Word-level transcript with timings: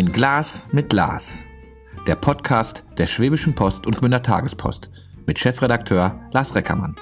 Ein 0.00 0.12
Glas 0.12 0.64
mit 0.72 0.94
Lars. 0.94 1.44
Der 2.06 2.16
Podcast 2.16 2.84
der 2.96 3.04
Schwäbischen 3.04 3.54
Post 3.54 3.86
und 3.86 3.98
Gmünder 3.98 4.22
Tagespost 4.22 4.90
mit 5.26 5.38
Chefredakteur 5.38 6.18
Lars 6.32 6.54
Reckermann. 6.54 6.96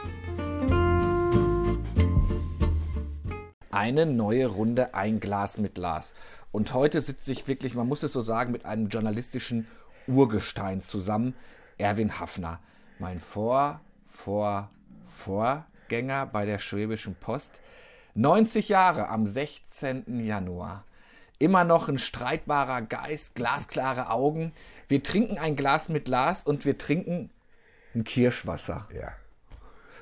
Eine 3.70 4.04
neue 4.04 4.48
Runde 4.48 4.94
Ein 4.94 5.20
Glas 5.20 5.58
mit 5.58 5.78
Lars. 5.78 6.12
Und 6.50 6.74
heute 6.74 7.00
sitze 7.00 7.30
ich 7.30 7.46
wirklich, 7.46 7.76
man 7.76 7.86
muss 7.86 8.02
es 8.02 8.12
so 8.12 8.20
sagen, 8.20 8.50
mit 8.50 8.64
einem 8.64 8.88
journalistischen 8.88 9.68
Urgestein 10.08 10.82
zusammen, 10.82 11.34
Erwin 11.78 12.18
Hafner. 12.18 12.58
Mein 12.98 13.20
Vor, 13.20 13.80
Vor, 14.06 14.70
Vorgänger 15.04 16.26
bei 16.26 16.46
der 16.46 16.58
Schwäbischen 16.58 17.14
Post. 17.14 17.60
90 18.16 18.68
Jahre 18.68 19.08
am 19.08 19.24
16. 19.24 20.26
Januar. 20.26 20.82
Immer 21.40 21.62
noch 21.62 21.88
ein 21.88 21.98
streitbarer 21.98 22.82
Geist, 22.82 23.36
glasklare 23.36 24.10
Augen. 24.10 24.52
Wir 24.88 25.02
trinken 25.02 25.38
ein 25.38 25.54
Glas 25.54 25.88
mit 25.88 26.06
Glas 26.06 26.42
und 26.42 26.64
wir 26.64 26.78
trinken 26.78 27.30
ein 27.94 28.02
Kirschwasser. 28.02 28.88
Ja. 28.92 29.12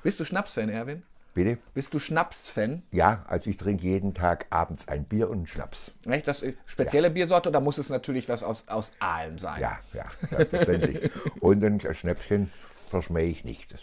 Bist 0.02 0.18
du 0.18 0.24
Schnapsfan, 0.24 0.70
Erwin? 0.70 1.02
Bitte? 1.34 1.58
Bist 1.74 1.92
du 1.92 1.98
Schnapsfan? 1.98 2.82
Ja, 2.92 3.22
also 3.28 3.50
ich 3.50 3.58
trinke 3.58 3.84
jeden 3.84 4.14
Tag 4.14 4.46
abends 4.48 4.88
ein 4.88 5.04
Bier 5.04 5.28
und 5.28 5.36
einen 5.36 5.46
Schnaps. 5.46 5.92
Echt? 6.06 6.26
Das 6.26 6.40
ist 6.40 6.58
spezielle 6.64 7.10
Biersorte 7.10 7.50
oder 7.50 7.60
muss 7.60 7.76
es 7.76 7.90
natürlich 7.90 8.30
was 8.30 8.42
aus, 8.42 8.68
aus 8.68 8.92
Aalen 9.00 9.36
sein? 9.36 9.60
Ja, 9.60 9.78
ja, 9.92 10.06
selbstverständlich. 10.30 11.10
und 11.40 11.62
ein 11.62 11.78
Schnäpschen 11.92 12.50
verschmähe 12.86 13.26
ich 13.26 13.44
nicht. 13.44 13.74
Das, 13.74 13.82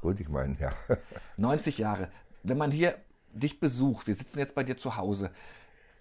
gut, 0.00 0.18
ich 0.18 0.28
meine, 0.28 0.56
ja. 0.58 0.72
90 1.36 1.78
Jahre. 1.78 2.08
Wenn 2.42 2.58
man 2.58 2.72
hier 2.72 2.96
dich 3.32 3.60
besucht, 3.60 4.08
wir 4.08 4.16
sitzen 4.16 4.40
jetzt 4.40 4.56
bei 4.56 4.64
dir 4.64 4.76
zu 4.76 4.96
Hause, 4.96 5.30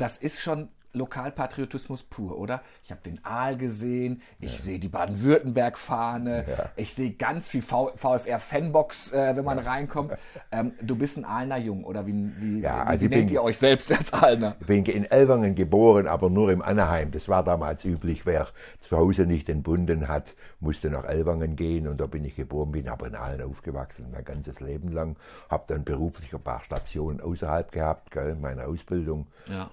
das 0.01 0.17
ist 0.17 0.41
schon 0.41 0.69
Lokalpatriotismus 0.93 2.03
pur, 2.03 2.37
oder? 2.37 2.61
Ich 2.83 2.91
habe 2.91 3.01
den 3.01 3.23
Aal 3.23 3.57
gesehen, 3.57 4.21
ich 4.39 4.53
ja. 4.53 4.57
sehe 4.57 4.79
die 4.79 4.87
Baden-Württemberg-Fahne, 4.87 6.45
ja. 6.47 6.69
ich 6.75 6.93
sehe 6.93 7.11
ganz 7.11 7.47
viel 7.47 7.61
VfR-Fanbox, 7.61 9.11
äh, 9.13 9.35
wenn 9.35 9.45
man 9.45 9.57
ja. 9.57 9.63
reinkommt. 9.63 10.13
Ähm, 10.51 10.73
du 10.81 10.95
bist 10.95 11.17
ein 11.17 11.25
Aalner 11.25 11.57
Jung, 11.57 11.83
oder 11.83 12.05
wie, 12.05 12.31
wie, 12.39 12.59
ja, 12.59 12.83
also 12.83 13.05
wie 13.05 13.09
nennt 13.09 13.27
bin, 13.27 13.35
ihr 13.35 13.43
euch 13.43 13.57
selbst 13.57 13.91
als 13.91 14.11
Aalner? 14.13 14.55
Ich 14.59 14.67
bin 14.67 14.85
in 14.85 15.05
Elwangen 15.05 15.55
geboren, 15.55 16.07
aber 16.07 16.29
nur 16.29 16.51
im 16.51 16.61
Anheim. 16.61 17.11
Das 17.11 17.29
war 17.29 17.43
damals 17.43 17.85
üblich, 17.85 18.25
wer 18.25 18.47
zu 18.79 18.97
Hause 18.97 19.25
nicht 19.25 19.49
entbunden 19.49 20.07
hat, 20.07 20.35
musste 20.59 20.89
nach 20.89 21.05
Elwangen 21.05 21.55
gehen 21.55 21.87
und 21.87 22.01
da 22.01 22.07
bin 22.07 22.25
ich 22.25 22.35
geboren, 22.35 22.71
bin 22.71 22.89
aber 22.89 23.07
in 23.07 23.15
Aalen 23.15 23.41
aufgewachsen, 23.41 24.07
mein 24.11 24.25
ganzes 24.25 24.59
Leben 24.59 24.89
lang. 24.91 25.15
Habe 25.49 25.63
dann 25.67 25.83
beruflich 25.83 26.33
ein 26.33 26.41
paar 26.41 26.61
Stationen 26.61 27.21
außerhalb 27.21 27.71
gehabt, 27.71 28.11
gell, 28.11 28.35
meine 28.35 28.67
Ausbildung 28.67 29.27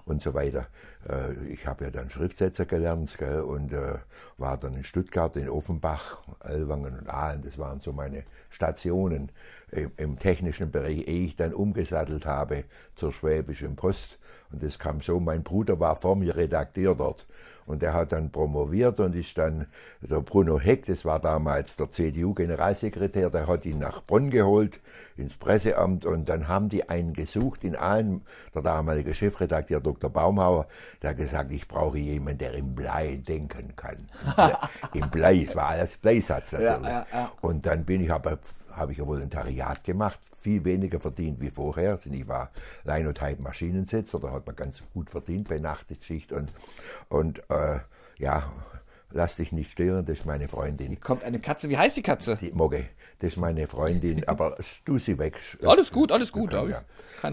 und 0.05 0.21
so 0.21 0.33
weiter. 0.33 0.67
Äh, 1.09 1.33
ich 1.51 1.67
habe 1.67 1.85
ja 1.85 1.91
dann 1.91 2.09
Schriftsetzer 2.09 2.65
gelernt 2.65 3.17
gell, 3.17 3.41
und 3.41 3.71
äh, 3.71 3.95
war 4.37 4.57
dann 4.57 4.75
in 4.75 4.83
Stuttgart, 4.83 5.35
in 5.35 5.49
Offenbach, 5.49 6.21
Elwangen 6.43 6.99
und 6.99 7.09
Aalen. 7.09 7.41
Das 7.41 7.57
waren 7.57 7.79
so 7.79 7.91
meine 7.91 8.23
Stationen 8.49 9.31
im, 9.71 9.91
im 9.97 10.19
technischen 10.19 10.71
Bereich, 10.71 11.07
ehe 11.07 11.25
ich 11.25 11.35
dann 11.35 11.53
umgesattelt 11.53 12.25
habe 12.25 12.63
zur 12.95 13.11
Schwäbischen 13.11 13.75
Post. 13.75 14.19
Und 14.51 14.63
das 14.63 14.79
kam 14.79 15.01
so, 15.01 15.19
mein 15.19 15.43
Bruder 15.43 15.79
war 15.79 15.95
vor 15.95 16.15
mir 16.15 16.35
Redakteur 16.35 16.95
dort 16.95 17.25
und 17.69 17.83
der 17.83 17.93
hat 17.93 18.13
dann 18.13 18.31
promoviert 18.31 18.99
und 18.99 19.15
ist 19.15 19.37
dann, 19.37 19.67
der 20.01 20.21
Bruno 20.21 20.59
Heck, 20.59 20.87
das 20.87 21.05
war 21.05 21.19
damals 21.19 21.75
der 21.75 21.91
CDU-Generalsekretär, 21.91 23.29
der 23.29 23.45
hat 23.45 23.63
ihn 23.63 23.77
nach 23.77 24.01
Bonn 24.01 24.31
geholt, 24.31 24.79
ins 25.17 25.37
Presseamt 25.37 26.03
und 26.03 26.27
dann 26.29 26.47
haben 26.47 26.67
die 26.67 26.89
einen 26.89 27.13
gesucht 27.13 27.63
in 27.63 27.75
allen, 27.75 28.23
der 28.55 28.63
damalige 28.63 29.13
Chefredakteur 29.13 29.81
Dr. 29.81 30.09
Baumhauer, 30.09 30.65
der 31.03 31.11
hat 31.11 31.17
gesagt, 31.17 31.51
ich 31.51 31.67
brauche 31.67 31.99
jemanden, 31.99 32.39
der 32.39 32.55
im 32.55 32.73
Blei 32.73 33.17
denken 33.17 33.75
kann. 33.75 34.09
Im 34.95 35.07
Blei, 35.11 35.43
es 35.47 35.55
war 35.55 35.67
alles 35.67 35.95
Bleisatz 35.97 36.53
natürlich. 36.53 36.83
Ja, 36.85 36.89
ja, 36.89 37.05
ja. 37.13 37.31
Und 37.41 37.67
dann 37.67 37.85
bin 37.85 38.03
ich 38.03 38.11
aber 38.11 38.39
habe 38.79 38.93
ich 38.93 39.01
ein 39.01 39.07
Volontariat 39.07 39.83
gemacht, 39.83 40.19
viel 40.39 40.63
weniger 40.63 40.99
verdient 40.99 41.39
wie 41.41 41.51
vorher. 41.51 41.91
Also 41.91 42.09
ich 42.09 42.27
war 42.27 42.49
Linotype 42.85 43.41
Maschinensetzer, 43.41 44.19
da 44.19 44.31
hat 44.31 44.47
man 44.47 44.55
ganz 44.55 44.81
gut 44.93 45.09
verdient 45.09 45.47
bei 45.49 45.59
Nachtschicht 45.59 46.31
und, 46.31 46.51
und 47.09 47.39
äh, 47.49 47.79
ja, 48.17 48.43
lass 49.11 49.35
dich 49.35 49.51
nicht 49.51 49.71
stören, 49.71 50.05
das 50.05 50.19
ist 50.19 50.25
meine 50.25 50.47
Freundin. 50.47 50.89
Hier 50.89 50.99
kommt 50.99 51.23
eine 51.23 51.39
Katze, 51.39 51.69
wie 51.69 51.77
heißt 51.77 51.97
die 51.97 52.01
Katze? 52.01 52.37
Die 52.39 52.51
Mogge, 52.51 52.85
das 53.19 53.33
ist 53.33 53.37
meine 53.37 53.67
Freundin, 53.67 54.23
aber 54.27 54.55
du 54.85 54.97
sie 54.97 55.17
weg. 55.17 55.39
Alles 55.63 55.91
gut, 55.91 56.11
alles 56.11 56.31
gut. 56.31 56.53
Ja, 56.53 56.65
ja. 56.65 56.81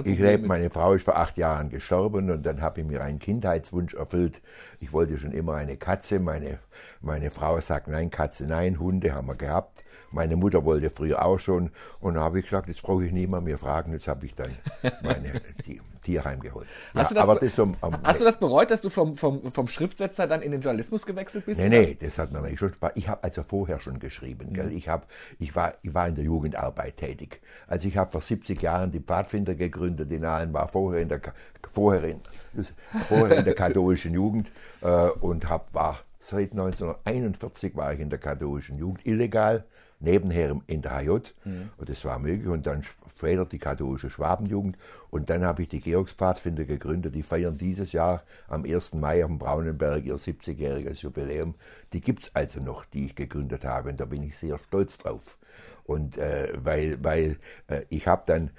ich 0.05 0.19
lebe, 0.19 0.47
meine 0.47 0.71
Frau 0.71 0.95
ist 0.95 1.05
vor 1.05 1.17
acht 1.17 1.37
Jahren 1.37 1.69
gestorben 1.69 2.31
und 2.31 2.45
dann 2.45 2.61
habe 2.61 2.81
ich 2.81 2.87
mir 2.87 3.03
einen 3.03 3.19
Kindheitswunsch 3.19 3.95
erfüllt. 3.95 4.41
Ich 4.81 4.93
wollte 4.93 5.19
schon 5.19 5.33
immer 5.33 5.55
eine 5.55 5.77
Katze, 5.77 6.19
meine, 6.19 6.59
meine 7.01 7.31
Frau 7.31 7.61
sagt 7.61 7.89
nein, 7.89 8.11
Katze 8.11 8.47
nein, 8.47 8.79
Hunde 8.81 9.15
haben 9.15 9.29
wir 9.29 9.37
gehabt. 9.37 9.85
Meine 10.13 10.37
Mutter 10.37 10.65
wollte 10.65 10.91
früher 10.91 11.25
auch 11.25 11.39
schon. 11.39 11.71
Und 12.01 12.15
da 12.15 12.21
habe 12.21 12.39
ich 12.39 12.47
gesagt, 12.47 12.69
jetzt 12.69 12.83
brauche 12.83 13.05
ich 13.05 13.13
niemand 13.13 13.45
mehr 13.45 13.59
fragen. 13.59 13.93
Jetzt 13.93 14.09
habe 14.09 14.25
ich 14.25 14.35
dann 14.35 14.51
meine 15.03 15.43
die, 15.67 15.81
Tierheim 16.07 16.39
geholt. 16.39 16.69
Hast, 16.95 17.11
ja, 17.11 17.23
du 17.27 17.35
das, 17.35 17.41
das 17.41 17.59
um, 17.59 17.77
um, 17.81 17.95
hast 18.05 18.21
du 18.21 18.25
das 18.25 18.39
bereut, 18.39 18.71
dass 18.71 18.81
du 18.81 18.89
vom, 18.89 19.15
vom, 19.15 19.51
vom 19.51 19.67
Schriftsetzer 19.67 20.29
dann 20.29 20.41
in 20.41 20.53
den 20.53 20.61
Journalismus 20.61 21.05
gewechselt 21.05 21.47
bist? 21.47 21.61
Nee, 21.61 21.69
nee, 21.69 21.97
das 22.01 22.17
hat 22.19 22.31
mir 22.31 22.57
schon 22.57 22.73
Spaß. 22.73 22.93
Ich 22.95 23.09
habe 23.09 23.25
also 23.25 23.43
vorher 23.43 23.81
schon 23.81 23.99
geschrieben. 23.99 24.53
Gell? 24.53 24.73
Ich, 24.73 24.89
hab, 24.89 25.09
ich, 25.41 25.57
war, 25.57 25.75
ich 25.83 25.93
war 25.93 26.07
in 26.07 26.15
der 26.15 26.25
Jugendarbeit 26.25 26.97
tätig. 26.97 27.41
Also 27.67 27.89
ich 27.89 27.97
habe 27.97 28.13
vor 28.13 28.21
70 28.21 28.63
Jahren 28.63 28.93
die 28.93 29.01
Pfadfinder 29.01 29.57
gegründet 29.57 30.13
in 30.13 30.25
Aalen, 30.25 30.55
war 30.55 30.69
vorher 30.69 31.03
in 31.03 31.09
der, 31.09 31.21
vorher 31.73 32.05
in, 32.05 32.21
vorher 33.09 33.39
in 33.39 33.45
der 33.45 33.55
katholischen 33.55 34.15
Jugend 34.15 34.53
äh, 34.83 35.09
und 35.21 35.51
hab, 35.51 35.75
war 35.75 35.99
seit 36.21 36.53
1941 36.53 37.77
war 37.77 37.93
ich 37.93 38.01
in 38.01 38.11
der 38.11 38.19
katholischen 38.19 38.79
Jugend 38.79 39.05
illegal 39.07 39.65
nebenher 40.01 40.57
in 40.67 40.83
der 40.83 41.01
HJ. 41.01 41.11
Mhm. 41.45 41.71
Und 41.77 41.89
das 41.89 42.05
war 42.05 42.19
möglich. 42.19 42.49
Und 42.49 42.67
dann 42.67 42.83
später 43.17 43.45
die 43.47 43.59
katholische 43.59 44.11
Schwabenjugend. 44.11 44.77
Und 45.11 45.31
dann 45.31 45.45
habe 45.45 45.63
ich 45.63 45.69
die 45.69 45.81
Georgspfadfinder 45.81 46.65
gegründet. 46.65 47.15
Die 47.15 47.23
feiern 47.23 47.57
dieses 47.57 47.93
Jahr 47.93 48.23
am 48.49 48.65
1. 48.65 48.95
Mai 48.95 49.25
am 49.25 49.39
Braunenberg 49.39 50.05
ihr 50.05 50.17
70-jähriges 50.17 51.03
Jubiläum. 51.03 51.55
Die 51.93 52.01
gibt 52.01 52.25
es 52.25 52.35
also 52.35 52.61
noch, 52.61 52.85
die 52.85 53.07
ich 53.07 53.15
gegründet 53.15 53.65
habe. 53.65 53.91
Und 53.91 54.01
da 54.01 54.05
bin 54.05 54.23
ich 54.23 54.37
sehr 54.37 54.59
stolz 54.59 54.99
drauf. 54.99 55.39
Und 55.85 56.17
äh, 56.19 56.53
weil, 56.63 57.03
weil 57.03 57.37
äh, 57.69 57.83
ich 57.89 58.07
habe 58.07 58.23
dann 58.27 58.51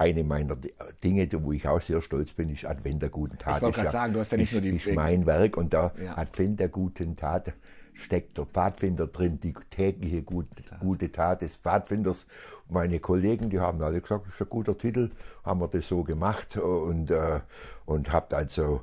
eine 0.00 0.24
meiner 0.24 0.56
Dinge, 1.04 1.28
wo 1.42 1.52
ich 1.52 1.68
auch 1.68 1.82
sehr 1.82 2.00
stolz 2.00 2.32
bin, 2.32 2.48
ist 2.48 2.64
Advent 2.64 3.02
der 3.02 3.10
guten 3.10 3.36
Tat. 3.36 3.56
Ich 3.56 3.62
wollte 3.62 3.80
gerade 3.82 3.92
sagen, 3.92 4.14
du 4.14 4.20
hast 4.20 4.32
ja 4.32 4.38
nicht 4.38 4.48
ist, 4.48 4.52
nur 4.52 4.62
die 4.62 4.70
ist 4.70 4.94
mein 4.94 5.26
Werk 5.26 5.58
und 5.58 5.74
da 5.74 5.92
ja. 6.02 6.16
Advent 6.16 6.58
der 6.58 6.70
guten 6.70 7.16
Tat 7.16 7.52
steckt 8.00 8.38
der 8.38 8.46
Pfadfinder 8.46 9.06
drin, 9.06 9.38
die 9.40 9.52
tägliche 9.70 10.22
gute, 10.22 10.48
gute 10.80 11.12
Tat 11.12 11.42
des 11.42 11.56
Pfadfinders. 11.56 12.26
Meine 12.68 12.98
Kollegen, 13.00 13.50
die 13.50 13.60
haben 13.60 13.80
alle 13.82 14.00
gesagt, 14.00 14.26
das 14.26 14.34
ist 14.34 14.42
ein 14.42 14.48
guter 14.48 14.76
Titel, 14.76 15.10
haben 15.44 15.60
wir 15.60 15.68
das 15.68 15.86
so 15.88 16.02
gemacht 16.02 16.56
und, 16.56 17.10
äh, 17.10 17.40
und 17.86 18.12
habt 18.12 18.34
also 18.34 18.82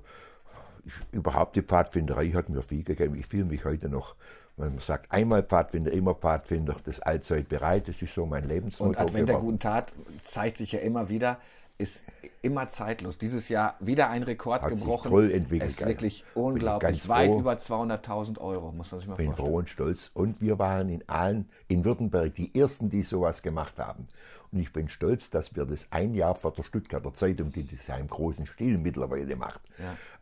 überhaupt 1.12 1.56
die 1.56 1.62
Pfadfinderei 1.62 2.30
hat 2.30 2.50
mir 2.50 2.62
viel 2.62 2.84
gegeben. 2.84 3.16
Ich 3.16 3.28
fühle 3.28 3.46
mich 3.46 3.66
heute 3.66 3.90
noch, 3.90 4.16
wenn 4.56 4.70
man 4.70 4.80
sagt, 4.80 5.12
einmal 5.12 5.44
Pfadfinder, 5.44 5.92
immer 5.92 6.16
Pfadfinder, 6.16 6.76
das 6.84 7.00
allzeit 7.00 7.50
bereit, 7.50 7.88
das 7.88 8.02
ist 8.02 8.14
so 8.14 8.26
mein 8.26 8.48
Lebensmotto. 8.48 8.92
Und 8.92 8.98
Advent 8.98 9.30
der 9.30 9.38
guten 9.38 9.60
Tat 9.60 9.94
zeigt 10.24 10.58
sich 10.58 10.72
ja 10.72 10.80
immer 10.80 11.10
wieder, 11.10 11.40
ist 11.78 12.04
immer 12.42 12.70
zeitlos. 12.70 13.18
Dieses 13.18 13.50
Jahr 13.50 13.76
wieder 13.80 14.10
ein 14.10 14.24
Rekord 14.24 14.64
Hat 14.64 14.70
gebrochen. 14.70 15.16
Sich 15.16 15.34
entwickelt. 15.34 15.70
Es 15.70 15.80
ist 15.80 15.88
wirklich 15.88 16.24
unglaublich. 16.34 17.08
Weit 17.08 17.32
über 17.32 17.54
200.000 17.54 18.40
Euro, 18.40 18.72
muss 18.72 18.92
man 18.92 19.00
sich 19.00 19.08
mal 19.08 19.16
bin 19.16 19.28
vorstellen. 19.28 19.46
Bin 19.46 19.54
froh 19.54 19.58
und 19.58 19.70
stolz. 19.70 20.12
Und 20.14 20.42
wir 20.42 20.58
waren 20.58 20.90
in 20.90 21.04
Aalen, 21.08 21.48
in 21.68 21.86
Württemberg, 21.86 22.34
die 22.34 22.58
Ersten, 22.60 22.90
die 22.90 23.04
sowas 23.04 23.44
gemacht 23.44 23.78
haben. 23.78 24.08
Und 24.52 24.60
ich 24.60 24.72
bin 24.72 24.88
stolz, 24.88 25.30
dass 25.30 25.56
wir 25.56 25.66
das 25.66 25.88
ein 25.92 26.14
Jahr 26.14 26.34
vor 26.34 26.54
der 26.54 26.64
Stuttgarter 26.64 27.14
Zeitung, 27.14 27.52
die 27.52 27.68
das 27.68 27.88
ja 27.88 27.98
im 27.98 28.08
großen 28.08 28.48
Stil 28.48 28.78
mittlerweile 28.78 29.36
macht, 29.36 29.62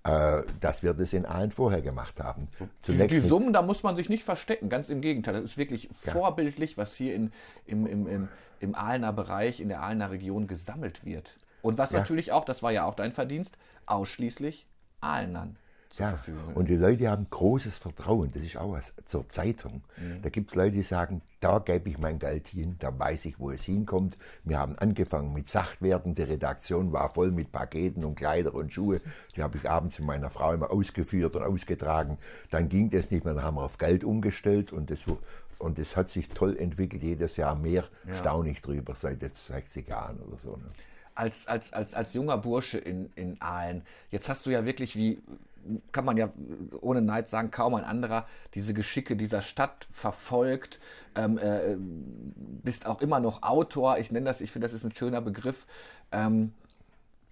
ja. 0.04 0.40
äh, 0.40 0.44
dass 0.60 0.81
wir 0.84 0.94
das 0.94 1.13
in 1.13 1.25
Aalen 1.25 1.52
vorher 1.52 1.81
gemacht 1.81 2.19
haben. 2.19 2.48
Die, 2.88 3.07
die, 3.07 3.19
Summen, 3.19 3.54
da 3.54 3.62
muss 3.62 3.84
man 3.84 3.96
sich 3.96 4.10
nicht 4.10 4.24
verstecken. 4.24 4.68
Ganz 4.68 4.90
im 4.90 5.02
Gegenteil. 5.02 5.36
Das 5.36 5.44
ist 5.44 5.57
wirklich 5.57 5.90
ja. 6.04 6.12
vorbildlich, 6.12 6.78
was 6.78 6.96
hier 6.96 7.16
in, 7.16 7.31
im, 7.68 7.86
im, 7.86 8.07
im, 8.07 8.28
im 8.60 8.75
Aalener 8.75 9.13
Bereich, 9.13 9.62
in 9.62 9.69
der 9.69 9.81
Aalener 9.81 10.10
Region 10.10 10.48
gesammelt 10.48 11.06
wird. 11.06 11.36
Und 11.66 11.80
was 11.80 11.90
ja. 11.90 11.98
natürlich 11.98 12.32
auch, 12.32 12.46
das 12.46 12.62
war 12.62 12.72
ja 12.72 12.86
auch 12.86 12.94
dein 12.94 13.12
Verdienst, 13.12 13.58
ausschließlich 13.88 14.68
Aalnern 15.02 15.58
zur 15.90 16.06
ja. 16.06 16.12
Verfügung. 16.12 16.54
Und 16.54 16.70
die 16.70 16.76
Leute 16.76 17.10
haben 17.10 17.26
großes 17.28 17.80
Vertrauen, 17.80 18.30
das 18.30 18.44
ist 18.44 18.56
auch 18.56 18.74
was 18.74 18.94
zur 19.06 19.28
Zeitung. 19.30 19.82
Mhm. 19.98 20.22
Da 20.22 20.30
gibt 20.30 20.52
es 20.52 20.56
Leute, 20.56 20.74
die 20.74 20.84
sagen, 20.84 21.24
da 21.40 21.58
gebe 21.58 21.90
ich 21.90 21.98
mein 21.98 22.20
Geld 22.20 22.50
hin, 22.50 22.76
da 22.78 22.98
weiß 22.98 23.26
ich, 23.26 23.40
wo 23.40 23.50
es 23.50 23.64
hinkommt. 23.64 24.16
Wir 24.44 24.60
haben 24.60 24.78
angefangen 24.78 25.34
mit 25.34 25.48
Sachtwerten, 25.48 26.14
die 26.14 26.22
Redaktion 26.22 26.94
war 26.94 27.10
voll 27.10 27.32
mit 27.32 27.52
Paketen 27.52 28.06
und 28.06 28.14
Kleider 28.14 28.54
und 28.54 28.72
Schuhe. 28.72 29.02
Die 29.36 29.42
habe 29.42 29.58
ich 29.58 29.68
abends 29.68 29.98
mit 29.98 30.08
meiner 30.08 30.30
Frau 30.30 30.54
immer 30.54 30.70
ausgeführt 30.70 31.36
und 31.36 31.42
ausgetragen. 31.42 32.20
Dann 32.52 32.70
ging 32.70 32.92
das 32.92 33.10
nicht 33.10 33.26
mehr, 33.26 33.34
dann 33.34 33.44
haben 33.44 33.58
wir 33.58 33.64
auf 33.64 33.80
Geld 33.80 34.04
umgestellt 34.04 34.72
und 34.72 34.92
das 34.92 35.00
und 35.58 35.80
es 35.80 35.96
hat 35.96 36.10
sich 36.10 36.30
toll 36.30 36.58
entwickelt, 36.58 37.02
jedes 37.02 37.38
Jahr 37.38 37.56
mehr, 37.56 37.86
ja. 38.06 38.16
staune 38.20 38.52
ich 38.52 38.62
drüber, 38.62 38.94
seit 38.94 39.24
jetzt 39.24 39.48
60 39.48 39.88
Jahren 39.88 40.20
oder 40.20 40.38
so. 40.38 40.58
Ne? 40.58 40.66
Als, 41.16 41.48
als, 41.48 41.74
als, 41.74 41.94
als 41.94 42.14
junger 42.14 42.38
Bursche 42.38 42.78
in, 42.78 43.10
in 43.16 43.42
Aalen. 43.42 43.84
Jetzt 44.12 44.30
hast 44.30 44.46
du 44.46 44.52
ja 44.52 44.66
wirklich, 44.66 44.96
wie 44.96 45.22
kann 45.92 46.06
man 46.06 46.18
ja 46.18 46.30
ohne 46.82 47.02
Neid 47.02 47.28
sagen, 47.28 47.52
kaum 47.52 47.76
ein 47.76 47.84
anderer 47.84 48.28
diese 48.54 48.74
Geschicke 48.74 49.16
dieser 49.16 49.42
Stadt 49.42 49.88
verfolgt. 49.90 50.80
Ähm, 51.16 51.38
äh, 51.38 51.76
bist 52.64 52.86
auch 52.86 53.02
immer 53.02 53.20
noch 53.20 53.42
Autor. 53.44 53.98
Ich 53.98 54.12
nenne 54.12 54.26
das, 54.26 54.42
ich 54.42 54.52
finde, 54.52 54.68
das 54.68 54.74
ist 54.74 54.84
ein 54.84 54.94
schöner 54.94 55.22
Begriff. 55.22 55.66
Ähm, 56.12 56.54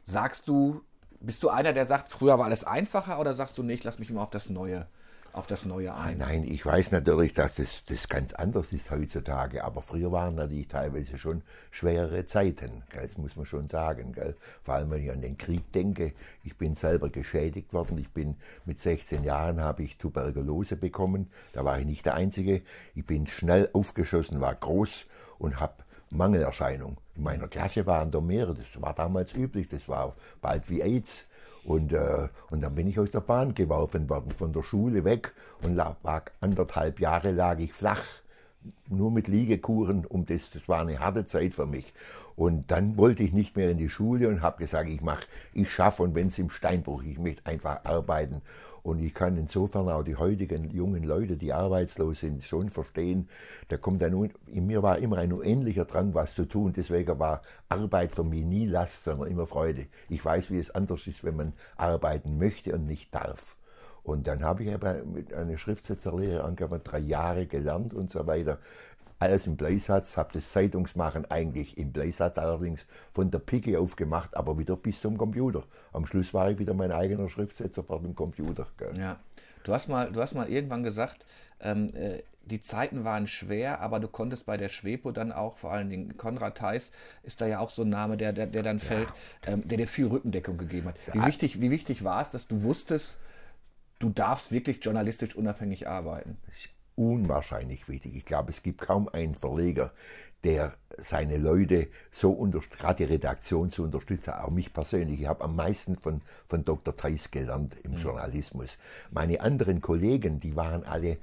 sagst 0.04 0.48
du, 0.48 0.82
bist 1.20 1.44
du 1.44 1.50
einer, 1.50 1.74
der 1.74 1.86
sagt, 1.86 2.10
früher 2.10 2.40
war 2.40 2.46
alles 2.46 2.64
einfacher 2.64 3.20
oder 3.20 3.34
sagst 3.34 3.58
du 3.58 3.64
nicht, 3.64 3.84
lass 3.84 4.00
mich 4.00 4.10
immer 4.10 4.24
auf 4.24 4.32
das 4.32 4.50
Neue 4.50 4.88
auf 5.34 5.48
das 5.48 5.66
Neue 5.66 5.96
ein. 5.96 6.20
Nein, 6.20 6.44
ich 6.44 6.64
weiß 6.64 6.92
natürlich, 6.92 7.34
dass 7.34 7.56
das, 7.56 7.84
das 7.86 8.08
ganz 8.08 8.34
anders 8.34 8.72
ist 8.72 8.92
heutzutage, 8.92 9.64
aber 9.64 9.82
früher 9.82 10.12
waren 10.12 10.36
natürlich 10.36 10.68
teilweise 10.68 11.18
schon 11.18 11.42
schwerere 11.72 12.26
Zeiten, 12.28 12.84
gell? 12.92 13.02
das 13.02 13.18
muss 13.18 13.36
man 13.36 13.46
schon 13.46 13.68
sagen. 13.68 14.14
Gell? 14.14 14.36
Vor 14.64 14.76
allem, 14.76 14.92
wenn 14.92 15.04
ich 15.04 15.12
an 15.12 15.22
den 15.22 15.38
Krieg 15.38 15.72
denke, 15.74 16.14
ich 16.44 16.56
bin 16.56 16.76
selber 16.76 17.10
geschädigt 17.10 17.74
worden, 17.74 17.98
ich 17.98 18.12
bin 18.12 18.36
mit 18.66 18.78
16 18.78 19.24
Jahren 19.24 19.60
habe 19.60 19.82
ich 19.82 19.98
Tuberkulose 19.98 20.76
bekommen, 20.76 21.32
da 21.54 21.66
war 21.66 21.80
ich 21.80 21.86
nicht 21.86 22.06
der 22.06 22.14
Einzige, 22.14 22.62
ich 22.94 23.06
bin 23.06 23.26
schnell 23.26 23.70
aufgeschossen, 23.74 24.40
war 24.40 24.54
groß 24.54 25.06
und 25.40 25.60
habe 25.60 25.84
Mangelerscheinung. 26.12 26.98
In 27.16 27.24
meiner 27.24 27.48
Klasse 27.48 27.88
waren 27.88 28.12
da 28.12 28.22
mehrere, 28.22 28.54
das 28.54 28.80
war 28.80 28.94
damals 28.94 29.34
üblich, 29.34 29.68
das 29.68 29.88
war 29.90 30.16
bald 30.42 30.70
wie 30.70 30.84
AIDS. 30.84 31.26
Und, 31.65 31.94
äh, 31.94 32.27
und 32.50 32.62
dann 32.62 32.75
bin 32.75 32.88
ich 32.88 33.00
aus 33.00 33.12
der 33.12 33.21
Bahn 33.21 33.54
geworfen 33.54 34.10
worden, 34.10 34.31
von 34.31 34.51
der 34.54 34.63
Schule 34.63 35.04
weg. 35.04 35.33
Und 35.62 35.75
lag, 35.75 36.31
anderthalb 36.42 37.00
Jahre 37.00 37.31
lag 37.31 37.60
ich 37.60 37.74
flach 37.74 38.04
nur 38.89 39.12
mit 39.12 39.27
Liegekuren, 39.27 40.06
um 40.06 40.25
das, 40.25 40.51
das 40.51 40.68
war 40.68 40.81
eine 40.81 41.00
harte 41.00 41.25
Zeit 41.25 41.54
für 41.54 41.65
mich. 41.65 41.94
Und 42.36 42.71
dann 42.71 42.98
wollte 42.98 43.24
ich 43.24 43.33
nicht 43.33 43.56
mehr 43.56 43.69
in 43.69 43.77
die 43.77 43.89
Schule 43.89 44.27
und 44.30 44.42
habe 44.42 44.57
gesagt, 44.57 44.89
ich 44.89 45.01
mache, 45.01 45.25
ich 45.54 45.69
schaffe 45.69 46.04
und 46.04 46.15
wenn 46.15 46.27
es 46.27 46.39
im 46.39 46.50
Steinbruch, 46.50 47.04
ich 47.04 47.19
möchte 47.19 47.45
einfach 47.45 47.86
arbeiten. 47.86 48.42
Und 48.81 49.00
ich 49.00 49.13
kann 49.13 49.38
insofern 49.38 49.88
auch 49.88 50.04
die 50.04 50.18
heutigen 50.18 50.69
jungen 50.71 51.04
Leute, 51.04 51.38
die 51.38 51.54
arbeitslos 51.54 52.19
sind, 52.19 52.44
schon 52.44 52.69
verstehen. 52.69 53.30
Da 53.69 53.77
kommt 53.77 54.04
ein, 54.04 54.31
in 54.48 54.68
mir 54.68 54.83
war 54.83 54.98
immer 54.98 55.18
ein 55.18 55.31
unendlicher 55.31 55.86
Drang, 55.86 56.13
was 56.13 56.36
zu 56.36 56.45
tun. 56.45 56.74
Deswegen 56.75 57.18
war 57.18 57.42
Arbeit 57.69 58.13
für 58.13 58.25
mich 58.25 58.44
nie 58.44 58.65
Last, 58.65 59.04
sondern 59.04 59.30
immer 59.30 59.48
Freude. 59.48 59.88
Ich 60.10 60.24
weiß, 60.24 60.51
wie 60.51 60.60
es 60.60 60.71
anders 60.71 61.07
ist, 61.07 61.24
wenn 61.24 61.38
man 61.38 61.54
arbeiten 61.77 62.38
möchte 62.38 62.74
und 62.74 62.86
nicht 62.86 63.15
darf. 63.15 63.56
Und 64.04 64.28
dann 64.28 64.44
habe 64.44 64.64
ich 64.64 64.74
aber 64.74 65.04
mit 65.06 65.34
einer 65.34 65.58
Schriftsetzerlehre 65.58 66.44
angefangen, 66.44 66.82
drei 66.84 67.00
Jahre 67.00 67.46
gelernt 67.46 67.94
und 67.94 68.12
so 68.12 68.28
weiter. 68.28 68.60
Alles 69.20 69.48
im 69.48 69.56
Bleisatz, 69.56 70.18
habe 70.18 70.32
das 70.34 70.52
Zeitungsmachen 70.52 71.32
eigentlich 71.32 71.78
im 71.78 71.94
Bleisatz 71.94 72.38
allerdings 72.38 72.86
von 73.14 73.32
der 73.32 73.40
Picke 73.40 73.80
auf 73.80 73.96
gemacht, 73.96 74.36
aber 74.36 74.58
wieder 74.58 74.76
bis 74.76 75.00
zum 75.00 75.18
Computer. 75.18 75.64
Am 75.94 76.06
Schluss 76.06 76.34
war 76.34 76.52
ich 76.52 76.60
wieder 76.60 76.74
mein 76.74 76.92
eigener 76.92 77.30
Schriftsetzer 77.30 77.84
vor 77.84 78.02
dem 78.02 78.16
Computer. 78.16 78.68
Gell. 78.78 78.98
Ja. 78.98 79.20
Du 79.64 79.74
hast, 79.74 79.88
mal, 79.88 80.12
du 80.12 80.22
hast 80.22 80.36
mal 80.36 80.50
irgendwann 80.50 80.84
gesagt, 80.84 81.26
ähm, 81.62 81.96
äh, 81.96 82.24
die 82.46 82.62
Zeiten 82.62 83.06
waren 83.06 83.28
schwer, 83.28 83.80
aber 83.80 84.02
du 84.02 84.10
konntest 84.10 84.46
bei 84.46 84.58
der 84.58 84.68
Schwepo 84.68 85.12
dann 85.12 85.32
auch, 85.32 85.58
vor 85.58 85.72
allen 85.72 85.90
Dingen 85.90 86.18
Konrad 86.18 86.58
Theis 86.58 86.92
ist 87.24 87.40
da 87.40 87.48
ja 87.48 87.60
auch 87.60 87.70
so 87.70 87.84
ein 87.84 87.90
Name, 87.90 88.18
der, 88.18 88.34
der, 88.34 88.48
der 88.48 88.64
dann 88.64 88.80
ja. 88.80 88.84
fällt, 88.84 89.08
ähm, 89.48 89.66
der 89.66 89.78
dir 89.78 89.88
viel 89.88 90.08
Rückendeckung 90.08 90.58
gegeben 90.58 90.90
hat. 90.90 90.96
Wie 91.14 91.26
wichtig, 91.26 91.62
wie 91.62 91.72
wichtig 91.72 92.04
war 92.04 92.22
es, 92.22 92.32
dass 92.32 92.48
du 92.48 92.64
wusstest, 92.64 93.18
du 94.04 94.10
darfst 94.10 94.52
wirklich 94.52 94.84
journalistisch 94.84 95.36
unabhängig 95.36 95.88
arbeiten. 95.88 96.38
Das 96.48 96.58
ist 96.58 96.70
unwahrscheinlich 96.96 97.88
wichtig. 97.88 98.16
Ich 98.16 98.26
glaube, 98.26 98.52
es 98.52 98.62
gibt 98.62 98.82
kaum 98.82 99.08
einen 99.08 99.34
Verleger, 99.34 99.92
der 100.44 100.74
seine 100.98 101.38
Leute 101.38 101.88
so 102.12 102.36
gerade 102.36 103.06
die 103.06 103.12
Redaktion 103.12 103.72
zu 103.72 103.84
unterstützen, 103.84 104.34
auch 104.34 104.50
mich 104.50 104.74
persönlich. 104.74 105.22
Ich 105.22 105.28
habe 105.28 105.46
am 105.46 105.56
meisten 105.56 105.96
von, 105.96 106.20
von 106.50 106.66
Dr. 106.66 106.96
Theis 106.96 107.32
gelernt 107.32 107.78
im 107.84 107.92
mhm. 107.92 107.98
Journalismus. 107.98 108.78
Meine 109.10 109.40
anderen 109.40 109.80
Kollegen, 109.80 110.42
die 110.42 110.58
waren 110.58 110.84
alle 110.84 111.18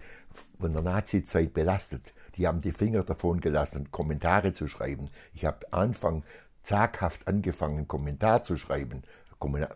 von 0.59 0.73
der 0.73 0.81
Nazizeit 0.81 1.53
belastet. 1.53 2.15
Die 2.37 2.49
haben 2.49 2.63
die 2.63 2.73
Finger 2.73 3.03
davon 3.03 3.43
gelassen, 3.43 3.91
Kommentare 3.91 4.53
zu 4.53 4.69
schreiben. 4.69 5.11
Ich 5.35 5.45
habe 5.45 5.71
Anfang 5.71 6.25
zaghaft 6.63 7.29
angefangen, 7.29 7.87
Kommentar 7.87 8.43
zu 8.43 8.57
schreiben, 8.57 9.03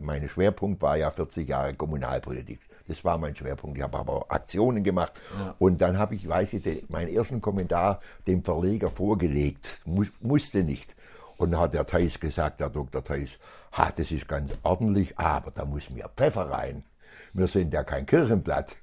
mein 0.00 0.28
Schwerpunkt 0.28 0.82
war 0.82 0.96
ja 0.96 1.10
40 1.10 1.48
Jahre 1.48 1.74
Kommunalpolitik. 1.74 2.60
Das 2.86 3.04
war 3.04 3.18
mein 3.18 3.34
Schwerpunkt. 3.34 3.78
Ich 3.78 3.82
habe 3.82 3.98
aber 3.98 4.12
auch 4.12 4.30
Aktionen 4.30 4.84
gemacht. 4.84 5.12
Ja. 5.38 5.54
Und 5.58 5.80
dann 5.80 5.98
habe 5.98 6.14
ich, 6.14 6.28
weiß 6.28 6.52
ich, 6.54 6.88
meinen 6.88 7.14
ersten 7.14 7.40
Kommentar 7.40 8.00
dem 8.26 8.44
Verleger 8.44 8.90
vorgelegt. 8.90 9.80
Muss, 9.86 10.08
musste 10.20 10.62
nicht. 10.62 10.94
Und 11.36 11.52
dann 11.52 11.60
hat 11.60 11.74
der 11.74 11.86
Theis 11.86 12.20
gesagt, 12.20 12.60
der 12.60 12.70
Dr. 12.70 13.02
Theis, 13.02 13.38
ha, 13.72 13.90
das 13.90 14.10
ist 14.10 14.28
ganz 14.28 14.52
ordentlich, 14.62 15.18
aber 15.18 15.50
da 15.50 15.64
muss 15.64 15.90
mir 15.90 16.08
Pfeffer 16.14 16.50
rein. 16.50 16.84
Wir 17.32 17.48
sind 17.48 17.72
ja 17.72 17.82
kein 17.82 18.06
Kirchenblatt. 18.06 18.76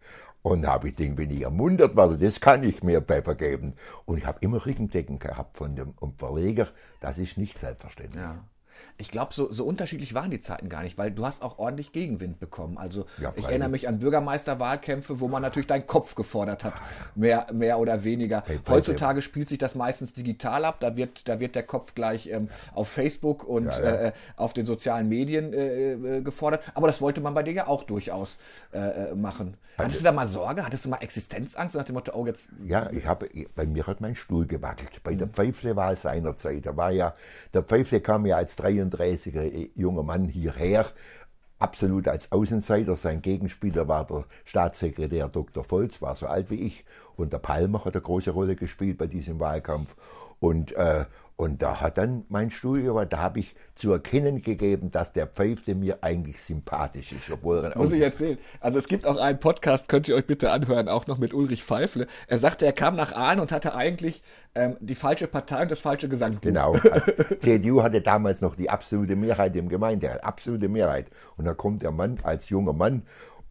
Und 0.43 0.65
habe 0.65 0.89
ich 0.89 0.95
den, 0.95 1.15
bin 1.15 1.29
ich 1.29 1.43
ermuntert 1.43 1.95
worden, 1.95 2.19
das 2.19 2.41
kann 2.41 2.63
ich 2.63 2.81
mehr 2.81 3.01
Pfeffer 3.03 3.35
geben. 3.35 3.75
Und 4.05 4.17
ich 4.17 4.25
habe 4.25 4.39
immer 4.41 4.65
Rückendecken 4.65 5.19
gehabt 5.19 5.55
von 5.55 5.75
dem 5.75 5.93
Verleger, 6.17 6.67
das 6.99 7.19
ist 7.19 7.37
nicht 7.37 7.59
selbstverständlich. 7.59 8.23
Ja 8.23 8.43
ich 8.97 9.11
glaube, 9.11 9.33
so, 9.33 9.51
so 9.51 9.65
unterschiedlich 9.65 10.13
waren 10.13 10.31
die 10.31 10.39
Zeiten 10.39 10.69
gar 10.69 10.83
nicht, 10.83 10.97
weil 10.97 11.11
du 11.11 11.25
hast 11.25 11.41
auch 11.43 11.59
ordentlich 11.59 11.91
Gegenwind 11.91 12.39
bekommen. 12.39 12.77
Also 12.77 13.05
ja, 13.21 13.33
ich 13.35 13.45
erinnere 13.45 13.69
mich 13.69 13.87
an 13.87 13.99
Bürgermeisterwahlkämpfe, 13.99 15.19
wo 15.19 15.27
man 15.27 15.41
natürlich 15.41 15.67
deinen 15.67 15.87
Kopf 15.87 16.15
gefordert 16.15 16.63
hat, 16.63 16.73
mehr, 17.15 17.47
mehr 17.51 17.79
oder 17.79 18.03
weniger. 18.03 18.43
Hey, 18.45 18.59
Heutzutage 18.69 19.21
spielt 19.21 19.49
sich 19.49 19.57
das 19.57 19.75
meistens 19.75 20.13
digital 20.13 20.65
ab, 20.65 20.79
da 20.79 20.95
wird, 20.95 21.27
da 21.27 21.39
wird 21.39 21.55
der 21.55 21.63
Kopf 21.63 21.95
gleich 21.95 22.27
ähm, 22.27 22.49
auf 22.73 22.89
Facebook 22.89 23.43
und 23.43 23.65
ja, 23.65 23.83
ja. 23.83 23.95
Äh, 24.07 24.11
auf 24.35 24.53
den 24.53 24.65
sozialen 24.65 25.09
Medien 25.09 25.53
äh, 25.53 25.93
äh, 25.93 26.21
gefordert. 26.21 26.63
Aber 26.73 26.87
das 26.87 27.01
wollte 27.01 27.21
man 27.21 27.33
bei 27.33 27.43
dir 27.43 27.53
ja 27.53 27.67
auch 27.67 27.83
durchaus 27.83 28.37
äh, 28.73 28.79
äh 28.79 29.15
machen. 29.15 29.57
Hattest 29.77 30.01
du 30.01 30.03
da 30.03 30.11
mal 30.11 30.27
Sorge? 30.27 30.65
Hattest 30.65 30.85
du 30.85 30.89
mal 30.89 30.97
Existenzangst 30.97 31.75
nach 31.75 31.83
dem 31.83 31.95
Motto, 31.95 32.13
oh 32.13 32.25
jetzt. 32.25 32.49
Ja, 32.65 32.89
ich 32.91 33.05
habe, 33.05 33.29
bei 33.55 33.65
mir 33.65 33.87
hat 33.87 34.01
mein 34.01 34.15
Stuhl 34.15 34.45
gewackelt. 34.45 35.01
Bei 35.03 35.11
mhm. 35.11 35.19
der 35.19 35.27
Pfeifle 35.27 35.75
war 35.75 35.93
es 35.93 36.01
seinerzeit. 36.01 36.65
Da 36.65 36.75
war 36.77 36.91
ja, 36.91 37.13
der 37.53 37.63
Pfeifle 37.63 38.01
kam 38.01 38.25
ja 38.25 38.37
als 38.37 38.57
33er 38.57 39.69
junger 39.75 40.03
Mann 40.03 40.27
hierher, 40.27 40.85
absolut 41.59 42.07
als 42.07 42.31
Außenseiter. 42.31 42.95
Sein 42.95 43.21
Gegenspieler 43.21 43.87
war 43.87 44.05
der 44.05 44.25
Staatssekretär 44.45 45.29
Dr. 45.29 45.63
Volz, 45.69 46.01
war 46.01 46.15
so 46.15 46.27
alt 46.27 46.49
wie 46.49 46.61
ich. 46.61 46.85
Und 47.15 47.33
der 47.33 47.39
Palmer 47.39 47.85
hat 47.85 47.93
eine 47.93 48.01
große 48.01 48.31
Rolle 48.31 48.55
gespielt 48.55 48.97
bei 48.97 49.07
diesem 49.07 49.39
Wahlkampf. 49.39 49.95
Und, 50.39 50.73
äh, 50.73 51.05
und 51.41 51.63
da 51.63 51.81
hat 51.81 51.97
dann 51.97 52.23
mein 52.29 52.51
Studio, 52.51 53.03
da 53.03 53.17
habe 53.17 53.39
ich 53.39 53.55
zu 53.73 53.91
erkennen 53.91 54.43
gegeben, 54.43 54.91
dass 54.91 55.11
der 55.11 55.25
Pfeifte 55.25 55.73
mir 55.73 56.03
eigentlich 56.03 56.39
sympathisch 56.39 57.13
ist. 57.13 57.31
Obwohl 57.31 57.65
er 57.65 57.75
Muss 57.75 57.91
ich 57.91 58.01
erzählen. 58.03 58.37
Also 58.59 58.77
es 58.77 58.87
gibt 58.87 59.07
auch 59.07 59.17
einen 59.17 59.39
Podcast, 59.39 59.87
könnt 59.87 60.07
ihr 60.07 60.15
euch 60.15 60.27
bitte 60.27 60.51
anhören, 60.51 60.87
auch 60.87 61.07
noch 61.07 61.17
mit 61.17 61.33
Ulrich 61.33 61.63
Pfeifle. 61.63 62.05
Er 62.27 62.37
sagte, 62.37 62.67
er 62.67 62.73
kam 62.73 62.95
nach 62.95 63.13
Aalen 63.13 63.39
und 63.39 63.51
hatte 63.51 63.73
eigentlich 63.73 64.21
ähm, 64.53 64.77
die 64.81 64.93
falsche 64.93 65.25
Partei 65.25 65.63
und 65.63 65.71
das 65.71 65.81
falsche 65.81 66.07
Gesangbuch. 66.09 66.41
Genau. 66.41 66.75
CDU 67.39 67.81
hatte 67.81 68.01
damals 68.01 68.41
noch 68.41 68.55
die 68.55 68.69
absolute 68.69 69.15
Mehrheit 69.15 69.55
im 69.55 69.67
Gemeinderat, 69.67 70.23
absolute 70.23 70.69
Mehrheit. 70.69 71.07
Und 71.37 71.45
da 71.45 71.55
kommt 71.55 71.81
der 71.81 71.91
Mann 71.91 72.19
als 72.21 72.49
junger 72.49 72.73
Mann 72.73 73.01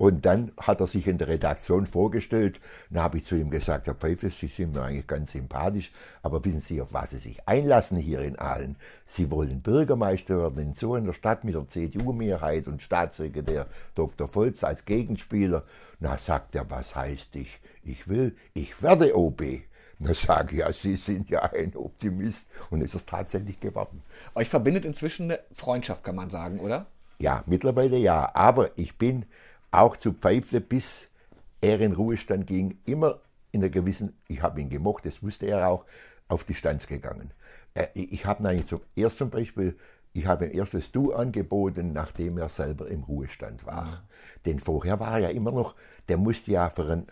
und 0.00 0.25
dann 0.25 0.50
hat 0.59 0.80
er 0.80 0.87
sich 0.87 1.07
in 1.07 1.19
der 1.19 1.28
Redaktion 1.28 1.85
vorgestellt. 1.85 2.59
Dann 2.88 3.02
habe 3.02 3.19
ich 3.19 3.26
zu 3.26 3.35
ihm 3.37 3.50
gesagt, 3.50 3.87
Herr 3.87 3.95
Pfeiffer, 3.95 4.30
Sie 4.30 4.47
sind 4.47 4.73
mir 4.73 4.80
eigentlich 4.80 5.07
ganz 5.07 5.33
sympathisch, 5.33 5.92
aber 6.23 6.42
wissen 6.42 6.62
Sie, 6.62 6.80
auf 6.80 6.95
was 6.95 7.11
Sie 7.11 7.19
sich 7.19 7.47
einlassen 7.47 7.99
hier 7.99 8.23
in 8.23 8.38
Aalen? 8.38 8.76
Sie 9.04 9.30
wollen 9.30 9.61
Bürgermeister 9.61 10.38
werden 10.38 10.69
in 10.69 10.73
so 10.73 10.95
einer 10.95 11.12
Stadt 11.12 11.45
mit 11.45 11.54
der 11.54 11.69
CDU-Mehrheit 11.69 12.66
und 12.66 12.80
Staatssekretär 12.80 13.66
Dr. 13.95 14.35
Volz 14.35 14.64
als 14.64 14.87
Gegenspieler. 14.87 15.64
Na, 15.99 16.16
sagt 16.16 16.54
er, 16.54 16.71
was 16.71 16.97
heißt 16.97 17.37
ich? 17.37 17.61
Ich 17.85 18.09
will, 18.09 18.35
ich 18.54 18.83
werde 18.83 19.14
OB. 19.14 19.42
Na 19.99 20.14
sage 20.14 20.52
ich, 20.54 20.61
ja, 20.61 20.73
Sie 20.73 20.97
sind 20.97 21.28
ja 21.28 21.42
ein 21.42 21.76
Optimist 21.76 22.49
und 22.71 22.80
ist 22.80 22.95
es 22.95 23.04
tatsächlich 23.04 23.61
geworden. 23.61 24.02
Euch 24.35 24.49
verbindet 24.49 24.87
inzwischen 24.87 25.25
eine 25.25 25.40
Freundschaft, 25.52 26.04
kann 26.04 26.16
man 26.16 26.30
sagen, 26.30 26.59
oder? 26.59 26.87
Ja, 27.19 27.45
mittlerweile 27.45 27.99
ja. 27.99 28.30
Aber 28.35 28.71
ich 28.78 28.97
bin 28.97 29.26
auch 29.70 29.96
zu 29.96 30.12
Pfeifle, 30.12 30.60
bis 30.60 31.08
er 31.60 31.80
in 31.80 31.92
Ruhestand 31.92 32.46
ging, 32.46 32.78
immer 32.86 33.20
in 33.52 33.62
einer 33.62 33.70
gewissen, 33.70 34.16
ich 34.28 34.42
habe 34.42 34.60
ihn 34.60 34.68
gemocht, 34.68 35.06
das 35.06 35.22
wusste 35.22 35.46
er 35.46 35.68
auch, 35.68 35.84
auf 36.28 36.44
Distanz 36.44 36.86
gegangen. 36.86 37.32
Äh, 37.74 37.88
ich 37.94 38.24
habe 38.24 38.48
eigentlich 38.48 38.68
zum 38.68 38.80
ersten 38.96 39.30
Beispiel, 39.30 39.76
ich 40.12 40.26
habe 40.26 40.46
ein 40.46 40.52
erstes 40.52 40.90
Du 40.90 41.12
angeboten, 41.12 41.92
nachdem 41.92 42.38
er 42.38 42.48
selber 42.48 42.88
im 42.88 43.02
Ruhestand 43.04 43.64
war. 43.66 43.86
Mhm. 43.86 43.98
Denn 44.46 44.60
vorher 44.60 44.98
war 44.98 45.14
er 45.14 45.18
ja 45.18 45.28
immer 45.28 45.52
noch, 45.52 45.74
der 46.08 46.16
musste 46.16 46.52
ja 46.52 46.70
für 46.70 46.90
ein, 46.90 47.06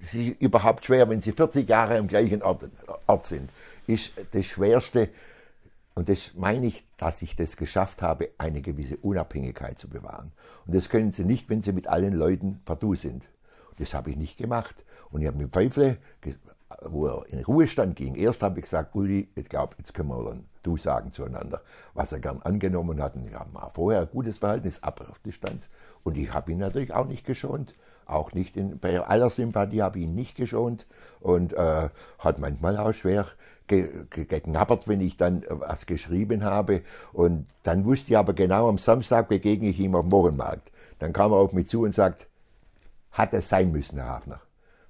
es 0.00 0.14
äh, 0.14 0.28
ist 0.28 0.42
überhaupt 0.42 0.84
schwer, 0.84 1.08
wenn 1.08 1.20
Sie 1.20 1.32
40 1.32 1.68
Jahre 1.68 1.96
im 1.98 2.08
gleichen 2.08 2.42
Ort, 2.42 2.68
Ort 3.06 3.26
sind, 3.26 3.50
ist 3.86 4.12
das 4.32 4.46
Schwerste, 4.46 5.08
und 5.94 6.08
das 6.10 6.34
meine 6.34 6.66
ich, 6.66 6.85
dass 6.96 7.22
ich 7.22 7.36
das 7.36 7.56
geschafft 7.56 8.02
habe, 8.02 8.30
eine 8.38 8.62
gewisse 8.62 8.96
Unabhängigkeit 8.96 9.78
zu 9.78 9.88
bewahren. 9.88 10.32
Und 10.66 10.74
das 10.74 10.88
können 10.88 11.10
Sie 11.10 11.24
nicht, 11.24 11.48
wenn 11.48 11.62
Sie 11.62 11.72
mit 11.72 11.88
allen 11.88 12.14
Leuten 12.14 12.60
partout 12.64 12.96
sind. 12.96 13.28
Das 13.78 13.92
habe 13.92 14.10
ich 14.10 14.16
nicht 14.16 14.38
gemacht. 14.38 14.84
Und 15.10 15.20
ich 15.20 15.28
habe 15.28 15.36
mit 15.36 15.52
Pfeifle 15.52 15.98
wo 16.82 17.06
er 17.06 17.24
in 17.28 17.44
Ruhestand 17.44 17.96
ging, 17.96 18.14
erst 18.16 18.42
habe 18.42 18.58
ich 18.58 18.64
gesagt, 18.64 18.94
Uli, 18.94 19.28
ich 19.34 19.48
glaube, 19.48 19.76
jetzt 19.78 19.94
können 19.94 20.08
wir 20.08 20.24
dann 20.24 20.46
du 20.62 20.76
sagen 20.76 21.12
zueinander, 21.12 21.62
was 21.94 22.10
er 22.10 22.18
gern 22.18 22.42
angenommen 22.42 23.00
hat. 23.00 23.14
Und 23.14 23.30
wir 23.30 23.38
haben 23.38 23.54
vorher 23.72 24.00
ein 24.00 24.08
gutes 24.08 24.38
Verhältnis, 24.38 24.82
aber 24.82 25.08
auf 25.10 25.20
Distanz. 25.20 25.68
Und 26.02 26.16
ich 26.16 26.32
habe 26.34 26.50
ihn 26.50 26.58
natürlich 26.58 26.92
auch 26.92 27.06
nicht 27.06 27.24
geschont. 27.24 27.72
Auch 28.04 28.32
nicht 28.32 28.56
in, 28.56 28.80
bei 28.80 29.00
aller 29.00 29.30
Sympathie 29.30 29.82
habe 29.82 30.00
ich 30.00 30.06
ihn 30.06 30.16
nicht 30.16 30.36
geschont. 30.36 30.86
Und 31.20 31.52
äh, 31.52 31.88
hat 32.18 32.38
manchmal 32.38 32.76
auch 32.78 32.92
schwer 32.92 33.26
geknabbert, 33.66 34.88
wenn 34.88 35.00
ich 35.00 35.16
dann 35.16 35.44
was 35.48 35.86
geschrieben 35.86 36.44
habe. 36.44 36.82
Und 37.12 37.46
dann 37.62 37.84
wusste 37.84 38.12
ich 38.12 38.18
aber 38.18 38.32
genau, 38.32 38.68
am 38.68 38.78
Samstag 38.78 39.28
begegne 39.28 39.68
ich 39.68 39.80
ihm 39.80 39.94
auf 39.94 40.02
dem 40.02 40.12
Wochenmarkt. 40.12 40.72
Dann 40.98 41.12
kam 41.12 41.32
er 41.32 41.38
auf 41.38 41.52
mich 41.52 41.68
zu 41.68 41.82
und 41.82 41.94
sagt, 41.94 42.28
hat 43.12 43.34
es 43.34 43.48
sein 43.48 43.72
müssen, 43.72 43.98
Herr 43.98 44.08
Hafner. 44.08 44.40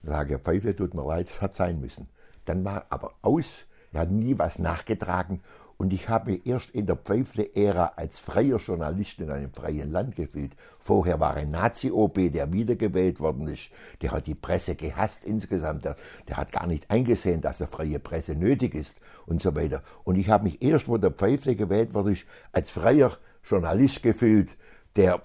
Dann 0.03 0.13
sage 0.13 0.37
ich, 0.37 0.41
Pfeife, 0.41 0.75
tut 0.75 0.95
mir 0.95 1.07
leid, 1.07 1.29
es 1.29 1.41
hat 1.41 1.55
sein 1.55 1.81
müssen. 1.81 2.09
Dann 2.45 2.65
war 2.65 2.87
aber 2.91 3.15
aus, 3.23 3.67
er 3.93 4.03
hat 4.03 4.11
nie 4.11 4.39
was 4.39 4.59
nachgetragen 4.59 5.41
und 5.79 5.93
ich 5.93 6.09
habe 6.09 6.41
erst 6.45 6.71
in 6.71 6.87
der 6.87 6.97
Pfeifle-Ära 6.97 7.93
als 7.97 8.19
freier 8.19 8.57
Journalist 8.57 9.19
in 9.19 9.31
einem 9.31 9.53
freien 9.53 9.91
Land 9.91 10.17
gefühlt. 10.17 10.57
Vorher 10.79 11.21
war 11.21 11.35
ein 11.35 11.51
Nazi-OB, 11.51 12.33
der 12.33 12.53
wiedergewählt 12.53 13.21
worden 13.21 13.47
ist. 13.49 13.69
Der 14.01 14.13
hat 14.13 14.27
die 14.27 14.35
Presse 14.35 14.75
gehasst 14.75 15.25
insgesamt. 15.25 15.85
Der, 15.85 15.97
der, 16.29 16.39
hat 16.39 16.53
gar 16.53 16.67
nicht 16.67 16.91
eingesehen, 16.91 17.43
dass 17.43 17.61
eine 17.61 17.71
freie 17.71 17.99
Presse 17.99 18.35
nötig 18.35 18.75
ist 18.75 19.01
und 19.27 19.43
so 19.43 19.55
weiter. 19.55 19.83
Und 20.05 20.17
ich 20.17 20.31
habe 20.31 20.45
mich 20.45 20.63
erst, 20.63 20.89
wo 20.89 20.97
der 20.97 21.11
Pfeifle 21.11 21.57
gewählt 21.57 21.93
worden 21.93 22.15
ist, 22.15 22.25
als 22.53 22.71
freier 22.71 23.13
Journalist 23.45 24.03
gefühlt, 24.03 24.57
der 24.97 25.23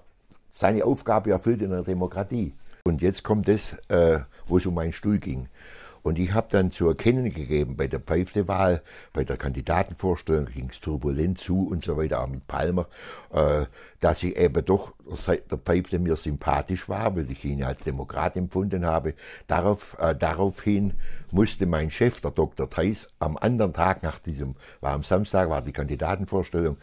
seine 0.50 0.84
Aufgabe 0.84 1.30
erfüllt 1.30 1.62
in 1.62 1.70
der 1.70 1.82
Demokratie. 1.82 2.54
Und 2.84 3.00
jetzt 3.00 3.22
kommt 3.22 3.48
es, 3.48 3.74
äh, 3.88 4.18
wo 4.48 4.58
es 4.58 4.66
um 4.66 4.74
meinen 4.74 4.92
Stuhl 4.92 5.18
ging. 5.18 5.48
Und 6.02 6.18
ich 6.18 6.32
habe 6.32 6.48
dann 6.50 6.70
zu 6.70 6.88
erkennen 6.88 7.32
gegeben, 7.32 7.76
bei 7.76 7.86
der 7.86 8.00
Pfeifle-Wahl, 8.00 8.82
bei 9.12 9.24
der 9.24 9.36
Kandidatenvorstellung 9.36 10.46
ging 10.46 10.68
es 10.70 10.80
turbulent 10.80 11.38
zu 11.38 11.68
und 11.68 11.84
so 11.84 11.96
weiter, 11.96 12.22
auch 12.22 12.28
mit 12.28 12.46
Palmer, 12.46 12.88
äh, 13.32 13.66
dass 14.00 14.22
ich 14.22 14.36
eben 14.36 14.64
doch 14.64 14.94
der 15.28 15.58
Pfeifle 15.58 15.98
mir 16.00 16.16
sympathisch 16.16 16.88
war, 16.88 17.14
weil 17.16 17.30
ich 17.30 17.44
ihn 17.44 17.62
als 17.62 17.84
Demokrat 17.84 18.36
empfunden 18.36 18.84
habe. 18.84 19.14
Darauf, 19.46 19.96
äh, 20.00 20.14
daraufhin 20.14 20.94
musste 21.30 21.66
mein 21.66 21.90
Chef, 21.90 22.20
der 22.20 22.32
Dr. 22.32 22.68
Theis, 22.68 23.08
am 23.20 23.36
anderen 23.36 23.72
Tag 23.72 24.02
nach 24.02 24.18
diesem, 24.18 24.56
war 24.80 24.92
am 24.92 25.04
Samstag, 25.04 25.50
war 25.50 25.62
die 25.62 25.72
Kandidatenvorstellung, 25.72 26.76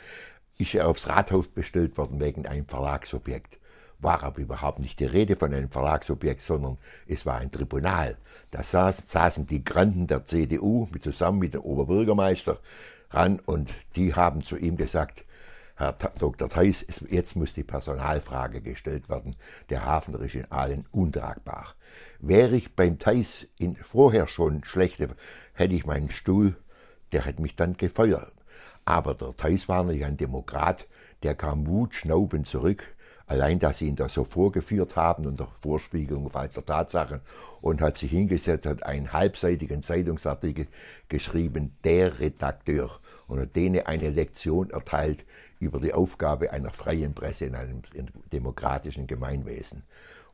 ist 0.58 0.76
er 0.76 0.88
aufs 0.88 1.08
Rathaus 1.08 1.48
bestellt 1.48 1.98
worden 1.98 2.20
wegen 2.20 2.46
einem 2.46 2.66
Verlagsobjekt 2.66 3.60
war 4.00 4.24
aber 4.24 4.40
überhaupt 4.40 4.80
nicht 4.80 5.00
die 5.00 5.06
Rede 5.06 5.36
von 5.36 5.54
einem 5.54 5.70
Verlagsobjekt, 5.70 6.42
sondern 6.42 6.78
es 7.08 7.26
war 7.26 7.38
ein 7.38 7.52
Tribunal. 7.52 8.18
Da 8.52 8.64
saßen, 8.64 9.06
saßen 9.06 9.46
die 9.46 9.64
Granden 9.64 10.08
der 10.08 10.26
CDU 10.26 10.88
mit, 10.92 11.04
zusammen 11.04 11.40
mit 11.40 11.54
dem 11.54 11.62
Oberbürgermeister 11.62 12.60
ran 13.12 13.40
und 13.46 13.74
die 13.96 14.14
haben 14.14 14.42
zu 14.42 14.58
ihm 14.58 14.78
gesagt, 14.78 15.26
Herr 15.76 15.94
Dr. 15.94 16.50
Theis, 16.50 16.86
jetzt 17.10 17.38
muss 17.38 17.54
die 17.54 17.64
Personalfrage 17.64 18.62
gestellt 18.62 19.08
werden. 19.08 19.38
Der 19.70 19.86
Hafner 19.86 20.20
ist 20.20 20.36
in 20.36 20.52
allen 20.52 20.86
untragbar. 20.92 21.74
Wäre 22.20 22.58
ich 22.58 22.76
beim 22.76 23.00
Theis 23.00 23.48
in, 23.58 23.78
vorher 23.78 24.28
schon 24.28 24.66
schlechte, 24.66 25.08
hätte 25.54 25.76
ich 25.76 25.86
meinen 25.86 26.12
Stuhl, 26.12 26.58
der 27.14 27.26
hätte 27.26 27.42
mich 27.42 27.56
dann 27.56 27.78
gefeuert. 27.78 28.34
Aber 28.84 29.14
der 29.14 29.34
Theis 29.36 29.70
war 29.70 29.84
nicht 29.86 30.04
ein 30.04 30.18
Demokrat, 30.18 30.86
der 31.24 31.36
kam 31.36 31.66
wutschnaubend 31.66 32.46
zurück 32.46 32.84
Allein, 33.30 33.60
dass 33.60 33.78
sie 33.78 33.88
ihn 33.88 33.96
da 33.96 34.10
so 34.10 34.24
vorgeführt 34.24 34.96
haben 34.96 35.28
unter 35.28 35.48
Vorspiegelung 35.62 36.32
falscher 36.32 36.66
Tatsachen 36.66 37.22
und 37.62 37.80
hat 37.80 37.96
sich 37.96 38.10
hingesetzt, 38.10 38.66
hat 38.66 38.82
einen 38.82 39.14
halbseitigen 39.14 39.84
Zeitungsartikel 39.84 40.66
geschrieben, 41.10 41.72
der 41.84 42.20
Redakteur, 42.20 42.90
und 43.28 43.56
denen 43.56 43.86
eine 43.86 44.10
Lektion 44.10 44.72
erteilt 44.72 45.26
über 45.60 45.80
die 45.80 45.94
Aufgabe 45.94 46.52
einer 46.52 46.72
freien 46.72 47.14
Presse 47.14 47.46
in 47.46 47.54
einem 47.54 47.84
demokratischen 48.34 49.06
Gemeinwesen. 49.06 49.84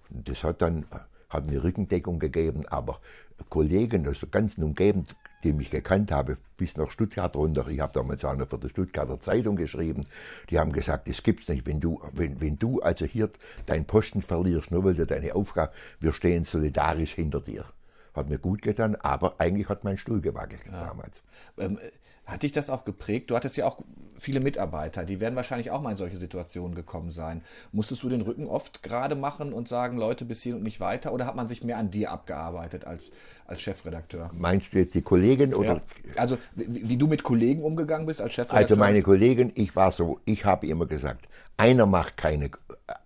Und 0.10 0.30
das 0.30 0.46
hat 0.46 0.62
dann 0.62 0.86
hat 1.28 1.50
mir 1.50 1.66
Rückendeckung 1.66 2.20
gegeben, 2.20 2.66
aber 2.68 3.02
Kollegen 3.50 4.08
aus 4.08 4.22
der 4.22 4.30
ganzen 4.30 4.64
Umgebung, 4.64 5.04
die 5.46 5.54
mich 5.54 5.70
gekannt 5.70 6.12
haben, 6.12 6.38
bis 6.58 6.75
nach 6.75 6.92
Stuttgart 6.92 7.36
runter, 7.36 7.68
ich 7.68 7.80
habe 7.80 7.94
damals 7.94 8.25
auch 8.25 8.36
noch 8.36 8.50
für 8.50 8.58
die 8.58 8.70
Stuttgarter 8.70 9.20
Zeitung 9.20 9.56
geschrieben, 9.56 10.06
die 10.50 10.60
haben 10.60 10.72
gesagt, 10.72 11.08
das 11.08 11.24
gibt's 11.24 11.48
nicht, 11.48 11.66
wenn 11.68 11.80
du, 11.80 12.02
wenn, 12.14 12.42
wenn 12.42 12.58
du 12.58 12.82
also 12.82 13.06
hier 13.06 13.30
deinen 13.66 13.86
Posten 13.86 14.22
verlierst, 14.22 14.72
nur 14.72 14.84
weil 14.84 14.96
du 14.96 15.06
deine 15.06 15.36
Aufgabe, 15.36 15.72
wir 16.00 16.12
stehen 16.12 16.44
solidarisch 16.44 17.14
hinter 17.14 17.42
dir. 17.42 17.66
Hat 18.14 18.30
mir 18.30 18.40
gut 18.40 18.62
getan, 18.62 18.96
aber 18.96 19.36
eigentlich 19.40 19.70
hat 19.70 19.84
mein 19.84 19.98
Stuhl 19.98 20.22
gewackelt 20.22 20.62
ja. 20.66 20.80
damals. 20.80 21.22
Ähm, 21.58 21.80
hat 22.25 22.44
dich 22.44 22.51
das 22.51 22.70
auch 22.70 22.86
geprägt? 22.86 23.29
Du 23.29 23.36
hattest 23.36 23.55
ja 23.58 23.65
auch 23.65 23.79
viele 24.15 24.39
Mitarbeiter, 24.39 25.03
die 25.03 25.20
werden 25.20 25.36
wahrscheinlich 25.36 25.72
auch 25.72 25.82
mal 25.82 25.91
in 25.91 25.98
solche 25.98 26.17
Situationen 26.17 26.74
gekommen 26.74 27.12
sein. 27.12 27.41
Musstest 27.72 28.01
du 28.03 28.10
den 28.10 28.22
Rücken 28.22 28.48
oft 28.48 28.82
gerade 28.82 29.15
machen 29.15 29.53
und 29.53 29.67
sagen, 29.67 29.98
Leute, 29.98 30.25
bis 30.25 30.41
hier 30.41 30.55
und 30.55 30.63
nicht 30.63 30.79
weiter? 30.79 31.13
Oder 31.13 31.25
hat 31.25 31.36
man 31.36 31.48
sich 31.48 31.63
mehr 31.63 31.77
an 31.77 31.91
dir 31.91 32.12
abgearbeitet 32.12 32.86
als, 32.86 33.12
als 33.46 33.62
Chefredakteur? 33.62 34.32
Meinst 34.34 34.74
du 34.74 34.79
jetzt 34.79 34.96
die 34.96 35.01
Kollegen 35.01 35.53
oder? 35.53 35.75
Ja. 35.75 35.82
Also, 36.15 36.38
wie, 36.55 36.89
wie, 36.89 36.98
du 36.98 37.08
mit 37.08 37.24
Kollegen 37.24 37.62
umgegangen 37.62 38.08
bist 38.08 38.22
als 38.22 38.34
Chefredakteur? 38.34 38.62
Also, 38.62 38.75
meine 38.75 39.01
Kollegen, 39.01 39.51
ich 39.55 39.75
war 39.75 39.91
so, 39.91 40.20
ich 40.25 40.46
habe 40.46 40.67
immer 40.67 40.86
gesagt, 40.86 41.27
einer 41.58 41.86
macht 41.86 42.17
keine, 42.17 42.50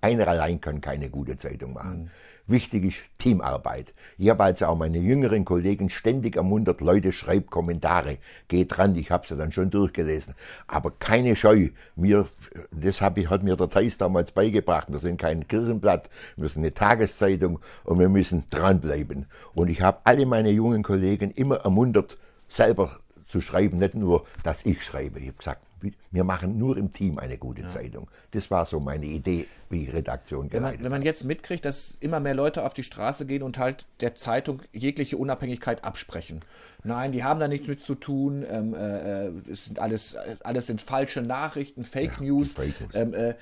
einer 0.01 0.27
allein 0.27 0.61
kann 0.61 0.79
keine 0.79 1.09
gute 1.09 1.37
Zeitung 1.37 1.73
machen. 1.73 2.03
Mhm. 2.03 2.09
Wichtig 2.49 2.83
ist 2.85 2.97
Teamarbeit. 3.19 3.93
Ich 4.17 4.27
habe 4.27 4.43
also 4.43 4.65
auch 4.65 4.75
meine 4.75 4.97
jüngeren 4.97 5.45
Kollegen 5.45 5.87
ständig 5.91 6.35
ermuntert, 6.35 6.81
Leute, 6.81 7.11
schreibt 7.11 7.51
Kommentare, 7.51 8.17
geht 8.47 8.75
dran, 8.75 8.95
ich 8.95 9.11
habe 9.11 9.27
sie 9.27 9.37
dann 9.37 9.51
schon 9.51 9.69
durchgelesen. 9.69 10.33
Aber 10.65 10.89
keine 10.89 11.35
Scheu, 11.35 11.69
mir, 11.95 12.25
das 12.71 13.01
hab 13.01 13.19
ich, 13.19 13.29
hat 13.29 13.43
mir 13.43 13.55
der 13.55 13.69
Theis 13.69 13.99
damals 13.99 14.31
beigebracht. 14.31 14.87
Wir 14.89 14.97
sind 14.97 15.21
kein 15.21 15.47
Kirchenblatt, 15.47 16.09
wir 16.37 16.49
sind 16.49 16.63
eine 16.63 16.73
Tageszeitung 16.73 17.59
und 17.83 17.99
wir 17.99 18.09
müssen 18.09 18.45
dranbleiben. 18.49 19.27
Und 19.53 19.67
ich 19.69 19.83
habe 19.83 19.99
alle 20.05 20.25
meine 20.25 20.49
jungen 20.49 20.81
Kollegen 20.81 21.29
immer 21.29 21.57
ermuntert, 21.57 22.17
selber 22.47 22.97
zu 23.25 23.41
schreiben, 23.41 23.77
nicht 23.77 23.93
nur, 23.93 24.25
dass 24.41 24.65
ich 24.65 24.83
schreibe. 24.83 25.19
Ich 25.19 25.27
habe 25.27 25.37
gesagt, 25.37 25.68
wir 26.11 26.23
machen 26.23 26.57
nur 26.57 26.77
im 26.77 26.91
Team 26.91 27.19
eine 27.19 27.37
gute 27.37 27.63
ja. 27.63 27.67
Zeitung. 27.67 28.09
Das 28.31 28.49
war 28.51 28.65
so 28.65 28.79
meine 28.79 29.05
Idee, 29.05 29.47
wie 29.69 29.89
Redaktion 29.89 30.49
geleitet. 30.49 30.53
Wenn 30.53 30.61
man, 30.61 30.83
wenn 30.83 30.91
man 30.91 31.01
jetzt 31.03 31.23
mitkriegt, 31.23 31.65
dass 31.65 31.95
immer 31.99 32.19
mehr 32.19 32.33
Leute 32.33 32.65
auf 32.65 32.73
die 32.73 32.83
Straße 32.83 33.25
gehen 33.25 33.43
und 33.43 33.57
halt 33.57 33.85
der 34.01 34.15
Zeitung 34.15 34.61
jegliche 34.73 35.17
Unabhängigkeit 35.17 35.83
absprechen. 35.83 36.41
Nein, 36.83 37.11
die 37.11 37.23
haben 37.23 37.39
da 37.39 37.47
nichts 37.47 37.67
mit 37.67 37.81
zu 37.81 37.95
tun. 37.95 38.45
Ähm, 38.49 38.73
äh, 38.73 39.27
äh 39.27 39.31
es 39.49 39.65
sind 39.65 39.79
alles, 39.79 40.15
alles 40.43 40.67
sind 40.67 40.81
falsche 40.81 41.21
Nachrichten, 41.21 41.83
Fake 41.83 42.17
ja, 42.19 42.23
News. 42.23 42.53
Fake 42.53 42.79
News. 42.81 42.95
Ähm, 42.95 43.13
äh, 43.13 43.35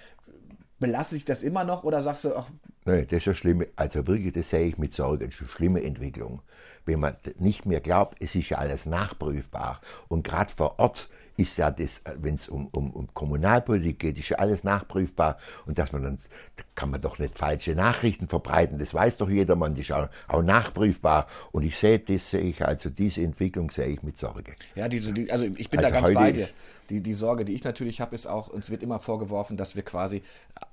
belasse 0.80 1.16
ich 1.16 1.26
das 1.26 1.44
immer 1.44 1.64
noch 1.64 1.84
oder 1.84 2.02
sagst 2.02 2.26
du, 2.26 2.36
ach. 2.36 2.48
Nein, 2.86 3.06
das 3.10 3.18
ist 3.20 3.28
eine 3.28 3.36
schlimme, 3.36 3.68
also 3.76 4.08
wirklich, 4.08 4.34
das 4.34 4.50
sehe 4.50 4.66
ich 4.66 4.78
mit 4.78 4.94
Sorge, 4.94 5.26
das 5.26 5.36
ist 5.36 5.42
eine 5.42 5.50
schlimme 5.50 5.84
Entwicklung. 5.84 6.42
Wenn 6.86 7.00
man 7.02 7.16
nicht 7.38 7.66
mehr 7.66 7.82
glaubt, 7.82 8.18
es 8.22 8.34
ist 8.36 8.50
ja 8.50 8.60
alles 8.60 8.86
nachprüfbar. 8.86 9.82
Und 10.08 10.24
gerade 10.24 10.52
vor 10.54 10.80
Ort 10.80 11.10
ist 11.38 11.58
ja 11.58 11.72
das, 11.72 12.02
wenn 12.20 12.36
es 12.36 12.50
um, 12.50 12.68
um, 12.68 12.92
um 12.92 13.08
Kommunalpolitik 13.14 14.00
geht, 14.00 14.18
ist 14.18 14.30
ja 14.30 14.38
alles 14.38 14.64
nachprüfbar. 14.64 15.38
Und 15.66 15.78
dass 15.78 15.92
man 15.92 16.04
dann, 16.04 16.18
da 16.56 16.64
kann 16.76 16.90
man 16.90 17.00
doch 17.00 17.20
nicht 17.20 17.38
falsche 17.38 17.76
Nachrichten 17.76 18.28
verbreiten, 18.28 18.80
das 18.80 18.94
weiß 18.94 19.18
doch 19.18 19.30
jedermann, 19.30 19.76
das 19.76 19.82
ist 19.82 19.92
auch, 19.92 20.10
auch 20.28 20.44
nachprüfbar. 20.44 21.28
Und 21.52 21.64
ich 21.64 21.78
sehe, 21.78 22.00
das 22.00 22.32
sehe 22.32 22.42
ich, 22.42 22.66
also 22.66 22.90
diese 22.90 23.22
Entwicklung 23.22 23.70
sehe 23.70 23.88
ich 23.88 24.04
mit 24.04 24.18
Sorge. 24.18 24.54
Ja, 24.76 24.90
diese, 24.90 25.14
die, 25.14 25.32
also 25.32 25.46
ich 25.46 25.70
bin 25.70 25.80
also 25.80 25.92
da 25.94 26.02
ganz 26.02 26.14
bei 26.14 26.32
dir. 26.32 26.50
Die, 26.90 27.02
die 27.02 27.14
Sorge, 27.14 27.46
die 27.46 27.54
ich 27.54 27.64
natürlich 27.64 28.02
habe, 28.02 28.16
ist 28.16 28.28
auch, 28.28 28.48
uns 28.48 28.70
wird 28.70 28.84
immer 28.84 29.00
vorgeworfen, 29.00 29.58
dass 29.58 29.76
wir 29.76 29.84
quasi 29.84 30.24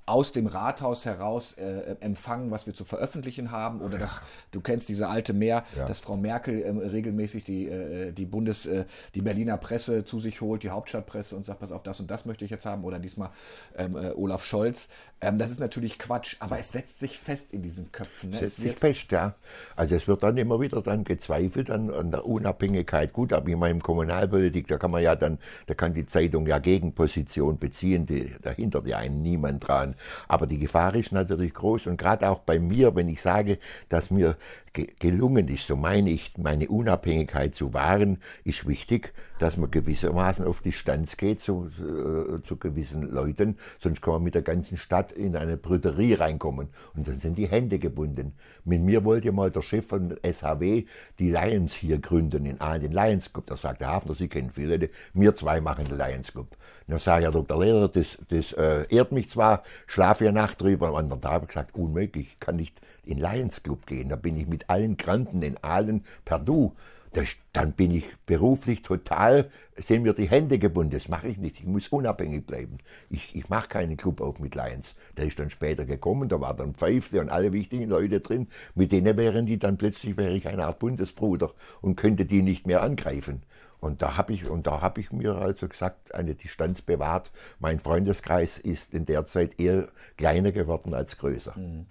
aus 0.07 0.31
dem 0.31 0.45
Rathaus 0.45 1.05
heraus 1.05 1.53
äh, 1.53 1.95
empfangen, 1.99 2.51
was 2.51 2.67
wir 2.67 2.75
zu 2.75 2.85
veröffentlichen 2.85 3.51
haben. 3.51 3.81
Oder 3.81 3.93
ja. 3.93 4.01
dass, 4.01 4.21
du 4.51 4.61
kennst 4.61 4.87
diese 4.87 5.07
alte 5.07 5.33
Mehr, 5.33 5.65
ja. 5.75 5.87
dass 5.87 5.99
Frau 5.99 6.15
Merkel 6.15 6.61
äh, 6.61 6.69
regelmäßig 6.69 7.43
die, 7.43 7.67
äh, 7.67 8.11
die 8.11 8.25
Bundes-, 8.25 8.67
äh, 8.67 8.85
die 9.15 9.21
Berliner 9.21 9.57
Presse 9.57 10.05
zu 10.05 10.19
sich 10.19 10.41
holt, 10.41 10.61
die 10.63 10.69
Hauptstadtpresse 10.69 11.35
und 11.35 11.45
sagt, 11.45 11.59
pass 11.59 11.71
auf, 11.71 11.81
das 11.81 11.99
und 11.99 12.11
das 12.11 12.25
möchte 12.25 12.45
ich 12.45 12.51
jetzt 12.51 12.65
haben. 12.65 12.83
Oder 12.83 12.99
diesmal 12.99 13.31
ähm, 13.77 13.95
äh, 13.95 14.11
Olaf 14.11 14.45
Scholz. 14.45 14.87
Ähm, 15.21 15.39
das 15.39 15.49
ist 15.49 15.59
natürlich 15.59 15.97
Quatsch, 15.97 16.35
aber 16.39 16.59
es 16.59 16.71
setzt 16.71 16.99
sich 16.99 17.17
fest 17.17 17.47
in 17.51 17.63
diesen 17.63 17.91
Köpfen. 17.91 18.29
Ne? 18.29 18.37
Setzt 18.37 18.57
sich 18.57 18.75
fest, 18.75 19.11
ja. 19.11 19.33
Also 19.75 19.95
es 19.95 20.07
wird 20.07 20.21
dann 20.21 20.37
immer 20.37 20.59
wieder 20.59 20.83
dann 20.83 21.03
gezweifelt 21.03 21.71
an, 21.71 21.89
an 21.89 22.11
der 22.11 22.25
Unabhängigkeit. 22.25 23.11
Gut, 23.11 23.33
aber 23.33 23.49
in 23.49 23.57
meinem 23.57 23.81
Kommunalpolitik, 23.81 24.67
da 24.67 24.77
kann 24.77 24.91
man 24.91 25.01
ja 25.01 25.15
dann, 25.15 25.39
da 25.65 25.73
kann 25.73 25.93
die 25.93 26.04
Zeitung 26.05 26.47
ja 26.47 26.59
Gegenposition 26.59 27.57
beziehen, 27.57 28.05
die, 28.05 28.31
dahinter 28.41 28.81
ja 28.85 28.97
einen 28.97 29.21
niemand 29.21 29.67
dran. 29.67 29.95
Aber 30.27 30.47
die 30.47 30.59
Gefahr 30.59 30.95
ist 30.95 31.11
natürlich 31.11 31.53
groß 31.53 31.87
und 31.87 31.97
gerade 31.97 32.29
auch 32.29 32.39
bei 32.39 32.59
mir, 32.59 32.95
wenn 32.95 33.09
ich 33.09 33.21
sage, 33.21 33.59
dass 33.89 34.11
mir 34.11 34.37
ge 34.75 34.87
gelungen 34.99 35.47
ist, 35.47 35.67
so 35.67 35.75
meine 35.75 36.11
ich, 36.11 36.33
meine 36.37 36.67
Unabhängigkeit 36.67 37.55
zu 37.55 37.73
wahren, 37.73 38.19
ist 38.43 38.67
wichtig, 38.67 39.13
dass 39.39 39.57
man 39.57 39.71
gewissermaßen 39.71 40.45
auf 40.45 40.61
Distanz 40.61 41.17
geht 41.17 41.39
zu, 41.39 41.67
äh, 41.79 42.41
zu 42.43 42.57
gewissen 42.57 43.01
Leuten, 43.01 43.57
sonst 43.79 44.01
kann 44.01 44.15
man 44.15 44.23
mit 44.23 44.35
der 44.35 44.41
ganzen 44.41 44.77
Stadt 44.77 45.11
in 45.11 45.35
eine 45.35 45.57
Brüderie 45.57 46.13
reinkommen 46.13 46.69
und 46.95 47.07
dann 47.07 47.19
sind 47.19 47.37
die 47.37 47.47
Hände 47.47 47.79
gebunden. 47.79 48.33
Mit 48.65 48.81
mir 48.81 49.03
wollte 49.03 49.31
mal 49.31 49.49
der 49.49 49.61
Chef 49.61 49.87
von 49.87 50.15
SHW 50.23 50.85
die 51.19 51.31
Lions 51.31 51.73
hier 51.73 51.97
gründen, 51.99 52.45
in 52.45 52.59
Aalen, 52.61 52.81
den 52.81 52.91
Lions 52.91 53.31
Club. 53.31 53.45
Da 53.47 53.57
sagt 53.57 53.81
der 53.81 53.89
Hafner, 53.89 54.13
Sie 54.13 54.27
kennen 54.27 54.51
viele, 54.51 54.89
wir 55.13 55.35
zwei 55.35 55.61
machen 55.61 55.85
den 55.85 55.97
Lions 55.97 56.31
Club. 56.31 56.55
Dann 56.87 56.99
sage 56.99 57.21
ich, 57.21 57.23
ja, 57.25 57.31
Dr. 57.31 57.63
Lehrer, 57.63 57.87
das, 57.87 58.17
das 58.27 58.51
äh, 58.53 58.85
ehrt 58.89 59.11
mich 59.11 59.29
zwar, 59.29 59.63
schlafe 59.87 60.25
ja 60.25 60.31
Nacht 60.31 60.61
drüber. 60.61 60.89
Am 60.89 60.95
anderen 60.95 61.21
Tag 61.21 61.31
habe 61.31 61.45
ich 61.45 61.49
gesagt, 61.49 61.75
unmöglich, 61.75 62.27
ich 62.33 62.39
kann 62.39 62.57
nicht 62.57 62.79
in 63.05 63.17
Lions 63.17 63.63
Club 63.63 63.85
gehen. 63.85 64.09
Da 64.09 64.15
bin 64.15 64.37
ich 64.37 64.47
mit 64.47 64.64
allen 64.67 64.97
Granten 64.97 65.41
in 65.41 65.57
Aalen 65.63 66.03
per 66.23 66.39
Du. 66.39 66.73
Das, 67.13 67.29
dann 67.53 67.71
bin 67.71 67.91
ich 67.91 68.03
beruflich 68.25 68.81
total, 68.81 69.49
sind 69.77 70.03
mir 70.03 70.11
die 70.11 70.29
Hände 70.29 70.59
gebunden. 70.59 70.91
Das 70.91 71.07
mache 71.07 71.29
ich 71.29 71.37
nicht. 71.37 71.61
Ich 71.61 71.65
muss 71.65 71.87
unabhängig 71.87 72.45
bleiben. 72.45 72.79
Ich, 73.09 73.33
ich 73.33 73.47
mache 73.47 73.69
keinen 73.69 73.95
Club 73.95 74.19
auf 74.19 74.39
mit 74.39 74.53
Lions. 74.53 74.95
Der 75.15 75.25
ist 75.25 75.39
dann 75.39 75.49
später 75.49 75.85
gekommen, 75.85 76.27
da 76.27 76.41
war 76.41 76.53
dann 76.53 76.75
Pfeifle 76.75 77.21
und 77.21 77.29
alle 77.29 77.53
wichtigen 77.53 77.87
Leute 77.89 78.19
drin. 78.19 78.47
Mit 78.73 78.91
denen 78.91 79.15
wären 79.15 79.45
die 79.45 79.57
dann 79.57 79.77
plötzlich, 79.77 80.17
wäre 80.17 80.33
ich 80.33 80.49
eine 80.49 80.65
Art 80.65 80.79
Bundesbruder 80.79 81.51
und 81.81 81.95
könnte 81.95 82.25
die 82.25 82.41
nicht 82.41 82.67
mehr 82.67 82.81
angreifen. 82.81 83.43
Und 83.79 84.01
da 84.01 84.17
habe 84.17 84.33
ich, 84.33 84.49
und 84.49 84.67
da 84.67 84.81
habe 84.81 84.99
ich 84.99 85.13
mir 85.13 85.35
also 85.35 85.69
gesagt, 85.69 86.13
eine 86.13 86.35
Distanz 86.35 86.81
bewahrt. 86.81 87.31
Mein 87.59 87.79
Freundeskreis 87.79 88.57
ist 88.57 88.93
in 88.93 89.05
der 89.05 89.25
Zeit 89.25 89.57
eher 89.57 89.87
kleiner 90.17 90.51
geworden 90.51 90.93
als 90.93 91.15
größer. 91.15 91.57
Mhm. 91.57 91.85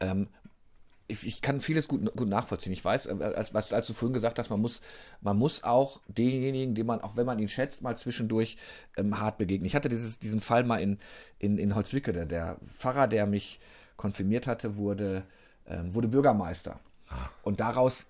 Ähm, 0.00 0.28
ich, 1.08 1.26
ich, 1.26 1.42
kann 1.42 1.60
vieles 1.60 1.88
gut, 1.88 2.14
gut 2.14 2.28
nachvollziehen. 2.28 2.72
Ich 2.72 2.84
weiß, 2.84 3.06
äh, 3.06 3.12
als, 3.22 3.54
als, 3.54 3.72
als, 3.72 3.86
du 3.86 3.94
vorhin 3.94 4.12
gesagt 4.12 4.38
hast, 4.38 4.50
man 4.50 4.60
muss, 4.60 4.82
man 5.20 5.36
muss 5.36 5.64
auch 5.64 6.00
denjenigen, 6.06 6.74
den 6.74 6.86
man, 6.86 7.00
auch 7.00 7.16
wenn 7.16 7.26
man 7.26 7.38
ihn 7.38 7.48
schätzt, 7.48 7.82
mal 7.82 7.96
zwischendurch 7.96 8.58
ähm, 8.96 9.18
hart 9.18 9.38
begegnen. 9.38 9.66
Ich 9.66 9.74
hatte 9.74 9.88
dieses, 9.88 10.18
diesen 10.18 10.40
Fall 10.40 10.64
mal 10.64 10.80
in, 10.80 10.98
in, 11.38 11.58
in 11.58 11.74
Holzwicke. 11.74 12.12
Der, 12.12 12.26
der 12.26 12.58
Pfarrer, 12.64 13.08
der 13.08 13.26
mich 13.26 13.58
konfirmiert 13.96 14.46
hatte, 14.46 14.76
wurde, 14.76 15.24
ähm, 15.66 15.94
wurde 15.94 16.08
Bürgermeister. 16.08 16.78
Ah. 17.08 17.28
Und 17.42 17.60
daraus 17.60 18.04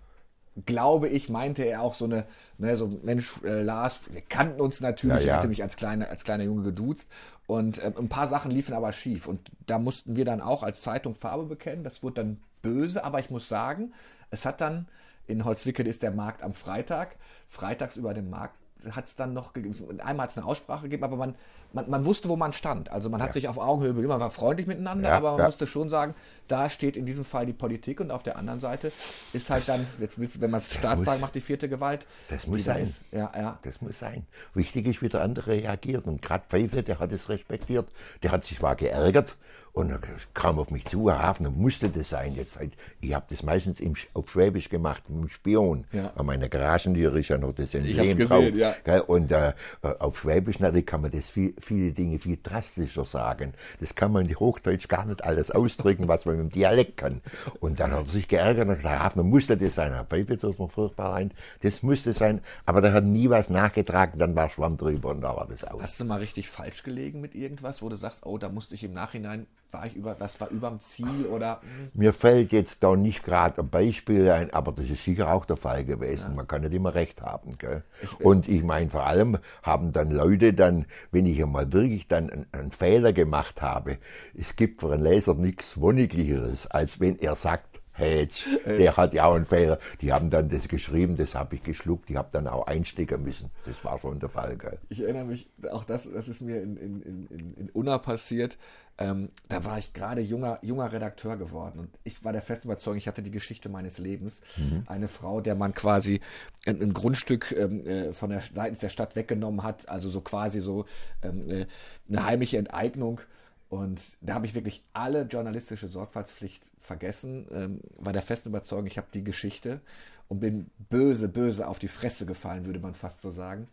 glaube 0.66 1.08
ich, 1.08 1.28
meinte 1.28 1.62
er 1.62 1.82
auch 1.82 1.94
so 1.94 2.04
eine, 2.04 2.26
ne, 2.58 2.76
so 2.76 2.88
Mensch, 3.02 3.42
äh, 3.44 3.62
Lars, 3.62 4.12
wir 4.12 4.22
kannten 4.22 4.60
uns 4.60 4.80
natürlich, 4.80 5.20
ja, 5.20 5.26
ja. 5.26 5.32
er 5.32 5.36
hatte 5.38 5.48
mich 5.48 5.62
als 5.62 5.76
kleiner, 5.76 6.08
als 6.08 6.24
kleiner 6.24 6.44
Junge 6.44 6.62
geduzt 6.64 7.08
und 7.48 7.78
äh, 7.78 7.92
ein 7.98 8.08
paar 8.08 8.28
Sachen 8.28 8.52
liefen 8.52 8.74
aber 8.74 8.92
schief. 8.92 9.26
Und 9.26 9.50
da 9.66 9.80
mussten 9.80 10.14
wir 10.14 10.24
dann 10.24 10.40
auch 10.40 10.62
als 10.62 10.82
Zeitung 10.82 11.14
Farbe 11.14 11.46
bekennen, 11.46 11.82
das 11.82 12.04
wurde 12.04 12.22
dann 12.22 12.40
böse, 12.62 13.02
aber 13.02 13.18
ich 13.18 13.30
muss 13.30 13.48
sagen, 13.48 13.92
es 14.30 14.44
hat 14.44 14.60
dann, 14.60 14.86
in 15.26 15.44
Holzwickelt 15.44 15.88
ist 15.88 16.02
der 16.02 16.10
Markt 16.10 16.42
am 16.42 16.52
Freitag, 16.52 17.16
freitags 17.48 17.96
über 17.96 18.14
den 18.14 18.30
Markt 18.30 18.57
hat 18.90 19.06
es 19.06 19.16
dann 19.16 19.32
noch 19.32 19.52
gegeben, 19.52 19.74
einmal 20.00 20.24
hat 20.24 20.30
es 20.30 20.36
eine 20.38 20.46
Aussprache 20.46 20.84
gegeben, 20.84 21.04
aber 21.04 21.16
man, 21.16 21.34
man, 21.72 21.90
man 21.90 22.04
wusste, 22.04 22.28
wo 22.28 22.36
man 22.36 22.52
stand. 22.52 22.90
Also 22.90 23.10
man 23.10 23.20
hat 23.20 23.28
ja. 23.28 23.32
sich 23.34 23.48
auf 23.48 23.58
Augenhöhe 23.58 23.92
begeben, 23.92 24.08
man 24.08 24.20
war 24.20 24.30
freundlich 24.30 24.66
miteinander, 24.66 25.08
ja, 25.08 25.16
aber 25.16 25.32
man 25.32 25.40
ja. 25.40 25.46
musste 25.46 25.66
schon 25.66 25.88
sagen, 25.88 26.14
da 26.48 26.70
steht 26.70 26.96
in 26.96 27.04
diesem 27.04 27.24
Fall 27.24 27.46
die 27.46 27.52
Politik 27.52 28.00
und 28.00 28.10
auf 28.10 28.22
der 28.22 28.36
anderen 28.36 28.60
Seite 28.60 28.92
ist 29.32 29.50
halt 29.50 29.68
dann, 29.68 29.86
jetzt 30.00 30.18
wenn 30.40 30.50
man 30.50 30.60
es 30.60 30.72
Staatsfrage 30.72 31.20
macht, 31.20 31.34
die 31.34 31.40
vierte 31.40 31.68
Gewalt. 31.68 32.06
Das 32.30 32.46
muss 32.46 32.64
sein. 32.64 32.84
Ist, 32.84 33.02
ja, 33.12 33.30
ja. 33.36 33.58
Das 33.62 33.80
muss 33.80 33.98
sein. 33.98 34.26
Wichtig 34.54 34.86
ist, 34.86 35.02
wie 35.02 35.08
der 35.08 35.22
andere 35.22 35.50
reagiert. 35.50 36.06
Und 36.06 36.22
gerade 36.22 36.44
Pfeife, 36.48 36.82
der 36.82 36.98
hat 36.98 37.12
es 37.12 37.28
respektiert, 37.28 37.90
der 38.22 38.32
hat 38.32 38.44
sich 38.44 38.58
zwar 38.58 38.76
geärgert 38.76 39.36
und 39.72 39.96
kam 40.34 40.58
auf 40.58 40.70
mich 40.70 40.84
zu, 40.86 41.10
Herr 41.10 41.22
Hafner, 41.22 41.50
musste 41.50 41.88
das 41.88 42.08
sein. 42.10 42.34
Jetzt 42.34 42.58
halt, 42.58 42.72
ich 43.00 43.14
habe 43.14 43.26
das 43.28 43.42
meistens 43.42 43.78
im, 43.80 43.94
auf 44.14 44.30
Schwäbisch 44.30 44.68
gemacht, 44.68 45.08
mit 45.08 45.22
dem 45.22 45.28
Spion. 45.28 45.84
Ja. 45.92 46.12
An 46.16 46.26
meiner 46.26 46.48
Garagentür 46.48 47.14
ist 47.14 47.28
ja 47.28 47.38
noch 47.38 47.52
das 47.52 47.74
Emblem 47.74 48.18
drauf. 48.18 48.54
Ja. 48.54 48.67
Und 49.06 49.32
äh, 49.32 49.52
auf 49.82 50.20
Schwäbisch 50.20 50.60
natürlich 50.60 50.86
kann 50.86 51.02
man 51.02 51.10
das 51.10 51.30
viel, 51.30 51.54
viele 51.60 51.92
Dinge 51.92 52.18
viel 52.18 52.38
drastischer 52.42 53.04
sagen. 53.04 53.52
Das 53.80 53.94
kann 53.94 54.12
man 54.12 54.26
in 54.26 54.38
Hochdeutsch 54.38 54.88
gar 54.88 55.04
nicht 55.04 55.24
alles 55.24 55.50
ausdrücken, 55.50 56.08
was 56.08 56.24
man 56.24 56.40
im 56.40 56.50
Dialekt 56.50 56.96
kann. 56.96 57.20
Und 57.60 57.80
dann 57.80 57.92
hat 57.92 58.00
er 58.00 58.04
sich 58.04 58.28
geärgert 58.28 58.68
und 58.68 58.76
gesagt, 58.76 59.00
Hafner, 59.00 59.22
musste 59.22 59.56
das 59.56 59.74
sein. 59.74 59.92
Pfeife 60.08 60.38
tut 60.38 60.58
mir 60.58 60.68
furchtbar 60.68 61.14
ein. 61.14 61.32
Das 61.62 61.82
musste 61.82 62.12
sein. 62.12 62.40
Aber 62.66 62.80
da 62.80 62.92
hat 62.92 63.04
nie 63.04 63.30
was 63.30 63.50
nachgetragen, 63.50 64.18
dann 64.18 64.36
war 64.36 64.50
Schwamm 64.50 64.76
drüber 64.76 65.10
und 65.10 65.20
da 65.20 65.36
war 65.36 65.46
das 65.46 65.64
aus. 65.64 65.82
Hast 65.82 66.00
du 66.00 66.04
mal 66.04 66.18
richtig 66.18 66.48
falsch 66.48 66.82
gelegen 66.82 67.20
mit 67.20 67.34
irgendwas, 67.34 67.82
wo 67.82 67.88
du 67.88 67.96
sagst, 67.96 68.26
oh, 68.26 68.38
da 68.38 68.48
musste 68.48 68.74
ich 68.74 68.84
im 68.84 68.92
Nachhinein 68.92 69.46
war 69.70 69.86
ich 69.86 69.96
über, 69.96 70.16
was 70.18 70.40
war 70.40 70.48
überm 70.50 70.80
Ziel 70.80 71.26
oder? 71.26 71.60
Mir 71.94 72.12
fällt 72.12 72.52
jetzt 72.52 72.82
da 72.82 72.96
nicht 72.96 73.22
gerade 73.22 73.60
ein 73.60 73.68
Beispiel 73.68 74.30
ein, 74.30 74.52
aber 74.52 74.72
das 74.72 74.88
ist 74.88 75.04
sicher 75.04 75.32
auch 75.32 75.44
der 75.44 75.56
Fall 75.56 75.84
gewesen. 75.84 76.30
Ja. 76.30 76.36
Man 76.36 76.46
kann 76.46 76.62
nicht 76.62 76.74
immer 76.74 76.94
recht 76.94 77.22
haben. 77.22 77.58
Gell? 77.58 77.82
Ich, 78.02 78.20
und 78.20 78.48
ich 78.48 78.62
meine, 78.62 78.90
vor 78.90 79.06
allem 79.06 79.38
haben 79.62 79.92
dann 79.92 80.10
Leute 80.10 80.54
dann, 80.54 80.86
wenn 81.10 81.26
ich 81.26 81.42
einmal 81.42 81.72
wirklich 81.72 82.06
dann 82.06 82.30
einen, 82.30 82.46
einen 82.52 82.72
Fehler 82.72 83.12
gemacht 83.12 83.62
habe, 83.62 83.98
es 84.34 84.56
gibt 84.56 84.80
für 84.80 84.92
einen 84.92 85.02
Leser 85.02 85.34
nichts 85.34 85.80
Wonniglicheres, 85.80 86.66
als 86.68 87.00
wenn 87.00 87.18
er 87.18 87.34
sagt, 87.34 87.80
Hedge, 87.98 88.44
der 88.64 88.96
hat 88.96 89.12
ja 89.12 89.24
auch 89.24 89.34
einen 89.34 89.44
Fehler. 89.44 89.78
Die 90.00 90.12
haben 90.12 90.30
dann 90.30 90.48
das 90.48 90.68
geschrieben, 90.68 91.16
das 91.16 91.34
habe 91.34 91.56
ich 91.56 91.62
geschluckt, 91.62 92.08
ich 92.10 92.16
habe 92.16 92.28
dann 92.30 92.46
auch 92.46 92.66
einstecken 92.66 93.22
müssen. 93.22 93.50
Das 93.66 93.84
war 93.84 93.98
schon 93.98 94.20
der 94.20 94.28
Fall. 94.28 94.56
Gell? 94.56 94.78
Ich 94.88 95.02
erinnere 95.02 95.24
mich, 95.24 95.50
auch 95.72 95.84
das, 95.84 96.10
das 96.10 96.28
ist 96.28 96.40
mir 96.40 96.62
in, 96.62 96.76
in, 96.76 97.02
in, 97.02 97.54
in 97.54 97.70
Unna 97.70 97.98
passiert. 97.98 98.56
Ähm, 99.00 99.30
da 99.48 99.64
war 99.64 99.78
ich 99.78 99.92
gerade 99.92 100.20
junger, 100.20 100.58
junger 100.62 100.90
Redakteur 100.90 101.36
geworden 101.36 101.78
und 101.78 101.90
ich 102.02 102.24
war 102.24 102.32
der 102.32 102.42
festen 102.42 102.66
Überzeugung, 102.66 102.98
ich 102.98 103.06
hatte 103.06 103.22
die 103.22 103.30
Geschichte 103.30 103.68
meines 103.68 103.98
Lebens. 103.98 104.40
Mhm. 104.56 104.82
Eine 104.86 105.06
Frau, 105.06 105.40
der 105.40 105.54
man 105.54 105.72
quasi 105.72 106.20
ein, 106.66 106.82
ein 106.82 106.92
Grundstück 106.92 107.52
ähm, 107.52 107.86
äh, 107.86 108.12
von 108.12 108.30
der 108.30 108.40
seitens 108.40 108.80
der 108.80 108.88
Stadt 108.88 109.14
weggenommen 109.14 109.62
hat, 109.62 109.88
also 109.88 110.08
so 110.08 110.20
quasi 110.20 110.60
so 110.60 110.84
ähm, 111.22 111.40
äh, 111.48 111.66
eine 112.08 112.24
heimliche 112.24 112.58
Enteignung 112.58 113.20
und 113.68 114.00
da 114.20 114.34
habe 114.34 114.46
ich 114.46 114.54
wirklich 114.54 114.82
alle 114.94 115.22
journalistische 115.22 115.88
Sorgfaltspflicht 115.88 116.62
vergessen, 116.78 117.46
ähm, 117.52 117.80
war 117.98 118.12
der 118.12 118.22
festen 118.22 118.48
Überzeugung, 118.48 118.86
ich 118.86 118.96
habe 118.96 119.08
die 119.12 119.24
Geschichte 119.24 119.80
und 120.28 120.40
bin 120.40 120.70
böse, 120.88 121.28
böse 121.28 121.68
auf 121.68 121.78
die 121.78 121.88
Fresse 121.88 122.24
gefallen, 122.24 122.64
würde 122.64 122.80
man 122.80 122.94
fast 122.94 123.20
so 123.20 123.30
sagen. 123.30 123.66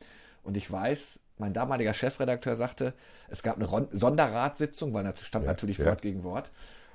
Und 0.44 0.58
ich 0.58 0.70
weiß, 0.70 1.20
mein 1.38 1.54
damaliger 1.54 1.94
Chefredakteur 1.94 2.56
sagte, 2.56 2.94
es 3.30 3.44
gab 3.44 3.58
eine 3.58 3.66
Ron 3.66 3.88
Sonderratssitzung, 3.92 4.94
weil 4.94 5.04
da 5.04 5.16
stand 5.18 5.46
ja, 5.46 5.52
natürlich 5.52 5.78
ja. 5.78 5.86
Wort 5.86 6.02
gegen 6.02 6.24
Wort. 6.24 6.52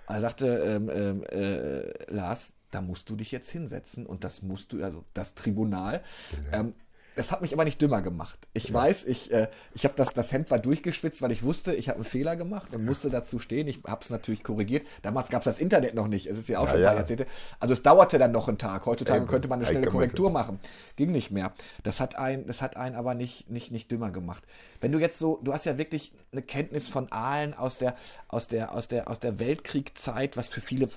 Er 0.09 0.21
sagte, 0.21 0.47
ähm, 0.47 0.91
ähm, 0.93 1.25
äh, 1.25 2.13
Lars, 2.13 2.55
da 2.71 2.81
musst 2.81 3.11
du 3.11 3.17
dich 3.17 3.31
jetzt 3.31 3.51
hinsetzen 3.51 4.07
und 4.07 4.25
das 4.25 4.43
musst 4.43 4.73
du, 4.73 4.83
also 4.83 5.05
das 5.15 5.35
Tribunal. 5.35 6.03
Genau. 6.31 6.59
Ähm, 6.59 6.75
es 7.21 7.31
hat 7.31 7.43
mich 7.43 7.53
aber 7.53 7.65
nicht 7.65 7.81
dümmer 7.81 8.01
gemacht. 8.03 8.39
Ich 8.55 8.69
ja. 8.71 8.75
weiß, 8.75 9.05
ich, 9.05 9.31
äh, 9.31 9.49
ich 9.75 9.85
habe 9.85 9.95
das, 9.97 10.15
das 10.15 10.33
Hemd 10.33 10.51
war 10.51 10.59
durchgeschwitzt, 10.59 11.21
weil 11.23 11.31
ich 11.33 11.43
wusste, 11.43 11.75
ich 11.75 11.89
habe 11.89 11.97
einen 11.97 12.05
Fehler 12.05 12.35
gemacht 12.35 12.73
und 12.73 12.85
musste 12.85 13.11
dazu 13.11 13.39
stehen. 13.39 13.69
Ich 13.69 13.81
habe 13.87 14.01
es 14.03 14.11
natürlich 14.11 14.43
korrigiert. 14.43 14.87
Damals 15.03 15.29
gab 15.29 15.43
es 15.43 15.45
das 15.45 15.59
Internet 15.59 15.95
noch 15.95 16.09
nicht. 16.09 16.27
Es 16.27 16.39
ist 16.39 16.49
ja 16.49 16.59
auch 16.59 16.65
ja, 16.65 16.71
schon 16.71 16.81
ein 16.81 16.87
paar 16.87 16.97
Jahrzehnte. 16.97 17.27
Also 17.59 17.75
es 17.75 17.83
dauerte 17.83 18.19
dann 18.19 18.33
noch 18.33 18.49
einen 18.49 18.59
Tag. 18.59 18.87
Heutzutage 18.87 19.27
könnte 19.27 19.49
man 19.49 19.59
eine 19.59 19.67
schnelle 19.67 19.87
Korrektur 19.87 20.31
machen. 20.31 20.59
Ging 20.97 21.13
nicht 21.13 21.31
mehr. 21.31 21.53
Das 21.83 22.01
hat 22.01 22.17
einen, 22.17 22.47
das 22.47 22.63
hat 22.63 22.77
einen 22.77 22.97
aber 22.97 23.15
nicht, 23.15 23.51
nicht, 23.51 23.71
nicht 23.71 23.91
dümmer 23.93 24.11
gemacht. 24.11 24.43
Wenn 24.81 24.91
du 24.91 24.99
jetzt 24.99 25.19
so, 25.19 25.39
du 25.43 25.53
hast 25.53 25.67
ja 25.67 25.77
wirklich 25.77 26.13
eine 26.33 26.43
Kenntnis 26.43 26.89
von 26.89 27.13
Aalen 27.13 27.53
aus 27.53 27.79
der, 27.79 27.97
aus 28.29 28.49
der, 28.49 28.75
aus 28.75 28.89
der, 28.89 29.09
aus 29.09 29.21
der 29.21 29.39
Weltkriegszeit, 29.39 30.37
was 30.39 30.49
für 30.49 30.63
viele 30.63 30.89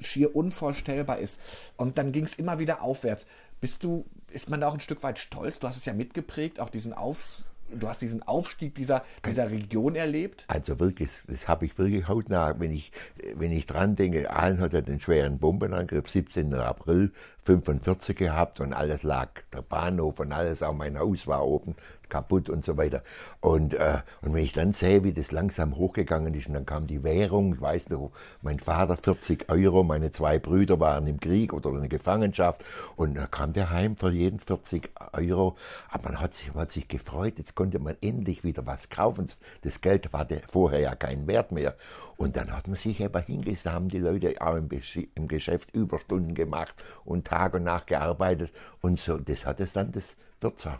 schier 0.00 0.34
unvorstellbar 0.36 1.18
ist. 1.18 1.40
Und 1.76 1.98
dann 1.98 2.12
ging 2.12 2.24
es 2.24 2.34
immer 2.34 2.58
wieder 2.58 2.82
aufwärts. 2.82 3.26
Bist 3.64 3.82
du, 3.82 4.04
ist 4.30 4.50
man 4.50 4.60
da 4.60 4.68
auch 4.68 4.74
ein 4.74 4.80
Stück 4.80 5.02
weit 5.02 5.18
stolz? 5.18 5.58
Du 5.58 5.66
hast 5.66 5.78
es 5.78 5.86
ja 5.86 5.94
mitgeprägt, 5.94 6.60
auch 6.60 6.68
diesen 6.68 6.92
Auf, 6.92 7.44
du 7.70 7.88
hast 7.88 8.02
diesen 8.02 8.22
Aufstieg 8.22 8.74
dieser, 8.74 9.02
dieser 9.24 9.50
Region 9.50 9.94
erlebt? 9.94 10.44
Also 10.48 10.78
wirklich, 10.80 11.08
das 11.28 11.48
habe 11.48 11.64
ich 11.64 11.78
wirklich 11.78 12.06
hautnah, 12.06 12.60
wenn 12.60 12.72
ich, 12.72 12.92
wenn 13.36 13.52
ich 13.52 13.64
dran 13.64 13.96
denke, 13.96 14.30
Aalen 14.30 14.60
hat 14.60 14.74
ja 14.74 14.82
den 14.82 15.00
schweren 15.00 15.38
Bombenangriff 15.38 16.10
17. 16.10 16.52
April 16.52 17.10
45 17.42 18.14
gehabt 18.18 18.60
und 18.60 18.74
alles 18.74 19.02
lag, 19.02 19.30
der 19.50 19.62
Bahnhof 19.62 20.20
und 20.20 20.32
alles, 20.32 20.62
auch 20.62 20.74
mein 20.74 20.98
Haus 20.98 21.26
war 21.26 21.46
oben 21.46 21.74
kaputt 22.14 22.48
und 22.48 22.64
so 22.64 22.76
weiter. 22.76 23.02
Und, 23.40 23.74
äh, 23.74 23.98
und 24.22 24.34
wenn 24.34 24.44
ich 24.44 24.52
dann 24.52 24.72
sehe, 24.72 25.02
wie 25.02 25.12
das 25.12 25.32
langsam 25.32 25.74
hochgegangen 25.74 26.32
ist, 26.34 26.46
und 26.46 26.54
dann 26.54 26.64
kam 26.64 26.86
die 26.86 27.02
Währung, 27.02 27.54
ich 27.54 27.60
weiß 27.60 27.88
noch, 27.90 28.12
mein 28.40 28.60
Vater 28.60 28.96
40 28.96 29.50
Euro, 29.50 29.82
meine 29.82 30.12
zwei 30.12 30.38
Brüder 30.38 30.78
waren 30.78 31.08
im 31.08 31.18
Krieg 31.18 31.52
oder 31.52 31.70
in 31.70 31.80
der 31.80 31.88
Gefangenschaft 31.88 32.64
und 32.94 33.16
dann 33.16 33.28
kam 33.32 33.52
der 33.52 33.70
heim 33.70 33.96
für 33.96 34.12
jeden 34.12 34.38
40 34.38 34.90
Euro. 35.12 35.56
Aber 35.90 36.10
man 36.10 36.20
hat 36.20 36.34
sich, 36.34 36.54
man 36.54 36.62
hat 36.62 36.70
sich 36.70 36.86
gefreut, 36.86 37.34
jetzt 37.38 37.56
konnte 37.56 37.80
man 37.80 37.96
endlich 38.00 38.44
wieder 38.44 38.64
was 38.64 38.90
kaufen. 38.90 39.26
Das 39.62 39.80
Geld 39.80 40.12
hatte 40.12 40.40
vorher 40.48 40.80
ja 40.80 40.94
keinen 40.94 41.26
Wert 41.26 41.50
mehr. 41.50 41.74
Und 42.16 42.36
dann 42.36 42.56
hat 42.56 42.68
man 42.68 42.76
sich 42.76 43.00
eben 43.00 43.22
hingesetzt, 43.24 43.66
haben 43.66 43.88
die 43.88 43.98
Leute 43.98 44.36
auch 44.40 44.54
im, 44.54 44.68
im 45.16 45.26
Geschäft 45.26 45.74
Überstunden 45.74 46.34
gemacht 46.34 46.80
und 47.04 47.26
Tag 47.26 47.54
und 47.54 47.64
Nacht 47.64 47.88
gearbeitet 47.88 48.52
und 48.82 49.00
so. 49.00 49.18
Das 49.18 49.46
hat 49.46 49.58
es 49.58 49.72
dann 49.72 49.90
das 49.90 50.14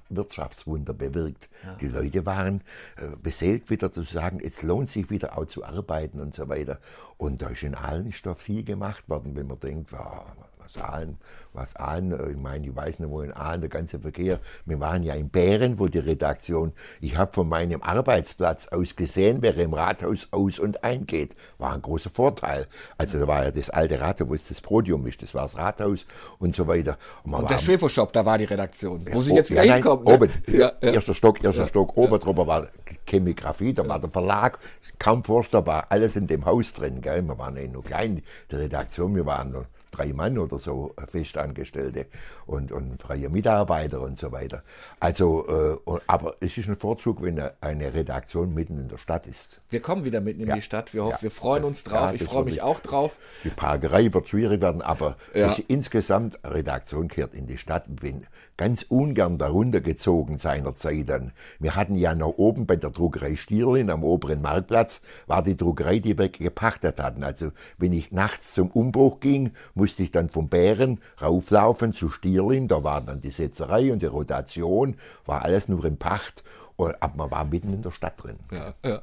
Wirtschaftswunder 0.08 0.92
bewirkt. 0.94 1.48
Ja. 1.64 1.74
Die 1.76 1.88
Leute 1.88 2.26
waren 2.26 2.60
äh, 2.96 3.16
beseelt 3.22 3.70
wieder 3.70 3.90
zu 3.90 4.02
sagen, 4.02 4.40
es 4.42 4.62
lohnt 4.62 4.88
sich 4.88 5.10
wieder 5.10 5.38
auch 5.38 5.46
zu 5.46 5.64
arbeiten 5.64 6.20
und 6.20 6.34
so 6.34 6.48
weiter. 6.48 6.78
Und 7.16 7.42
da 7.42 7.48
ist 7.48 7.62
in 7.62 7.74
allen 7.74 8.12
Stoff 8.12 8.40
viel 8.40 8.64
gemacht 8.64 9.08
worden, 9.08 9.36
wenn 9.36 9.46
man 9.46 9.58
denkt, 9.60 9.92
wow, 9.92 10.24
was 10.64 10.82
Aalen, 10.82 11.18
was 11.52 11.76
Aalen, 11.76 12.12
äh, 12.12 12.30
ich 12.30 12.40
meine, 12.40 12.66
ich 12.66 12.74
weiß 12.74 12.98
nicht, 12.98 13.10
wo 13.10 13.20
in 13.20 13.32
Aalen 13.32 13.60
der 13.60 13.70
ganze 13.70 13.98
Verkehr, 13.98 14.40
wir 14.64 14.80
waren 14.80 15.02
ja 15.02 15.14
in 15.14 15.28
Bären, 15.28 15.78
wo 15.78 15.88
die 15.88 15.98
Redaktion, 15.98 16.72
ich 17.00 17.16
habe 17.16 17.32
von 17.32 17.48
meinem 17.48 17.82
Arbeitsplatz 17.82 18.68
aus 18.68 18.96
gesehen, 18.96 19.38
wer 19.40 19.56
im 19.56 19.74
Rathaus 19.74 20.28
aus- 20.30 20.58
und 20.58 20.82
eingeht, 20.82 21.34
war 21.58 21.74
ein 21.74 21.82
großer 21.82 22.10
Vorteil. 22.10 22.66
Also 22.98 23.18
da 23.20 23.28
war 23.28 23.44
ja 23.44 23.50
das 23.50 23.70
alte 23.70 24.00
Rathaus, 24.00 24.28
wo 24.28 24.34
es 24.34 24.48
das 24.48 24.60
Podium 24.60 25.06
ist, 25.06 25.22
das 25.22 25.34
war 25.34 25.42
das 25.42 25.56
Rathaus 25.56 26.06
und 26.38 26.54
so 26.54 26.66
weiter. 26.66 26.96
Und, 27.24 27.34
und 27.34 27.50
der 27.50 27.58
Schwepo-Shop, 27.58 28.12
da 28.12 28.24
war 28.24 28.38
die 28.38 28.44
Redaktion, 28.44 29.04
wo 29.12 29.22
sie 29.22 29.32
oh, 29.32 29.36
jetzt 29.36 29.50
wieder 29.50 29.64
ja, 29.64 29.74
hinkommen. 29.74 30.04
Nein, 30.04 30.14
oben, 30.14 30.30
ja, 30.46 30.72
ja. 30.80 30.92
erster 30.92 31.14
Stock, 31.14 31.42
erster 31.42 31.68
Stock, 31.68 31.96
oben 31.96 32.18
drüber 32.18 32.46
war 32.46 32.68
Chemigraphie, 33.06 33.74
da 33.74 33.86
war 33.86 34.00
der 34.00 34.10
Verlag, 34.10 34.58
kaum 34.98 35.22
vorstellbar, 35.22 35.86
alles 35.90 36.16
in 36.16 36.26
dem 36.26 36.44
Haus 36.44 36.72
drin, 36.72 37.00
gell? 37.00 37.22
wir 37.22 37.38
waren 37.38 37.56
ja 37.56 37.66
nur 37.68 37.84
klein, 37.84 38.22
die 38.50 38.56
Redaktion, 38.56 39.14
wir 39.14 39.26
waren 39.26 39.52
nur 39.52 39.66
drei 39.94 40.12
Mann 40.12 40.38
oder 40.38 40.58
so 40.58 40.94
Festangestellte 41.06 42.06
und, 42.46 42.72
und 42.72 43.00
freie 43.00 43.28
Mitarbeiter 43.28 44.00
und 44.00 44.18
so 44.18 44.32
weiter. 44.32 44.62
Also, 45.00 45.80
äh, 45.86 46.00
aber 46.06 46.36
es 46.40 46.56
ist 46.58 46.68
ein 46.68 46.76
Vorzug, 46.76 47.22
wenn 47.22 47.40
eine 47.60 47.94
Redaktion 47.94 48.54
mitten 48.54 48.78
in 48.78 48.88
der 48.88 48.98
Stadt 48.98 49.26
ist. 49.26 49.60
Wir 49.68 49.80
kommen 49.80 50.04
wieder 50.04 50.20
mitten 50.20 50.40
in 50.40 50.48
ja. 50.48 50.54
die 50.54 50.62
Stadt. 50.62 50.94
Wir 50.94 51.04
hoffen, 51.04 51.16
ja. 51.18 51.22
wir 51.22 51.30
freuen 51.30 51.64
uns 51.64 51.84
drauf. 51.84 52.12
ich 52.12 52.24
freue 52.24 52.44
mich 52.44 52.62
auch 52.62 52.80
drauf. 52.80 53.16
Die 53.44 53.50
Parkerei 53.50 54.12
wird 54.12 54.28
schwierig 54.28 54.60
werden, 54.60 54.82
aber 54.82 55.16
ja. 55.34 55.54
insgesamt 55.68 56.38
Redaktion 56.44 57.08
kehrt 57.08 57.34
in 57.34 57.46
die 57.46 57.58
Stadt. 57.58 57.84
Bin 57.88 58.26
ganz 58.56 58.82
ungern 58.82 59.38
darunter 59.38 59.80
gezogen 59.80 60.38
seinerzeit 60.38 61.08
dann. 61.08 61.32
Wir 61.58 61.74
hatten 61.74 61.96
ja 61.96 62.14
noch 62.14 62.38
oben 62.38 62.66
bei 62.66 62.76
der 62.76 62.90
Druckerei 62.90 63.36
Stierlin 63.36 63.90
am 63.90 64.04
oberen 64.04 64.42
Marktplatz 64.42 65.02
war 65.26 65.42
die 65.42 65.56
Druckerei, 65.56 65.98
die 65.98 66.16
wir 66.18 66.28
gepachtet 66.28 66.98
hatten. 67.00 67.24
Also 67.24 67.50
wenn 67.78 67.92
ich 67.92 68.12
nachts 68.12 68.54
zum 68.54 68.68
Umbruch 68.70 69.20
ging, 69.20 69.52
musste 69.74 70.02
ich 70.02 70.10
dann 70.10 70.28
vom 70.28 70.48
Bären 70.48 71.00
rauflaufen 71.20 71.92
zu 71.92 72.10
Stierlin, 72.10 72.68
da 72.68 72.84
war 72.84 73.00
dann 73.00 73.20
die 73.20 73.30
Setzerei 73.30 73.92
und 73.92 74.02
die 74.02 74.06
Rotation, 74.06 74.96
war 75.26 75.42
alles 75.42 75.68
nur 75.68 75.84
in 75.84 75.98
Pacht. 75.98 76.44
Aber 76.76 76.96
man 77.16 77.30
war 77.30 77.44
mitten 77.44 77.72
in 77.72 77.82
der 77.82 77.92
Stadt 77.92 78.22
drin. 78.22 78.36
Ja, 78.50 78.74
ja. 78.84 79.02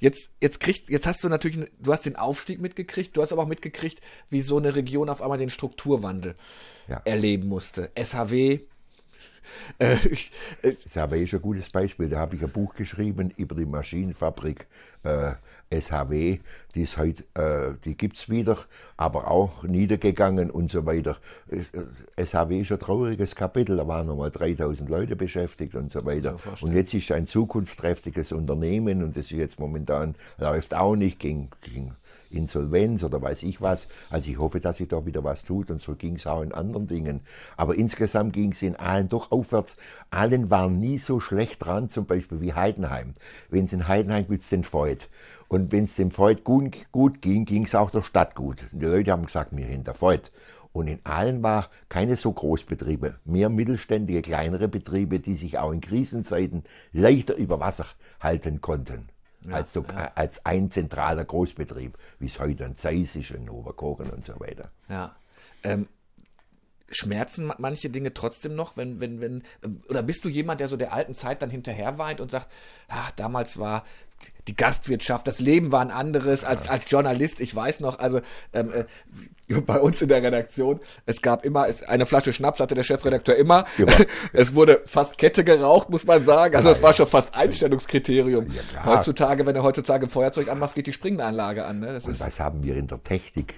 Jetzt, 0.00 0.30
jetzt, 0.40 0.58
kriegst, 0.58 0.88
jetzt 0.88 1.06
hast 1.06 1.22
du 1.22 1.28
natürlich, 1.28 1.70
du 1.78 1.92
hast 1.92 2.06
den 2.06 2.16
Aufstieg 2.16 2.60
mitgekriegt, 2.60 3.16
du 3.16 3.22
hast 3.22 3.32
aber 3.32 3.42
auch 3.42 3.48
mitgekriegt, 3.48 4.00
wie 4.30 4.40
so 4.40 4.58
eine 4.58 4.74
Region 4.74 5.08
auf 5.08 5.22
einmal 5.22 5.38
den 5.38 5.48
Strukturwandel 5.48 6.34
ja. 6.88 7.00
erleben 7.04 7.48
musste. 7.48 7.90
SHW, 7.96 8.60
äh, 9.78 9.96
äh, 10.62 10.76
SHW 10.88 11.22
ist 11.22 11.34
ein 11.34 11.42
gutes 11.42 11.68
Beispiel. 11.70 12.08
Da 12.08 12.18
habe 12.18 12.36
ich 12.36 12.42
ein 12.42 12.50
Buch 12.50 12.74
geschrieben 12.74 13.32
über 13.36 13.54
die 13.54 13.66
Maschinenfabrik 13.66 14.66
äh, 15.02 15.32
SHW. 15.80 16.38
Die, 16.74 16.82
ist 16.82 16.96
äh, 16.98 17.74
die 17.84 17.96
gibt 17.96 18.16
es 18.16 18.28
wieder, 18.28 18.58
aber 18.96 19.30
auch 19.30 19.62
niedergegangen 19.64 20.50
und 20.50 20.70
so 20.70 20.86
weiter. 20.86 21.16
Äh, 21.50 22.24
SHW 22.24 22.60
ist 22.60 22.72
ein 22.72 22.78
trauriges 22.78 23.34
Kapitel. 23.34 23.76
Da 23.76 23.86
waren 23.86 24.06
nochmal 24.06 24.30
3000 24.30 24.88
Leute 24.88 25.16
beschäftigt 25.16 25.74
und 25.74 25.90
so 25.90 26.04
weiter. 26.04 26.36
Und 26.60 26.72
jetzt 26.72 26.94
ist 26.94 27.04
es 27.04 27.16
ein 27.16 27.26
zukunftsträchtiges 27.26 28.32
Unternehmen 28.32 29.02
und 29.02 29.16
das 29.16 29.26
ist 29.26 29.32
jetzt 29.32 29.58
momentan, 29.58 30.14
läuft 30.38 30.74
auch 30.74 30.96
nicht, 30.96 31.18
ging, 31.18 31.48
ging 31.62 31.92
Insolvenz 32.34 33.02
oder 33.02 33.22
weiß 33.22 33.42
ich 33.44 33.60
was. 33.60 33.88
Also 34.10 34.30
ich 34.30 34.38
hoffe, 34.38 34.60
dass 34.60 34.78
sich 34.78 34.88
da 34.88 35.06
wieder 35.06 35.24
was 35.24 35.44
tut 35.44 35.70
und 35.70 35.80
so 35.80 35.94
ging 35.94 36.16
es 36.16 36.26
auch 36.26 36.42
in 36.42 36.52
anderen 36.52 36.86
Dingen. 36.86 37.20
Aber 37.56 37.74
insgesamt 37.74 38.32
ging 38.32 38.52
es 38.52 38.62
in 38.62 38.76
allen 38.76 39.08
doch 39.08 39.30
aufwärts. 39.30 39.76
Allen 40.10 40.50
waren 40.50 40.78
nie 40.78 40.98
so 40.98 41.20
schlecht 41.20 41.64
dran, 41.64 41.88
zum 41.88 42.06
Beispiel 42.06 42.40
wie 42.40 42.52
Heidenheim. 42.52 43.14
Wenn 43.50 43.66
es 43.66 43.72
in 43.72 43.88
Heidenheim 43.88 44.26
gibt 44.28 44.42
es 44.42 44.48
den 44.48 44.64
Freud. 44.64 45.06
Und 45.48 45.72
wenn 45.72 45.84
es 45.84 45.94
dem 45.96 46.10
Freud 46.10 46.42
gut, 46.42 46.90
gut 46.92 47.22
ging, 47.22 47.44
ging 47.44 47.64
es 47.64 47.74
auch 47.74 47.90
der 47.90 48.02
Stadt 48.02 48.34
gut. 48.34 48.66
Die 48.72 48.86
Leute 48.86 49.12
haben 49.12 49.26
gesagt, 49.26 49.52
mir 49.52 49.66
hinter 49.66 49.94
Freud. 49.94 50.30
Und 50.72 50.88
in 50.88 50.98
allen 51.04 51.44
war 51.44 51.70
keine 51.88 52.16
so 52.16 52.32
Großbetriebe, 52.32 53.20
mehr 53.24 53.48
mittelständige, 53.48 54.22
kleinere 54.22 54.66
Betriebe, 54.66 55.20
die 55.20 55.34
sich 55.34 55.58
auch 55.58 55.70
in 55.70 55.80
Krisenzeiten 55.80 56.64
leichter 56.92 57.36
über 57.36 57.60
Wasser 57.60 57.86
halten 58.20 58.60
konnten 58.60 59.08
ja, 59.44 59.54
als, 59.54 59.72
so, 59.72 59.84
ja. 59.88 60.12
als 60.14 60.44
ein 60.44 60.70
zentraler 60.70 61.24
Großbetrieb, 61.24 61.96
wie 62.18 62.26
es 62.26 62.38
heute 62.38 62.64
ein 62.64 62.76
Zeiss 62.76 63.16
ist, 63.16 63.32
ein 63.32 63.48
Oberkochen 63.48 64.10
und 64.10 64.24
so 64.24 64.38
weiter. 64.40 64.70
Ja. 64.88 65.14
Ähm, 65.62 65.86
schmerzen 66.94 67.52
manche 67.58 67.90
Dinge 67.90 68.14
trotzdem 68.14 68.54
noch, 68.54 68.76
wenn, 68.76 69.00
wenn, 69.00 69.20
wenn, 69.20 69.42
oder 69.88 70.02
bist 70.02 70.24
du 70.24 70.28
jemand, 70.28 70.60
der 70.60 70.68
so 70.68 70.76
der 70.76 70.92
alten 70.92 71.14
Zeit 71.14 71.42
dann 71.42 71.50
hinterher 71.50 71.98
weint 71.98 72.20
und 72.20 72.30
sagt, 72.30 72.48
ach, 72.88 73.10
damals 73.12 73.58
war 73.58 73.84
die 74.46 74.56
Gastwirtschaft, 74.56 75.26
das 75.26 75.38
Leben 75.38 75.72
war 75.72 75.80
ein 75.80 75.90
anderes 75.90 76.44
als, 76.44 76.68
als 76.68 76.90
Journalist. 76.90 77.40
Ich 77.40 77.54
weiß 77.54 77.80
noch, 77.80 77.98
also 77.98 78.20
ähm, 78.52 78.72
äh, 79.48 79.60
bei 79.60 79.80
uns 79.80 80.00
in 80.02 80.08
der 80.08 80.22
Redaktion, 80.22 80.80
es 81.06 81.22
gab 81.22 81.44
immer 81.44 81.66
eine 81.88 82.06
Flasche 82.06 82.32
Schnaps 82.32 82.60
hatte 82.60 82.74
der 82.74 82.82
Chefredakteur 82.82 83.36
immer. 83.36 83.64
Ja. 83.78 83.86
Es 84.32 84.54
wurde 84.54 84.82
fast 84.86 85.18
Kette 85.18 85.44
geraucht, 85.44 85.90
muss 85.90 86.04
man 86.04 86.22
sagen. 86.22 86.56
Also 86.56 86.70
es 86.70 86.82
war 86.82 86.92
schon 86.92 87.06
fast 87.06 87.34
Einstellungskriterium. 87.34 88.46
Ja, 88.46 88.84
heutzutage, 88.84 89.46
wenn 89.46 89.56
er 89.56 89.62
heutzutage 89.62 90.08
Feuerzeug 90.08 90.48
anmacht, 90.48 90.74
geht 90.74 90.86
die 90.86 90.92
Springanlage 90.92 91.64
an. 91.64 91.80
Ne? 91.80 91.86
Das 91.86 92.06
Und 92.06 92.20
was 92.20 92.40
haben 92.40 92.62
wir 92.62 92.76
in 92.76 92.86
der 92.86 93.02
Technik? 93.02 93.54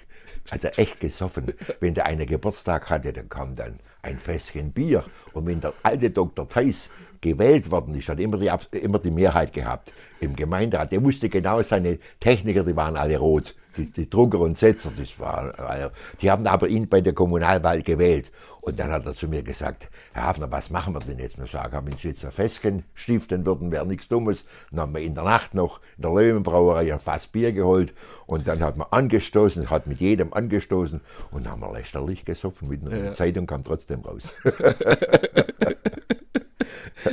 Also 0.51 0.69
echt 0.69 1.01
gesoffen. 1.01 1.53
Wenn 1.81 1.95
der 1.95 2.07
eine 2.07 2.27
Geburtstag 2.27 2.89
hatte, 2.91 3.13
dann 3.13 3.29
kam 3.29 3.55
dann 3.55 3.81
ein 4.03 4.19
Fässchen 4.19 4.73
Bier. 4.73 5.05
Und 5.33 5.47
wenn 5.47 5.61
der 5.61 5.73
alte 5.83 6.11
Dr. 6.11 6.49
Theis 6.49 6.91
gewählt 7.21 7.71
worden 7.71 7.95
ist, 7.95 8.09
hat 8.09 8.21
immer 8.21 8.39
die, 8.39 8.79
immer 8.79 8.99
die 8.99 9.11
Mehrheit 9.11 9.53
gehabt 9.53 9.93
im 10.21 10.37
Gemeinderat. 10.37 10.93
Der 10.93 11.05
wusste 11.05 11.29
genau, 11.29 11.63
seine 11.63 11.99
Techniker, 12.21 12.65
die 12.65 12.77
waren 12.77 12.97
alle 12.97 13.19
rot. 13.19 13.55
Die, 13.77 13.91
die 13.91 14.09
Drucker 14.09 14.41
und 14.41 14.57
Setzer, 14.57 14.91
das 14.97 15.19
war, 15.21 15.91
die 16.21 16.31
haben 16.31 16.47
aber 16.47 16.69
ihn 16.69 16.89
bei 16.89 17.01
der 17.01 17.13
Kommunalwahl 17.13 17.83
gewählt. 17.83 18.31
Und 18.67 18.81
dann 18.81 18.91
hat 18.91 19.07
er 19.07 19.15
zu 19.15 19.29
mir 19.29 19.45
gesagt, 19.45 19.89
Herr 20.13 20.25
Hafner, 20.25 20.51
was 20.51 20.71
machen 20.71 20.93
wir 20.93 20.99
denn 20.99 21.21
jetzt? 21.21 21.39
Und 21.39 21.45
ich 21.45 21.53
sage, 21.53 21.81
wenn 21.85 21.97
Sie 21.97 22.09
jetzt 22.09 22.25
Fässchen 22.25 22.83
stiften 22.95 23.47
würden, 23.47 23.71
wäre 23.71 23.87
nichts 23.87 24.09
Dummes. 24.09 24.45
Dann 24.73 24.81
haben 24.81 24.95
wir 24.95 25.03
in 25.03 25.15
der 25.15 25.23
Nacht 25.23 25.55
noch 25.55 25.81
in 25.97 26.03
der 26.03 26.11
Löwenbrauerei 26.11 26.93
ein 26.93 26.99
Fass 26.99 27.29
Bier 27.29 27.53
geholt. 27.53 27.95
Und 28.27 28.49
dann 28.49 28.65
hat 28.65 28.77
man 28.77 28.89
angestoßen, 28.91 29.71
hat 29.71 29.87
mit 29.87 30.01
jedem 30.01 30.33
angestoßen. 30.33 31.01
Und 31.31 31.45
dann 31.45 31.53
haben 31.53 31.61
wir 31.61 31.73
lächerlich 31.73 32.25
gesoffen. 32.25 32.69
Mit 32.69 32.85
einer 32.85 32.97
ja. 32.97 33.15
Zeitung 33.15 33.47
kam 33.47 33.63
trotzdem 33.63 34.01
raus. 34.01 34.33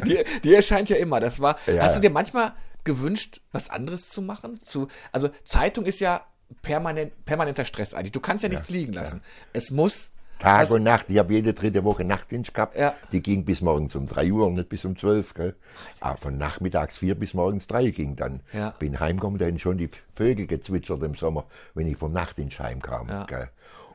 die, 0.06 0.23
die 0.43 0.56
erscheint 0.56 0.89
ja 0.89 0.95
immer. 0.95 1.19
Das 1.19 1.39
war. 1.39 1.58
Ja. 1.67 1.84
Hast 1.84 1.97
du 1.97 1.99
dir 1.99 2.10
manchmal 2.10 2.54
gewünscht, 2.84 3.41
was 3.52 3.69
anderes 3.69 4.10
zu 4.10 4.23
machen? 4.23 4.60
Zu, 4.65 4.88
also 5.12 5.30
Zeitung 5.45 5.86
ist 5.86 5.99
ja 5.99 6.26
permanent, 6.62 7.26
permanenter 7.26 7.66
Stress 7.66 7.94
eigentlich. 7.94 8.12
Du 8.12 8.20
kannst 8.20 8.44
ja 8.44 8.50
nichts 8.50 8.70
ja, 8.70 8.76
liegen 8.76 8.94
lassen. 8.94 9.22
Ja. 9.24 9.50
Es 9.54 9.72
muss. 9.72 10.12
Tag 10.39 10.60
also, 10.60 10.76
und 10.76 10.84
Nacht. 10.84 11.06
Ich 11.10 11.18
habe 11.20 11.34
jede 11.34 11.54
dritte 11.54 11.84
Woche 11.84 12.04
Nachtdienst 12.04 12.54
gehabt. 12.54 12.78
Ja. 12.78 12.94
Die 13.12 13.22
ging 13.22 13.46
bis 13.46 13.62
morgens 13.62 13.96
um 13.96 14.08
drei 14.08 14.32
Uhr, 14.32 14.50
nicht 14.52 14.68
bis 14.68 14.84
um 14.84 14.98
zwölf. 14.98 15.34
Gell? 15.34 15.56
Aber 16.02 16.18
von 16.18 16.38
nachmittags 16.38 16.98
vier 16.98 17.16
bis 17.16 17.34
morgens 17.34 17.68
drei 17.68 17.92
ging 17.92 18.16
dann. 18.16 18.42
Ja. 18.52 18.72
Bin 18.80 19.00
heimgekommen, 19.00 19.39
da 19.39 19.46
haben 19.46 19.60
schon 19.60 19.78
die 19.78 19.88
Vögel 19.88 20.48
gezwitschert 20.48 21.02
im 21.04 21.16
Sommer, 21.16 21.46
wenn 21.76 21.88
ich 21.88 21.96
vom 21.96 22.12
Nachtdienst 22.12 22.60
heimkam. 22.60 23.08
Ja. 23.08 23.26
Gell? 23.26 23.50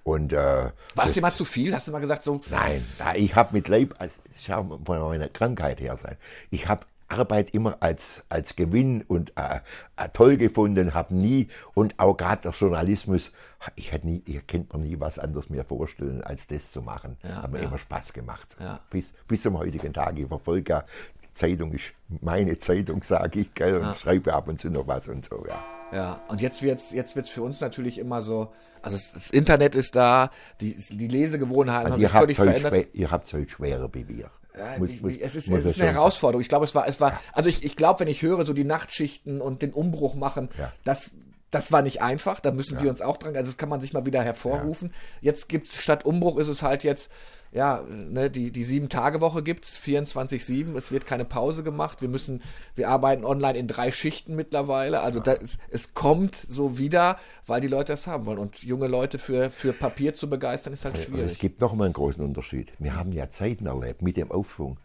Und, 0.05 0.33
äh, 0.33 0.71
War 0.95 1.05
es 1.05 1.13
dir 1.13 1.21
mal 1.21 1.35
zu 1.35 1.45
viel? 1.45 1.75
Hast 1.75 1.87
du 1.87 1.93
mal 1.93 1.99
gesagt 1.99 2.23
so? 2.23 2.41
Nein, 2.51 2.83
ich 3.17 3.35
habe 3.35 3.53
mit 3.53 3.69
Leib, 3.69 3.95
also, 3.99 4.15
schau 4.41 4.81
von 4.83 5.01
meiner 5.01 5.29
Krankheit 5.29 5.81
her 5.83 5.99
sein, 5.99 6.17
ich 6.51 6.67
habe 6.67 6.87
Arbeit 7.09 7.51
immer 7.51 7.79
als, 7.81 8.25
als 8.29 8.57
Gewinn 8.57 9.03
und 9.03 9.33
äh, 9.37 9.61
äh, 9.97 10.09
toll 10.13 10.37
gefunden, 10.37 10.95
habe 10.95 11.15
nie 11.15 11.49
und 11.75 11.99
auch 11.99 12.17
gerade 12.17 12.43
der 12.43 12.53
Journalismus, 12.53 13.33
ich 13.77 13.93
hätte 13.93 14.07
nie, 14.07 14.23
ich 14.27 14.47
könnte 14.47 14.77
mir 14.77 14.85
nie 14.85 15.01
was 15.01 15.19
anderes 15.19 15.49
mehr 15.49 15.65
vorstellen, 15.65 16.23
als 16.23 16.47
das 16.47 16.71
zu 16.71 16.83
machen. 16.83 17.17
Ja, 17.23 17.43
hat 17.43 17.53
mir 17.53 17.63
ja. 17.63 17.69
immer 17.69 17.79
Spaß 17.79 18.13
gemacht. 18.13 18.57
Ja. 18.61 18.81
Bis, 18.91 19.13
bis 19.27 19.43
zum 19.43 19.59
heutigen 19.59 19.93
Tag. 19.93 20.19
Ich 20.19 20.27
verfolge 20.27 20.73
ja, 20.73 20.85
Zeitung 21.33 21.73
ist 21.73 21.93
meine 22.21 22.59
Zeitung, 22.59 23.03
sage 23.03 23.41
ich, 23.41 23.55
gell, 23.55 23.77
und 23.77 23.97
schreibe 23.97 24.35
ab 24.35 24.49
und 24.49 24.59
zu 24.59 24.71
noch 24.71 24.87
was 24.87 25.09
und 25.09 25.25
so, 25.25 25.45
ja. 25.47 25.65
Ja, 25.91 26.21
und 26.29 26.43
jetzt 26.43 26.63
wird's 26.63 26.93
jetzt 26.93 27.17
wird's 27.17 27.31
für 27.31 27.43
uns 27.43 27.61
natürlich 27.61 27.99
immer 27.99 28.21
so, 28.21 28.53
also 28.83 28.99
das 29.15 29.31
Internet 29.31 29.75
ist 29.75 29.97
da, 29.97 30.31
die, 30.61 30.75
die 30.75 31.09
Lesegewohnheiten 31.09 31.93
also 31.93 32.13
haben 32.13 32.27
sich 32.27 32.37
völlig 32.37 32.37
verändert. 32.37 32.75
Schwer, 32.75 32.95
ihr 32.95 33.11
habt 33.11 33.27
es 33.27 33.33
halt 33.33 33.51
schwerer 33.51 33.89
wie 33.95 34.07
wir. 34.07 34.31
Ja, 34.59 34.79
muss, 34.79 35.01
muss, 35.01 35.13
es 35.17 35.37
ist, 35.37 35.49
es 35.49 35.65
ist 35.65 35.81
eine 35.81 35.93
Herausforderung. 35.93 36.43
Ich 36.43 36.49
glaube, 36.49 36.65
es 36.65 36.75
war, 36.75 36.89
es 36.89 37.01
war, 37.01 37.21
also 37.33 37.49
ich, 37.49 37.65
ich 37.65 37.77
glaube, 37.77 38.01
wenn 38.01 38.09
ich 38.09 38.23
höre, 38.23 38.45
so 38.45 38.53
die 38.53 38.65
Nachtschichten 38.65 39.41
und 39.41 39.63
den 39.63 39.73
Umbruch 39.73 40.15
machen, 40.15 40.49
ja. 40.59 40.73
das, 40.85 41.13
das 41.51 41.71
war 41.71 41.83
nicht 41.83 42.03
einfach. 42.03 42.41
Da 42.41 42.51
müssen 42.51 42.77
ja. 42.79 42.83
wir 42.83 42.91
uns 42.91 43.01
auch 43.01 43.17
dran, 43.17 43.37
also 43.37 43.51
das 43.51 43.57
kann 43.57 43.69
man 43.69 43.81
sich 43.81 43.93
mal 43.93 44.05
wieder 44.05 44.23
hervorrufen. 44.23 44.93
Jetzt 45.21 45.49
gibt's 45.49 45.81
statt 45.81 46.05
Umbruch 46.05 46.39
ist 46.39 46.49
es 46.49 46.63
halt 46.63 46.83
jetzt 46.83 47.11
ja, 47.53 47.83
ne, 47.89 48.31
die, 48.31 48.53
die 48.53 48.63
Sieben-Tage-Woche 48.63 49.43
gibt's 49.43 49.79
24-7, 49.79 50.77
es 50.77 50.93
wird 50.93 51.07
keine 51.07 51.25
Pause 51.25 51.63
gemacht, 51.63 52.03
wir 52.03 52.09
müssen, 52.09 52.43
wir 52.75 52.89
arbeiten 52.89 53.25
online 53.25 53.59
in 53.59 53.69
drei 53.69 53.91
Schichten 53.91 54.37
mittlerweile, 54.37 55.01
also 55.01 55.21
das, 55.21 55.59
es 55.71 55.95
kommt 55.95 56.37
so 56.37 56.79
wieder, 56.79 57.19
weil 57.47 57.61
die 57.61 57.69
Leute 57.69 57.93
das 57.93 58.07
haben 58.07 58.27
wollen 58.27 58.39
und 58.39 58.63
junge 58.63 58.87
Leute 58.87 59.19
für, 59.19 59.51
für 59.51 59.73
Papier 59.73 60.13
zu 60.13 60.29
begeistern 60.29 60.73
ist 60.75 60.85
halt 60.85 60.99
schwierig. 60.99 61.33
es 61.33 61.39
gibt 61.39 61.61
noch 61.61 61.75
mal 61.75 61.85
einen 61.85 61.95
großen 61.95 62.23
Unterschied. 62.23 62.73
Wir 62.79 62.97
haben 62.97 63.13
ja 63.13 63.31
Zeiten 63.31 63.67
erlebt 63.67 64.03
mit 64.03 64.17
dem 64.17 64.31
Aufschwung. 64.31 64.79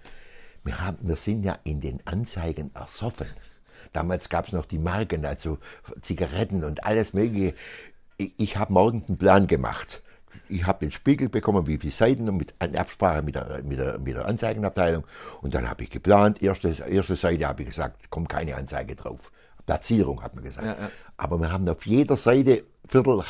Wir, 0.63 0.80
haben, 0.80 0.97
wir 1.02 1.17
sind 1.17 1.43
ja 1.43 1.58
in 1.63 1.82
den 1.82 1.99
Anzeigen 2.06 2.71
ersoffen. 2.73 3.28
Damals 3.91 4.30
gab 4.30 4.47
es 4.47 4.54
noch 4.54 4.65
die 4.65 4.80
Marken, 4.80 5.26
also 5.26 5.58
Zigaretten 6.02 6.63
und 6.63 6.86
alles 6.86 7.13
mögliche. 7.13 7.54
Ich, 8.17 8.34
ich 8.38 8.58
habe 8.58 8.71
morgens 8.71 9.10
einen 9.10 9.17
Plan 9.17 9.47
gemacht 9.47 10.02
ich 10.50 10.65
habe 10.65 10.80
den 10.80 10.91
Spiegel 10.91 11.30
bekommen, 11.30 11.67
wie 11.67 11.78
viele 11.78 11.93
Seiten, 11.93 12.36
mit 12.38 12.54
eine 12.60 12.80
Absprache 12.80 13.22
mit 13.22 13.36
der, 13.36 13.62
mit 13.63 13.80
der, 13.80 14.00
mit 14.00 14.15
der 14.15 14.28
Anzeigenabteilung. 14.28 15.04
Und 15.41 15.56
dann 15.56 15.69
habe 15.69 15.84
ich 15.84 15.89
geplant, 15.89 16.41
erste, 16.41 16.69
erste 16.69 17.15
Seite 17.15 17.48
habe 17.48 17.63
ich 17.63 17.69
gesagt, 17.69 18.10
kommt 18.10 18.30
keine 18.30 18.56
Anzeige 18.56 18.96
drauf. 18.96 19.32
Platzierung, 19.65 20.22
hat 20.22 20.36
man 20.36 20.43
gesagt. 20.43 20.65
Ja, 20.65 20.74
ja. 20.74 20.91
Aber 21.17 21.39
wir 21.39 21.52
haben 21.52 21.67
auf 21.69 21.86
jeder 21.86 22.17
Seite 22.17 22.63
Viertel, 22.86 23.24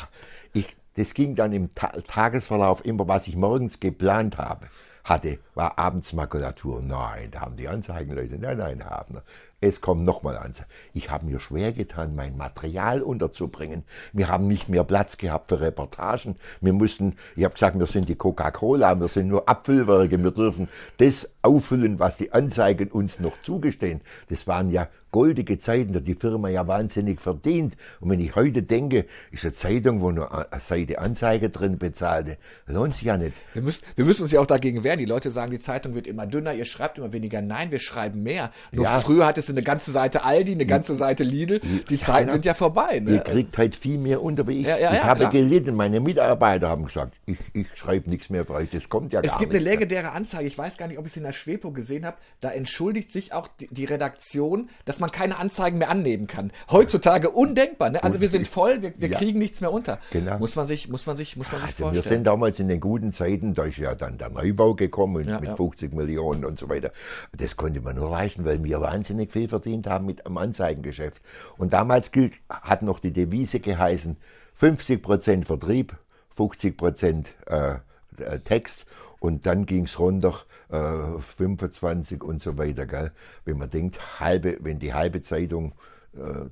ich, 0.52 0.76
das 0.96 1.14
ging 1.14 1.34
dann 1.34 1.52
im 1.52 1.72
Ta 1.74 1.88
Tagesverlauf 1.88 2.84
immer, 2.84 3.06
was 3.06 3.28
ich 3.28 3.36
morgens 3.36 3.78
geplant 3.78 4.38
habe 4.38 4.68
hatte, 5.04 5.38
war 5.54 5.78
abends 5.78 6.12
Makulatur. 6.12 6.82
Nein, 6.82 7.30
da 7.30 7.40
haben 7.40 7.56
die 7.56 7.68
Anzeigenleute, 7.68 8.38
nein, 8.38 8.58
nein, 8.58 8.84
haben 8.84 9.20
es 9.64 9.80
kommt 9.80 10.04
nochmal 10.04 10.36
an. 10.36 10.52
Ich 10.92 11.10
habe 11.10 11.26
mir 11.26 11.40
schwer 11.40 11.72
getan, 11.72 12.14
mein 12.14 12.36
Material 12.36 13.02
unterzubringen. 13.02 13.84
Wir 14.12 14.28
haben 14.28 14.46
nicht 14.46 14.68
mehr 14.68 14.84
Platz 14.84 15.16
gehabt 15.16 15.48
für 15.48 15.60
Reportagen. 15.60 16.36
Wir 16.60 16.72
mussten, 16.72 17.16
ich 17.34 17.44
habe 17.44 17.54
gesagt, 17.54 17.78
wir 17.78 17.86
sind 17.86 18.08
die 18.08 18.14
Coca-Cola, 18.14 19.00
wir 19.00 19.08
sind 19.08 19.28
nur 19.28 19.48
Abfüllwerke, 19.48 20.22
wir 20.22 20.30
dürfen 20.30 20.68
das 20.98 21.30
auffüllen, 21.42 21.98
was 21.98 22.16
die 22.16 22.32
Anzeigen 22.32 22.90
uns 22.90 23.20
noch 23.20 23.40
zugestehen. 23.42 24.00
Das 24.28 24.46
waren 24.46 24.70
ja 24.70 24.88
goldige 25.10 25.58
Zeiten, 25.58 25.92
da 25.92 26.00
die 26.00 26.14
Firma 26.14 26.48
ja 26.48 26.66
wahnsinnig 26.66 27.20
verdient. 27.20 27.76
Und 28.00 28.10
wenn 28.10 28.20
ich 28.20 28.34
heute 28.34 28.62
denke, 28.62 29.06
ist 29.30 29.44
eine 29.44 29.52
Zeitung, 29.52 30.00
wo 30.00 30.10
nur 30.10 30.34
eine 30.34 30.60
Seite 30.60 30.98
Anzeige 30.98 31.50
drin 31.50 31.78
bezahlte, 31.78 32.36
lohnt 32.66 32.94
sich 32.94 33.04
ja 33.04 33.16
nicht. 33.16 33.34
Wir 33.52 33.62
müssen, 33.62 33.84
wir 33.94 34.04
müssen 34.04 34.24
uns 34.24 34.32
ja 34.32 34.40
auch 34.40 34.46
dagegen 34.46 34.82
wehren. 34.82 34.98
Die 34.98 35.04
Leute 35.04 35.30
sagen, 35.30 35.43
die 35.50 35.58
Zeitung 35.58 35.94
wird 35.94 36.06
immer 36.06 36.26
dünner, 36.26 36.54
ihr 36.54 36.64
schreibt 36.64 36.98
immer 36.98 37.12
weniger. 37.12 37.42
Nein, 37.42 37.70
wir 37.70 37.78
schreiben 37.78 38.22
mehr. 38.22 38.50
Nur 38.72 38.84
ja. 38.84 38.98
früher 39.00 39.26
hat 39.26 39.38
es 39.38 39.50
eine 39.50 39.62
ganze 39.62 39.90
Seite 39.90 40.24
Aldi, 40.24 40.52
eine 40.52 40.66
ganze 40.66 40.94
Seite 40.94 41.24
Lidl. 41.24 41.60
Die 41.88 41.96
ja, 41.96 42.04
Zeiten 42.04 42.30
sind 42.30 42.44
ja 42.44 42.54
vorbei. 42.54 43.00
Ne? 43.00 43.12
Ihr 43.12 43.20
kriegt 43.20 43.56
halt 43.58 43.76
viel 43.76 43.98
mehr 43.98 44.22
unter 44.22 44.46
wie 44.46 44.60
ich. 44.60 44.66
Ja, 44.66 44.76
ich 44.76 45.02
habe 45.02 45.20
klar. 45.20 45.32
gelitten. 45.32 45.74
Meine 45.74 46.00
Mitarbeiter 46.00 46.68
haben 46.68 46.86
gesagt, 46.86 47.14
ich, 47.26 47.38
ich 47.52 47.68
schreibe 47.74 48.10
nichts 48.10 48.30
mehr 48.30 48.46
für 48.46 48.54
euch. 48.54 48.70
Das 48.70 48.88
kommt 48.88 49.12
ja 49.12 49.20
es 49.20 49.28
gar 49.28 49.34
nicht. 49.34 49.34
Es 49.34 49.38
gibt 49.38 49.54
eine 49.54 49.62
legendäre 49.62 50.12
Anzeige. 50.12 50.46
Ich 50.46 50.56
weiß 50.56 50.76
gar 50.76 50.88
nicht, 50.88 50.98
ob 50.98 51.06
ich 51.06 51.12
es 51.12 51.16
in 51.16 51.22
der 51.24 51.32
Schwepo 51.32 51.72
gesehen 51.72 52.04
habe. 52.06 52.16
Da 52.40 52.50
entschuldigt 52.50 53.12
sich 53.12 53.32
auch 53.32 53.48
die, 53.48 53.68
die 53.68 53.84
Redaktion, 53.84 54.68
dass 54.84 55.00
man 55.00 55.10
keine 55.10 55.38
Anzeigen 55.38 55.78
mehr 55.78 55.90
annehmen 55.90 56.26
kann. 56.26 56.52
Heutzutage 56.70 57.30
undenkbar. 57.30 57.90
Ne? 57.90 58.02
Also 58.02 58.20
wir 58.20 58.28
sind 58.28 58.46
voll, 58.46 58.82
wir, 58.82 58.92
wir 58.98 59.08
ja. 59.08 59.18
kriegen 59.18 59.38
nichts 59.38 59.60
mehr 59.60 59.72
unter. 59.72 59.98
Genau. 60.10 60.38
Muss 60.38 60.56
man 60.56 60.66
sich, 60.66 60.88
muss 60.88 61.06
man 61.06 61.16
sich, 61.16 61.36
muss 61.36 61.50
man 61.50 61.60
sich 61.60 61.70
also 61.70 61.84
vorstellen. 61.84 62.04
Wir 62.04 62.16
sind 62.16 62.24
damals 62.24 62.58
in 62.58 62.68
den 62.68 62.80
guten 62.80 63.12
Zeiten, 63.12 63.54
da 63.54 63.64
ist 63.64 63.78
ja 63.78 63.94
dann 63.94 64.18
der 64.18 64.30
Neubau 64.30 64.74
gekommen 64.74 65.26
ja, 65.34 65.40
mit 65.40 65.50
ja. 65.50 65.56
50 65.56 65.92
Millionen 65.92 66.44
und 66.44 66.58
so 66.58 66.68
weiter. 66.68 66.90
Das 67.36 67.56
konnte 67.56 67.80
man 67.80 67.96
nur 67.96 68.10
leisten, 68.10 68.44
weil 68.44 68.62
wir 68.62 68.80
wahnsinnig 68.80 69.32
viel 69.32 69.48
verdient 69.48 69.86
haben 69.86 70.06
mit 70.06 70.26
dem 70.26 70.38
Anzeigengeschäft. 70.38 71.22
Und 71.56 71.72
damals 71.72 72.12
gilt, 72.12 72.38
hat 72.48 72.82
noch 72.82 72.98
die 72.98 73.12
Devise 73.12 73.60
geheißen, 73.60 74.16
50 74.54 75.02
Prozent 75.02 75.46
Vertrieb, 75.46 75.96
50 76.30 76.76
Prozent 76.76 77.34
äh, 77.46 77.76
äh, 78.18 78.40
Text 78.40 78.86
und 79.18 79.46
dann 79.46 79.66
ging 79.66 79.84
es 79.84 79.98
runter 79.98 80.34
äh, 80.70 81.18
25 81.18 82.22
und 82.22 82.42
so 82.42 82.58
weiter. 82.58 82.86
Gell? 82.86 83.12
Wenn 83.44 83.58
man 83.58 83.70
denkt, 83.70 84.20
halbe, 84.20 84.58
wenn 84.60 84.78
die 84.78 84.94
halbe 84.94 85.20
Zeitung 85.22 85.72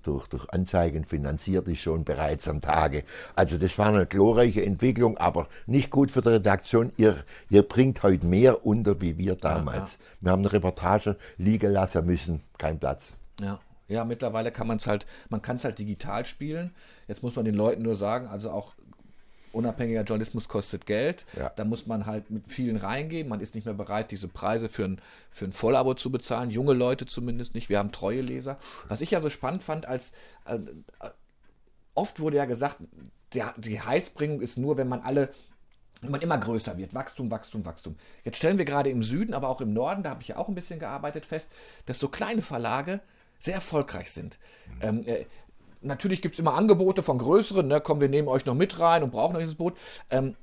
durch, 0.03 0.27
durch 0.29 0.49
Anzeigen 0.51 1.05
finanziert 1.05 1.69
ist, 1.69 1.81
schon 1.81 2.05
bereits 2.05 2.49
am 2.49 2.61
Tage. 2.61 3.05
Also 3.37 3.59
das 3.59 3.79
war 3.79 3.89
eine 3.89 4.07
glorreiche 4.07 4.65
Entwicklung, 4.65 5.19
aber 5.19 5.49
nicht 5.67 5.91
gut 5.91 6.11
für 6.11 6.23
die 6.23 6.31
Redaktion. 6.31 6.93
Ihr, 6.97 7.17
ihr 7.51 7.63
bringt 7.63 8.03
heute 8.03 8.27
mehr 8.27 8.67
unter 8.67 9.01
wie 9.01 9.19
wir 9.19 9.37
damals. 9.37 9.93
Ja, 9.93 9.99
ja. 9.99 10.17
Wir 10.21 10.33
haben 10.33 10.43
eine 10.43 10.53
Reportage 10.53 11.17
liegen 11.37 11.73
lassen 11.73 12.07
müssen, 12.07 12.41
kein 12.59 12.79
Platz. 12.79 13.15
Ja. 13.41 13.61
Ja, 13.89 14.07
mittlerweile 14.07 14.53
kann 14.53 14.69
man 14.69 14.79
es 14.79 14.87
halt, 14.87 15.07
man 15.29 15.43
kann 15.43 15.57
es 15.57 15.65
halt 15.65 15.79
digital 15.79 16.25
spielen. 16.25 16.75
Jetzt 17.09 17.23
muss 17.23 17.37
man 17.37 17.45
den 17.45 17.55
Leuten 17.55 17.83
nur 17.83 17.95
sagen, 17.95 18.27
also 18.27 18.51
auch 18.51 18.75
unabhängiger 19.53 20.03
Journalismus 20.03 20.49
kostet 20.49 20.87
Geld. 20.87 21.25
Ja. 21.37 21.51
Da 21.55 21.65
muss 21.65 21.87
man 21.87 22.07
halt 22.07 22.31
mit 22.31 22.47
vielen 22.47 22.77
reingehen. 22.77 23.29
Man 23.29 23.41
ist 23.41 23.55
nicht 23.55 23.65
mehr 23.65 23.75
bereit, 23.75 24.11
diese 24.11 24.29
Preise 24.29 24.69
für 24.69 24.85
ein, 24.85 25.01
für 25.31 25.45
ein 25.45 25.53
Vollabo 25.53 25.95
zu 25.95 26.11
bezahlen. 26.11 26.51
Junge 26.51 26.73
Leute 26.73 27.07
zumindest 27.07 27.55
nicht. 27.55 27.69
Wir 27.69 27.79
haben 27.79 27.93
treue 27.93 28.21
Leser. 28.21 28.59
Was 28.89 29.01
ich 29.01 29.11
ja 29.11 29.21
so 29.21 29.29
spannend 29.29 29.63
fand, 29.63 29.87
als 29.87 30.13
äh, 30.47 30.59
oft 31.95 32.21
wurde 32.21 32.39
ja 32.39 32.45
gesagt, 32.45 32.79
der, 33.35 33.55
die 33.57 33.81
Heilsbringung 33.81 34.41
ist 34.41 34.59
nur, 34.59 34.77
wenn 34.77 34.89
man 34.89 35.01
alle 35.01 35.31
wenn 36.03 36.11
man 36.11 36.21
immer 36.21 36.37
größer 36.37 36.77
wird. 36.77 36.95
Wachstum, 36.95 37.31
Wachstum, 37.31 37.65
Wachstum. 37.65 37.97
Jetzt 38.25 38.37
stellen 38.37 38.59
wir 38.59 38.65
gerade 38.65 38.91
im 38.91 39.05
Süden, 39.05 39.35
aber 39.35 39.49
auch 39.49 39.61
im 39.61 39.73
Norden, 39.73 40.03
da 40.03 40.11
habe 40.11 40.21
ich 40.21 40.29
ja 40.29 40.37
auch 40.37 40.49
ein 40.49 40.55
bisschen 40.57 40.81
gearbeitet, 40.81 41.25
fest, 41.25 41.47
dass 41.87 42.01
so 42.01 42.09
kleine 42.09 42.43
Verlage 42.43 43.01
sehr 43.39 43.55
erfolgreich 43.55 44.11
sind. 44.11 44.39
Mhm. 44.67 44.79
Ähm, 44.83 45.07
äh, 45.07 45.27
natürlich 45.83 46.23
gibt 46.23 46.35
es 46.35 46.39
immer 46.39 46.55
Angebote 46.55 47.03
von 47.03 47.19
größeren, 47.19 47.67
ne? 47.67 47.81
komm, 47.81 48.01
wir 48.01 48.09
nehmen 48.09 48.29
euch 48.29 48.47
noch 48.47 48.55
mit 48.55 48.79
rein 48.79 49.03
und 49.03 49.13
brauchen 49.13 49.37
euch 49.37 49.45
das 49.45 49.55
Boot. 49.55 49.77
Ähm, 50.11 50.35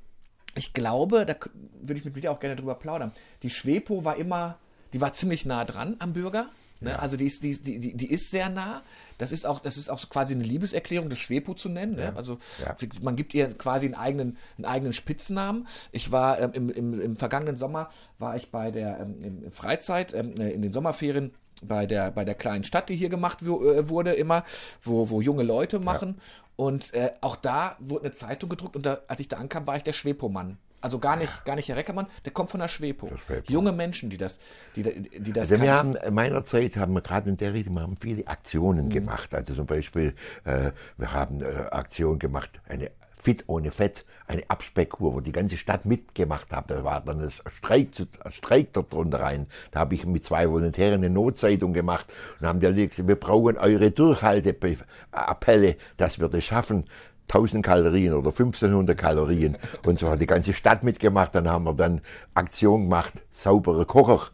ich 0.54 0.72
glaube, 0.72 1.26
da 1.26 1.36
würde 1.80 1.98
ich 1.98 2.04
mit 2.04 2.16
dir 2.16 2.32
auch 2.32 2.40
gerne 2.40 2.56
drüber 2.56 2.74
plaudern. 2.74 3.12
Die 3.42 3.50
Schwepo 3.50 4.04
war 4.04 4.16
immer, 4.16 4.58
die 4.92 5.00
war 5.00 5.12
ziemlich 5.12 5.46
nah 5.46 5.64
dran 5.64 5.96
am 5.98 6.12
Bürger. 6.12 6.48
Ne? 6.80 6.90
Ja. 6.90 6.98
Also 6.98 7.16
die 7.16 7.26
ist, 7.26 7.44
die, 7.44 7.60
die, 7.60 7.96
die 7.96 8.10
ist 8.10 8.30
sehr 8.30 8.48
nah. 8.48 8.82
Das 9.18 9.32
ist 9.32 9.46
auch, 9.46 9.60
das 9.60 9.76
ist 9.76 9.90
auch 9.90 10.08
quasi 10.08 10.34
eine 10.34 10.44
Liebeserklärung, 10.44 11.10
das 11.10 11.18
Schwepo 11.18 11.54
zu 11.54 11.68
nennen. 11.68 11.96
Ne? 11.96 12.04
Ja. 12.04 12.16
Also 12.16 12.38
ja. 12.64 12.74
man 13.02 13.16
gibt 13.16 13.34
ihr 13.34 13.50
quasi 13.50 13.86
einen 13.86 13.94
eigenen, 13.94 14.38
einen 14.56 14.64
eigenen 14.64 14.92
Spitznamen. 14.92 15.68
Ich 15.92 16.10
war 16.10 16.40
ähm, 16.40 16.52
im, 16.54 16.70
im, 16.70 17.00
im 17.00 17.16
vergangenen 17.16 17.56
Sommer 17.56 17.90
war 18.18 18.36
ich 18.36 18.50
bei 18.50 18.70
der 18.70 19.00
ähm, 19.00 19.50
Freizeit 19.50 20.14
ähm, 20.14 20.34
in 20.34 20.62
den 20.62 20.72
Sommerferien 20.72 21.32
bei 21.62 21.86
der, 21.86 22.10
bei 22.10 22.24
der 22.24 22.34
kleinen 22.34 22.64
Stadt, 22.64 22.88
die 22.88 22.96
hier 22.96 23.08
gemacht 23.08 23.42
äh, 23.42 23.88
wurde, 23.88 24.12
immer, 24.12 24.44
wo, 24.82 25.10
wo 25.10 25.20
junge 25.20 25.42
Leute 25.42 25.78
machen. 25.78 26.16
Ja. 26.16 26.22
Und 26.56 26.92
äh, 26.94 27.12
auch 27.20 27.36
da 27.36 27.76
wurde 27.78 28.04
eine 28.04 28.12
Zeitung 28.12 28.50
gedruckt 28.50 28.76
und 28.76 28.84
da, 28.84 29.00
als 29.08 29.20
ich 29.20 29.28
da 29.28 29.36
ankam, 29.38 29.66
war 29.66 29.76
ich 29.76 29.82
der 29.82 29.92
Schwepo-Mann. 29.92 30.58
Also 30.82 30.98
gar 30.98 31.16
nicht, 31.16 31.44
gar 31.44 31.56
nicht 31.56 31.68
Herr 31.68 31.76
Reckermann, 31.76 32.06
der 32.24 32.32
kommt 32.32 32.50
von 32.50 32.60
der 32.60 32.68
Schwepo. 32.68 33.06
Der 33.06 33.18
Schwepo. 33.18 33.52
Junge 33.52 33.72
Menschen, 33.72 34.08
die 34.08 34.16
das, 34.16 34.38
die, 34.76 34.82
die 34.82 35.32
das. 35.32 35.50
Also 35.50 35.62
wir 35.62 35.72
haben 35.72 35.94
in 35.94 36.14
meiner 36.14 36.42
Zeit 36.44 36.76
haben 36.76 36.94
wir 36.94 37.02
gerade 37.02 37.28
in 37.28 37.36
der 37.36 37.52
Richtung 37.52 37.74
wir 37.74 37.82
haben 37.82 37.96
viele 38.00 38.26
Aktionen 38.26 38.86
mhm. 38.86 38.90
gemacht. 38.90 39.34
Also 39.34 39.54
zum 39.54 39.66
Beispiel, 39.66 40.14
äh, 40.44 40.70
wir 40.96 41.12
haben 41.12 41.42
äh, 41.42 41.46
Aktion 41.70 42.18
gemacht, 42.18 42.62
eine 42.66 42.90
Fit 43.20 43.44
ohne 43.48 43.70
Fett, 43.70 44.06
eine 44.26 44.42
Abspeckkur, 44.48 45.14
wo 45.14 45.20
die 45.20 45.32
ganze 45.32 45.58
Stadt 45.58 45.84
mitgemacht 45.84 46.52
hat. 46.52 46.70
Da 46.70 46.84
war 46.84 47.02
dann 47.02 47.20
ein 47.20 47.30
Streik, 47.30 47.88
ein 48.24 48.32
Streik 48.32 48.72
darunter 48.72 49.20
rein. 49.20 49.46
Da 49.72 49.80
habe 49.80 49.94
ich 49.94 50.06
mit 50.06 50.24
zwei 50.24 50.50
Volontären 50.50 51.04
eine 51.04 51.10
Notzeitung 51.10 51.74
gemacht 51.74 52.10
und 52.40 52.46
haben 52.46 52.60
die 52.60 52.88
gesagt, 52.88 53.06
wir 53.06 53.16
brauchen 53.16 53.58
eure 53.58 53.90
Durchhalteappelle, 53.90 55.76
dass 55.98 56.18
wir 56.18 56.28
das 56.28 56.44
schaffen. 56.44 56.84
1000 57.28 57.64
Kalorien 57.64 58.14
oder 58.14 58.30
1500 58.30 58.96
Kalorien. 58.96 59.58
Und 59.84 59.98
so 59.98 60.08
hat 60.08 60.22
die 60.22 60.26
ganze 60.26 60.54
Stadt 60.54 60.82
mitgemacht. 60.82 61.34
Dann 61.34 61.46
haben 61.46 61.64
wir 61.64 61.74
dann 61.74 62.00
Aktion 62.32 62.84
gemacht, 62.84 63.22
saubere 63.30 63.84
Kocher. 63.84 64.30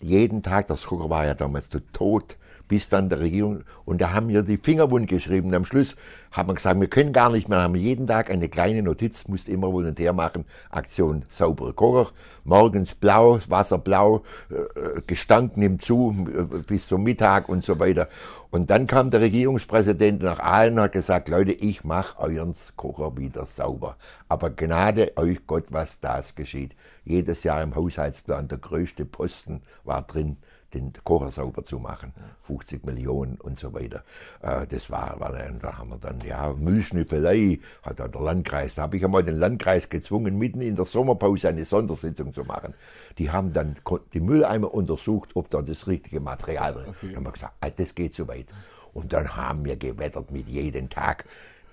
Jeden 0.00 0.42
Tag, 0.42 0.66
das 0.66 0.84
Kocher 0.84 1.08
war 1.08 1.24
ja 1.24 1.34
damals 1.34 1.70
tot 1.92 2.36
bis 2.68 2.88
dann 2.88 3.08
der 3.08 3.20
Regierung, 3.20 3.64
und 3.84 4.00
da 4.00 4.12
haben 4.12 4.28
wir 4.28 4.42
die 4.42 4.56
Finger 4.56 4.90
wund 4.90 5.08
geschrieben. 5.08 5.54
Am 5.54 5.64
Schluss 5.64 5.96
haben 6.32 6.48
wir 6.48 6.54
gesagt, 6.54 6.80
wir 6.80 6.88
können 6.88 7.12
gar 7.12 7.30
nicht 7.30 7.48
mehr, 7.48 7.62
haben 7.62 7.74
jeden 7.74 8.06
Tag 8.06 8.30
eine 8.30 8.48
kleine 8.48 8.82
Notiz, 8.82 9.28
musste 9.28 9.52
immer 9.52 9.72
Volontär 9.72 10.12
machen, 10.12 10.44
Aktion 10.70 11.24
saubere 11.30 11.72
Kocher, 11.72 12.10
morgens 12.44 12.94
blau, 12.94 13.38
Wasser 13.48 13.78
blau, 13.78 14.22
äh, 14.50 15.00
Gestank 15.06 15.56
nimmt 15.56 15.82
zu 15.82 16.14
äh, 16.28 16.62
bis 16.62 16.88
zum 16.88 17.02
Mittag 17.02 17.48
und 17.48 17.64
so 17.64 17.78
weiter. 17.80 18.08
Und 18.50 18.70
dann 18.70 18.86
kam 18.86 19.10
der 19.10 19.20
Regierungspräsident 19.20 20.22
nach 20.22 20.38
Aalen 20.38 20.74
und 20.74 20.80
hat 20.80 20.92
gesagt, 20.92 21.28
Leute, 21.28 21.52
ich 21.52 21.84
mache 21.84 22.18
euren 22.18 22.54
Kocher 22.76 23.16
wieder 23.16 23.44
sauber. 23.44 23.96
Aber 24.28 24.50
Gnade 24.50 25.12
euch 25.16 25.46
Gott, 25.46 25.66
was 25.70 26.00
das 26.00 26.34
geschieht. 26.34 26.74
Jedes 27.04 27.42
Jahr 27.42 27.62
im 27.62 27.74
Haushaltsplan 27.74 28.48
der 28.48 28.58
größte 28.58 29.04
Posten 29.04 29.62
war 29.84 30.02
drin, 30.02 30.36
den 30.74 30.92
Kocher 31.04 31.30
sauber 31.30 31.64
zu 31.64 31.78
machen. 31.78 32.12
50 32.42 32.84
Millionen 32.84 33.36
und 33.36 33.58
so 33.58 33.72
weiter. 33.74 34.04
Äh, 34.42 34.66
das 34.66 34.90
war, 34.90 35.18
war 35.20 35.32
dann, 35.32 35.58
da 35.58 35.78
haben 35.78 35.90
wir 35.90 35.98
dann, 35.98 36.20
ja, 36.20 36.52
Müllschnüffelei 36.52 37.60
hat 37.82 38.00
dann 38.00 38.12
der 38.12 38.20
Landkreis, 38.20 38.74
da 38.74 38.82
habe 38.82 38.96
ich 38.96 39.04
einmal 39.04 39.22
den 39.22 39.38
Landkreis 39.38 39.88
gezwungen, 39.88 40.38
mitten 40.38 40.60
in 40.60 40.76
der 40.76 40.84
Sommerpause 40.84 41.48
eine 41.48 41.64
Sondersitzung 41.64 42.32
zu 42.32 42.44
machen. 42.44 42.74
Die 43.18 43.30
haben 43.30 43.52
dann 43.52 43.76
die 44.12 44.20
Mülleimer 44.20 44.72
untersucht, 44.72 45.30
ob 45.34 45.50
da 45.50 45.62
das 45.62 45.86
richtige 45.86 46.20
Material 46.20 46.74
drin 46.74 46.84
ist. 46.90 47.02
Okay. 47.02 47.06
Dann 47.08 47.16
haben 47.16 47.24
wir 47.24 47.32
gesagt, 47.32 47.54
ah, 47.60 47.70
das 47.70 47.94
geht 47.94 48.14
zu 48.14 48.28
weit. 48.28 48.52
Und 48.92 49.12
dann 49.12 49.36
haben 49.36 49.64
wir 49.64 49.76
gewettert 49.76 50.30
mit 50.30 50.48
jedem 50.48 50.88
Tag. 50.88 51.26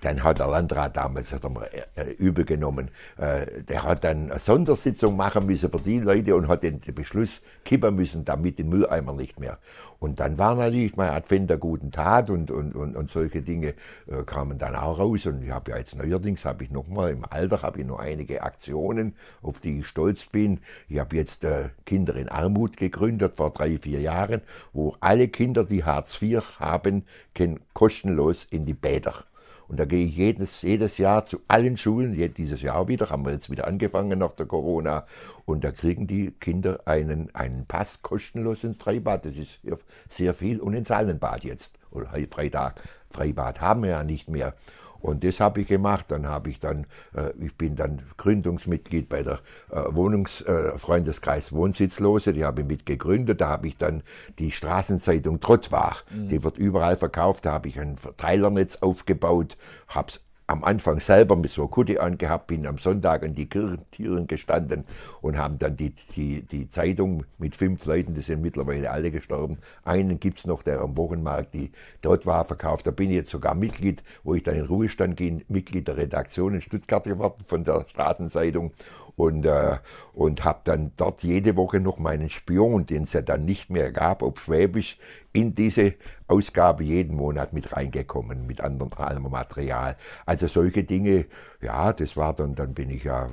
Dann 0.04 0.22
hat 0.22 0.38
der 0.38 0.48
Landrat 0.48 0.98
damals 0.98 1.32
hat 1.32 1.44
er 1.44 2.06
äh, 2.06 2.10
übel 2.18 2.44
genommen. 2.44 2.90
Äh, 3.16 3.62
der 3.62 3.84
hat 3.84 4.04
dann 4.04 4.30
eine 4.30 4.38
Sondersitzung 4.38 5.16
machen 5.16 5.46
müssen 5.46 5.70
für 5.70 5.80
die 5.80 5.98
Leute 5.98 6.36
und 6.36 6.46
hat 6.48 6.62
den 6.62 6.78
Beschluss 6.94 7.40
kippen 7.64 7.94
müssen, 7.96 8.22
damit 8.22 8.58
den 8.58 8.68
Mülleimer 8.68 9.14
nicht 9.14 9.40
mehr. 9.40 9.58
Und 10.00 10.20
dann 10.20 10.36
war 10.36 10.56
natürlich 10.56 10.96
mein 10.96 11.08
Advent 11.08 11.48
der 11.48 11.56
guten 11.56 11.90
Tat 11.90 12.28
und, 12.28 12.50
und, 12.50 12.74
und, 12.74 12.96
und 12.96 13.10
solche 13.10 13.40
Dinge 13.40 13.68
äh, 14.06 14.24
kamen 14.26 14.58
dann 14.58 14.74
auch 14.76 14.98
raus. 14.98 15.24
Und 15.24 15.42
ich 15.42 15.50
habe 15.50 15.70
ja 15.70 15.78
jetzt 15.78 15.96
neuerdings, 15.96 16.44
habe 16.44 16.64
ich 16.64 16.70
nochmal 16.70 17.12
im 17.12 17.24
Alter, 17.24 17.62
habe 17.62 17.80
ich 17.80 17.86
noch 17.86 17.98
einige 17.98 18.42
Aktionen, 18.42 19.14
auf 19.40 19.62
die 19.62 19.78
ich 19.78 19.86
stolz 19.86 20.26
bin. 20.26 20.60
Ich 20.86 20.98
habe 20.98 21.16
jetzt 21.16 21.44
äh, 21.44 21.70
Kinder 21.86 22.14
in 22.14 22.28
Armut 22.28 22.76
gegründet 22.76 23.36
vor 23.36 23.54
drei, 23.54 23.78
vier 23.78 24.02
Jahren, 24.02 24.42
wo 24.74 24.94
alle 25.00 25.28
Kinder, 25.28 25.64
die 25.64 25.82
Hartz 25.82 26.20
IV 26.20 26.60
haben, 26.60 27.06
können 27.34 27.60
kostenlos 27.72 28.46
in 28.50 28.66
die 28.66 28.74
Bäder. 28.74 29.14
Und 29.68 29.80
da 29.80 29.84
gehe 29.84 30.06
ich 30.06 30.16
jedes, 30.16 30.62
jedes 30.62 30.98
Jahr 30.98 31.24
zu 31.24 31.40
allen 31.48 31.76
Schulen, 31.76 32.14
dieses 32.34 32.62
Jahr 32.62 32.88
wieder, 32.88 33.10
haben 33.10 33.24
wir 33.24 33.32
jetzt 33.32 33.50
wieder 33.50 33.66
angefangen 33.66 34.18
nach 34.18 34.32
der 34.32 34.46
Corona. 34.46 35.04
Und 35.44 35.64
da 35.64 35.70
kriegen 35.70 36.06
die 36.06 36.30
Kinder 36.32 36.80
einen, 36.84 37.34
einen 37.34 37.66
Pass 37.66 38.02
kostenlos 38.02 38.64
ins 38.64 38.78
Freibad. 38.78 39.24
Das 39.24 39.36
ist 39.36 39.60
sehr 40.08 40.34
viel. 40.34 40.60
Und 40.60 40.74
ins 40.74 40.90
Hallenbad 40.90 41.44
jetzt. 41.44 41.72
Oder 41.94 42.10
Freitag. 42.30 42.80
Freibad 43.08 43.60
haben 43.60 43.82
wir 43.82 43.90
ja 43.90 44.04
nicht 44.04 44.28
mehr. 44.28 44.54
Und 45.04 45.22
das 45.22 45.38
habe 45.38 45.60
ich 45.60 45.66
gemacht. 45.66 46.06
Dann 46.08 46.26
habe 46.26 46.48
ich 46.48 46.60
dann, 46.60 46.86
äh, 47.14 47.30
ich 47.38 47.54
bin 47.56 47.76
dann 47.76 48.02
Gründungsmitglied 48.16 49.10
bei 49.10 49.22
der 49.22 49.38
äh, 49.70 49.82
Wohnungsfreundeskreis 49.90 51.52
äh, 51.52 51.54
Wohnsitzlose, 51.54 52.32
die 52.32 52.44
habe 52.44 52.62
ich 52.62 52.66
mitgegründet. 52.66 53.42
Da 53.42 53.50
habe 53.50 53.68
ich 53.68 53.76
dann 53.76 54.02
die 54.38 54.50
Straßenzeitung 54.50 55.40
Trottwach, 55.40 56.04
mhm. 56.10 56.28
die 56.28 56.42
wird 56.42 56.56
überall 56.56 56.96
verkauft. 56.96 57.44
Da 57.44 57.52
habe 57.52 57.68
ich 57.68 57.78
ein 57.78 57.98
Verteilernetz 57.98 58.76
aufgebaut, 58.76 59.58
habe 59.88 60.08
es 60.08 60.23
am 60.46 60.62
Anfang 60.62 61.00
selber 61.00 61.36
mit 61.36 61.50
so 61.50 61.62
einer 61.62 61.70
Kutte 61.70 62.00
angehabt, 62.00 62.48
bin 62.48 62.66
am 62.66 62.76
Sonntag 62.76 63.24
an 63.24 63.34
die 63.34 63.48
Kirchentüren 63.48 64.26
gestanden 64.26 64.84
und 65.22 65.38
haben 65.38 65.56
dann 65.56 65.76
die, 65.76 65.94
die, 66.14 66.42
die 66.42 66.68
Zeitung 66.68 67.24
mit 67.38 67.56
fünf 67.56 67.84
Leuten, 67.86 68.14
die 68.14 68.20
sind 68.20 68.42
mittlerweile 68.42 68.90
alle 68.90 69.10
gestorben. 69.10 69.58
Einen 69.84 70.20
gibt's 70.20 70.46
noch, 70.46 70.62
der 70.62 70.80
am 70.80 70.96
Wochenmarkt 70.96 71.54
die 71.54 71.70
dort 72.02 72.26
war 72.26 72.44
verkauft. 72.44 72.86
Da 72.86 72.90
bin 72.90 73.10
ich 73.10 73.16
jetzt 73.16 73.30
sogar 73.30 73.54
Mitglied, 73.54 74.02
wo 74.22 74.34
ich 74.34 74.42
dann 74.42 74.56
in 74.56 74.66
Ruhestand 74.66 75.16
ging, 75.16 75.42
Mitglied 75.48 75.88
der 75.88 75.96
Redaktion 75.96 76.54
in 76.54 76.60
Stuttgart 76.60 77.04
geworden 77.04 77.42
von 77.46 77.64
der 77.64 77.86
Straßenzeitung 77.88 78.72
und, 79.16 79.46
äh, 79.46 79.78
und 80.12 80.44
habe 80.44 80.60
dann 80.64 80.92
dort 80.96 81.22
jede 81.22 81.56
Woche 81.56 81.80
noch 81.80 81.98
meinen 81.98 82.28
Spion, 82.28 82.84
den 82.84 83.04
es 83.04 83.12
ja 83.12 83.22
dann 83.22 83.44
nicht 83.44 83.70
mehr 83.70 83.92
gab, 83.92 84.22
ob 84.22 84.38
Schwäbisch, 84.38 84.98
in 85.32 85.54
diese 85.54 85.94
Ausgabe 86.26 86.84
jeden 86.84 87.16
Monat 87.16 87.52
mit 87.52 87.76
reingekommen, 87.76 88.46
mit 88.46 88.60
anderem 88.60 88.88
Material. 89.30 89.96
Also 90.26 90.46
solche 90.46 90.84
Dinge, 90.84 91.26
ja, 91.64 91.92
das 91.92 92.16
war 92.16 92.34
dann, 92.34 92.54
dann 92.54 92.74
bin 92.74 92.90
ich 92.90 93.04
ja, 93.04 93.28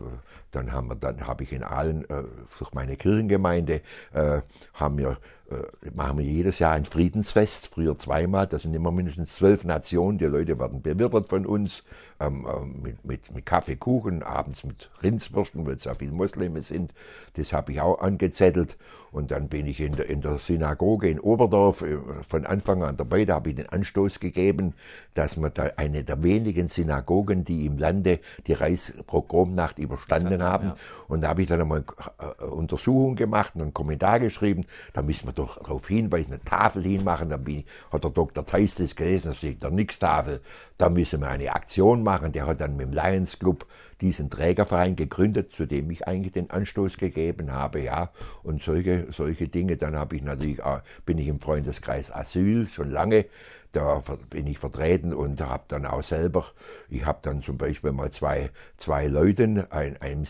dann 0.52 0.72
haben 0.72 0.89
wir, 0.89 0.96
dann 0.96 1.28
habe 1.28 1.44
ich 1.44 1.54
in 1.54 1.63
allen, 1.63 2.04
äh, 2.10 2.24
durch 2.58 2.74
meine 2.74 2.96
Kirchengemeinde, 2.96 3.82
äh, 4.13 4.41
haben 4.74 4.98
wir 4.98 5.17
äh, 5.52 5.91
machen 5.94 6.20
wir 6.20 6.26
jedes 6.26 6.60
Jahr 6.60 6.74
ein 6.74 6.86
Friedensfest, 6.86 7.67
früher 7.67 7.98
zweimal, 8.00 8.48
da 8.48 8.58
sind 8.58 8.74
immer 8.74 8.91
mindestens 8.91 9.36
zwölf 9.36 9.65
Nationen, 9.65 10.17
die 10.17 10.26
Leute 10.26 10.58
werden 10.60 10.82
bewirtet 10.82 11.28
von 11.28 11.46
uns, 11.46 11.84
ähm, 12.22 12.48
mit, 12.82 13.04
mit, 13.04 13.36
mit 13.36 13.46
Kaffee, 13.46 13.78
abends 14.24 14.63
mit 14.63 14.89
Rindswürsten, 15.04 15.65
weil 15.65 15.76
es 15.76 15.84
ja 15.84 15.94
viele 15.94 16.13
Muslime 16.13 16.62
sind, 16.62 16.94
das 17.34 17.52
habe 17.52 17.74
ich 17.74 17.82
auch 17.82 18.00
angezettelt. 18.00 18.78
Und 19.12 19.32
dann 19.32 19.50
bin 19.50 19.67
ich 19.67 19.82
in 19.82 19.94
der, 19.98 20.10
in 20.10 20.22
der 20.22 20.38
Synagoge 20.38 21.10
in 21.10 21.20
Oberdorf 21.20 21.84
von 22.30 22.46
Anfang 22.46 22.84
an 22.84 22.96
dabei, 22.96 23.26
da 23.26 23.36
habe 23.36 23.50
ich 23.50 23.56
den 23.58 23.67
Anstoß 23.67 24.22
gegeben, 24.22 24.74
dass 25.15 25.36
man 25.36 25.52
da 25.54 25.70
eine 25.76 26.06
der 26.06 26.24
wenigen 26.24 26.70
Synagogen, 26.70 27.44
die 27.44 27.65
im 27.65 27.78
Lande 27.78 28.20
die 28.47 28.53
Reichspogromnacht 28.53 29.79
überstanden 29.79 30.43
haben 30.43 30.67
ja. 30.67 30.75
und 31.07 31.21
da 31.21 31.29
habe 31.29 31.41
ich 31.41 31.47
dann 31.47 31.62
einmal 31.62 31.84
äh, 32.19 32.45
Untersuchung 32.45 33.15
gemacht 33.15 33.55
und 33.55 33.62
einen 33.62 33.73
Kommentar 33.73 34.19
geschrieben, 34.19 34.65
da 34.93 35.01
müssen 35.01 35.27
wir 35.27 35.34
doch 35.34 35.57
darauf 35.60 35.88
hinweisen, 35.88 36.34
eine 36.34 36.43
Tafel 36.43 36.84
hinmachen. 36.84 37.29
Dann 37.29 37.43
bin, 37.43 37.63
hat 37.91 38.03
der 38.03 38.12
Dr. 38.12 38.45
Theis 38.45 38.75
das 38.75 38.95
gelesen, 38.95 39.29
da 39.29 39.34
steht 39.34 39.63
der 39.63 39.71
Nix-Tafel. 39.71 40.41
Da 40.77 40.89
müssen 40.89 41.21
wir 41.21 41.29
eine 41.29 41.51
Aktion 41.53 42.03
machen. 42.03 42.31
Der 42.31 42.47
hat 42.47 42.62
dann 42.62 42.75
mit 42.75 42.88
dem 42.88 42.93
Lions 42.93 43.39
Club 43.39 43.65
diesen 44.01 44.29
Trägerverein 44.29 44.95
gegründet, 44.95 45.53
zu 45.53 45.65
dem 45.65 45.89
ich 45.91 46.07
eigentlich 46.07 46.34
den 46.34 46.49
Anstoß 46.49 46.97
gegeben 46.97 47.51
habe, 47.51 47.81
ja. 47.81 48.10
Und 48.43 48.62
solche, 48.62 49.07
solche 49.12 49.47
Dinge, 49.47 49.77
dann 49.77 49.95
habe 49.95 50.15
ich 50.15 50.23
natürlich, 50.23 50.60
bin 51.05 51.17
ich 51.17 51.27
im 51.27 51.39
Freundeskreis 51.39 52.13
Asyl 52.13 52.67
schon 52.67 52.89
lange, 52.89 53.25
da 53.71 54.03
bin 54.29 54.47
ich 54.47 54.60
vertreten 54.60 55.13
und 55.13 55.41
habe 55.41 55.63
dann 55.67 55.86
auch 55.86 56.03
selber, 56.03 56.45
ich 56.89 57.05
habe 57.05 57.19
dann 57.21 57.41
zum 57.41 57.57
Beispiel 57.57 57.91
mal 57.91 58.12
zwei, 58.12 58.49
zwei 58.77 59.07
Leuten, 59.07 59.60
ein, 59.71 59.97
einem 60.01 60.25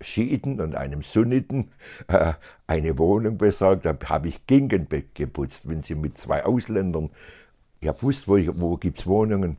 Schiiten 0.00 0.60
und 0.60 0.74
einem 0.74 1.02
Sunniten, 1.02 1.70
äh, 2.08 2.32
eine 2.66 2.98
Wohnung 2.98 3.38
besorgt, 3.38 3.84
da 3.84 3.96
habe 4.06 4.28
ich 4.28 4.46
Ginken 4.46 4.88
geputzt, 5.14 5.68
wenn 5.68 5.82
sie 5.82 5.94
mit 5.94 6.16
zwei 6.16 6.44
Ausländern 6.44 7.10
ich 7.80 7.88
habe 7.88 7.98
gewusst, 7.98 8.26
wo, 8.26 8.36
wo 8.56 8.76
gibt 8.76 8.98
es 8.98 9.06
Wohnungen. 9.06 9.58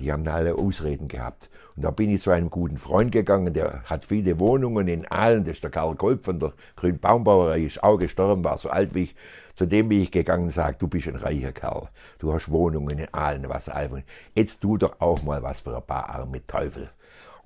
Die 0.00 0.10
haben 0.10 0.26
alle 0.26 0.54
Ausreden 0.54 1.06
gehabt. 1.06 1.50
Und 1.76 1.84
da 1.84 1.90
bin 1.90 2.10
ich 2.10 2.22
zu 2.22 2.30
einem 2.30 2.50
guten 2.50 2.78
Freund 2.78 3.12
gegangen, 3.12 3.52
der 3.52 3.82
hat 3.84 4.04
viele 4.04 4.38
Wohnungen 4.40 4.88
in 4.88 5.06
Aalen. 5.06 5.44
Das 5.44 5.54
ist 5.54 5.62
der 5.62 5.70
Karl 5.70 5.94
Kolb 5.94 6.24
von 6.24 6.40
der 6.40 6.54
Grünen 6.76 6.98
Baumbauerei, 6.98 7.60
ist 7.60 7.82
auch 7.82 7.98
gestorben, 7.98 8.42
war 8.42 8.58
so 8.58 8.70
alt 8.70 8.94
wie 8.94 9.04
ich. 9.04 9.14
Zu 9.58 9.66
dem 9.66 9.88
bin 9.88 10.00
ich 10.00 10.12
gegangen 10.12 10.44
und 10.44 10.50
sage, 10.50 10.76
du 10.78 10.86
bist 10.86 11.08
ein 11.08 11.16
reicher 11.16 11.50
Kerl. 11.50 11.88
Du 12.20 12.32
hast 12.32 12.48
Wohnungen 12.48 12.96
in 12.96 13.12
Aalen, 13.12 13.48
was 13.48 13.68
einfach. 13.68 14.02
Jetzt 14.32 14.60
tu 14.60 14.76
doch 14.76 15.00
auch 15.00 15.20
mal 15.24 15.42
was 15.42 15.58
für 15.58 15.76
ein 15.76 15.82
paar 15.84 16.08
arme 16.08 16.46
Teufel. 16.46 16.88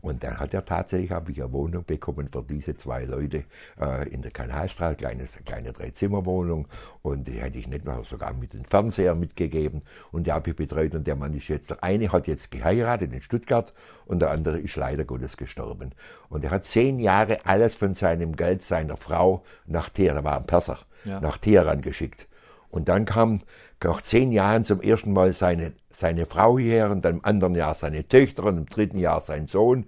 Und 0.02 0.24
dann 0.24 0.38
hat 0.40 0.52
er 0.52 0.64
tatsächlich, 0.64 1.12
habe 1.12 1.30
ich 1.30 1.40
eine 1.40 1.52
Wohnung 1.52 1.84
bekommen 1.84 2.28
für 2.30 2.42
diese 2.42 2.76
zwei 2.76 3.04
Leute 3.04 3.44
äh, 3.80 4.08
in 4.08 4.20
der 4.20 4.32
Kanalstraße, 4.32 4.96
kleine, 4.96 5.24
kleine 5.44 5.72
Drei-Zimmer-Wohnung. 5.72 6.66
Und 7.02 7.28
die 7.28 7.40
hätte 7.40 7.58
ich 7.58 7.68
nicht 7.68 7.84
noch 7.84 8.04
sogar 8.04 8.34
mit 8.34 8.52
dem 8.52 8.64
Fernseher 8.64 9.14
mitgegeben. 9.14 9.82
Und 10.10 10.26
die 10.26 10.32
habe 10.32 10.50
ich 10.50 10.56
betreut. 10.56 10.96
Und 10.96 11.06
der 11.06 11.14
Mann 11.14 11.32
ist 11.34 11.46
jetzt, 11.46 11.70
der 11.70 11.84
eine 11.84 12.10
hat 12.10 12.26
jetzt 12.26 12.50
geheiratet 12.50 13.12
in 13.12 13.22
Stuttgart 13.22 13.72
und 14.06 14.20
der 14.20 14.32
andere 14.32 14.58
ist 14.58 14.74
leider 14.74 15.04
Gottes 15.04 15.36
gestorben. 15.36 15.94
Und 16.28 16.42
er 16.42 16.50
hat 16.50 16.64
zehn 16.64 16.98
Jahre 16.98 17.46
alles 17.46 17.76
von 17.76 17.94
seinem 17.94 18.34
Geld 18.34 18.62
seiner 18.62 18.96
Frau 18.96 19.44
nach 19.66 19.88
Teheran, 19.88 20.24
war 20.24 20.36
ein 20.36 20.46
Perser, 20.46 20.78
ja. 21.04 21.20
nach 21.20 21.38
Teheran 21.38 21.80
geschickt. 21.80 22.26
Und 22.72 22.88
dann 22.88 23.04
kam 23.04 23.42
nach 23.84 24.00
zehn 24.00 24.32
Jahren 24.32 24.64
zum 24.64 24.80
ersten 24.80 25.12
Mal 25.12 25.34
seine, 25.34 25.74
seine 25.90 26.24
Frau 26.24 26.58
hierher 26.58 26.90
und 26.90 27.04
dann 27.04 27.16
im 27.16 27.24
anderen 27.24 27.54
Jahr 27.54 27.74
seine 27.74 28.08
Töchter 28.08 28.44
und 28.44 28.56
im 28.56 28.66
dritten 28.66 28.98
Jahr 28.98 29.20
sein 29.20 29.46
Sohn. 29.46 29.86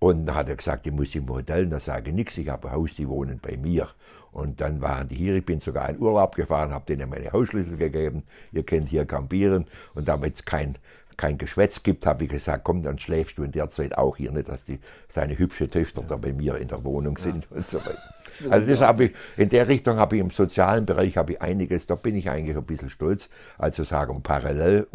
Und 0.00 0.26
dann 0.26 0.34
hat 0.34 0.48
er 0.48 0.56
gesagt, 0.56 0.86
ich 0.86 0.92
muss 0.92 1.14
im 1.14 1.28
Hotel. 1.28 1.64
Und 1.64 1.70
da 1.70 1.78
sage 1.78 2.10
ich 2.10 2.16
nichts, 2.16 2.36
ich 2.36 2.48
habe 2.48 2.68
ein 2.68 2.74
Haus, 2.74 2.94
die 2.96 3.08
wohnen 3.08 3.38
bei 3.40 3.56
mir. 3.56 3.88
Und 4.32 4.60
dann 4.60 4.82
waren 4.82 5.06
die 5.08 5.14
hier, 5.14 5.36
ich 5.36 5.46
bin 5.46 5.60
sogar 5.60 5.88
in 5.88 6.00
Urlaub 6.00 6.34
gefahren, 6.34 6.74
habe 6.74 6.84
denen 6.84 7.08
meine 7.08 7.32
Hausschlüssel 7.32 7.76
gegeben. 7.76 8.24
Ihr 8.52 8.64
könnt 8.64 8.88
hier 8.88 9.06
campieren. 9.06 9.66
Und 9.94 10.08
damit 10.08 10.34
es 10.34 10.44
kein, 10.44 10.76
kein 11.16 11.38
Geschwätz 11.38 11.84
gibt, 11.84 12.06
habe 12.06 12.24
ich 12.24 12.30
gesagt, 12.30 12.64
komm, 12.64 12.82
dann 12.82 12.98
schläfst 12.98 13.38
du 13.38 13.44
in 13.44 13.52
der 13.52 13.68
Zeit 13.68 13.96
auch 13.96 14.16
hier 14.16 14.32
nicht, 14.32 14.48
dass 14.48 14.64
die, 14.64 14.80
seine 15.08 15.38
hübsche 15.38 15.70
Töchter 15.70 16.02
da 16.02 16.16
bei 16.16 16.32
mir 16.32 16.56
in 16.56 16.66
der 16.66 16.82
Wohnung 16.82 17.16
sind 17.16 17.46
ja. 17.50 17.56
und 17.56 17.68
so 17.68 17.78
weiter. 17.78 18.15
Also 18.50 18.66
das 18.66 18.80
habe 18.80 19.04
ich, 19.04 19.12
in 19.36 19.48
der 19.48 19.68
Richtung 19.68 19.96
habe 19.98 20.16
ich 20.16 20.20
im 20.20 20.30
sozialen 20.30 20.86
Bereich 20.86 21.16
habe 21.16 21.32
ich 21.32 21.42
einiges, 21.42 21.86
da 21.86 21.94
bin 21.94 22.14
ich 22.14 22.30
eigentlich 22.30 22.56
ein 22.56 22.64
bisschen 22.64 22.90
stolz. 22.90 23.28
Also 23.58 23.84
sagen 23.84 24.22
parallel, 24.22 24.86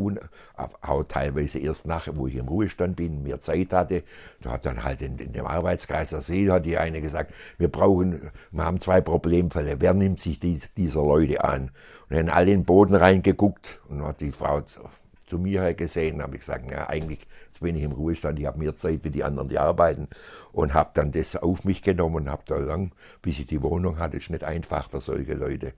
auch 0.82 1.04
teilweise 1.04 1.60
erst 1.60 1.88
nach, 1.88 2.08
wo 2.14 2.28
ich 2.28 2.36
im 2.36 2.48
Ruhestand 2.48 2.96
bin, 2.96 3.24
mehr 3.24 3.40
Zeit 3.40 3.74
hatte, 3.74 4.04
da 4.42 4.52
hat 4.52 4.66
dann 4.66 4.84
halt 4.84 5.02
in, 5.02 5.18
in 5.18 5.34
dem 5.34 5.46
Arbeitskreis 5.46 6.10
der 6.10 6.22
See, 6.22 6.50
hat 6.50 6.66
die 6.66 6.78
eine 6.78 7.02
gesagt, 7.02 7.34
wir 7.58 7.70
brauchen, 7.70 8.32
wir 8.52 8.64
haben 8.64 8.80
zwei 8.80 9.02
Problemfälle, 9.02 9.78
wer 9.80 9.94
nimmt 9.94 10.20
sich 10.20 10.40
dies, 10.40 10.74
dieser 10.74 11.02
Leute 11.02 11.44
an? 11.44 11.72
Und 12.10 12.18
dann 12.18 12.30
alle 12.30 12.52
in 12.52 12.60
den 12.62 12.66
Boden 12.66 12.96
reingeguckt 12.96 13.80
und 13.88 14.04
hat 14.04 14.22
die 14.22 14.32
Frau 14.32 14.62
zu 15.32 15.40
mir 15.40 15.74
gesehen, 15.74 16.22
habe 16.22 16.36
ich 16.36 16.42
gesagt, 16.42 16.70
ja, 16.70 16.90
eigentlich 16.90 17.26
bin 17.62 17.76
ich 17.76 17.84
im 17.84 17.94
Ruhestand, 17.94 18.38
ich 18.40 18.46
habe 18.46 18.60
mehr 18.60 18.76
Zeit 18.76 19.04
wie 19.04 19.10
die 19.10 19.24
anderen, 19.24 19.48
die 19.48 19.58
arbeiten 19.58 20.08
und 20.52 20.74
habe 20.74 20.92
dann 20.94 21.12
das 21.12 21.36
auf 21.36 21.64
mich 21.64 21.82
genommen 21.82 22.16
und 22.16 22.30
habe 22.30 22.44
da 22.46 22.58
lang, 22.58 22.92
bis 23.22 23.40
ich 23.40 23.48
die 23.48 23.62
Wohnung 23.62 24.00
hatte, 24.00 24.18
ist 24.18 24.30
nicht 24.30 24.44
einfach 24.44 24.90
für 24.90 25.00
solche 25.00 25.34
Leute. 25.34 25.74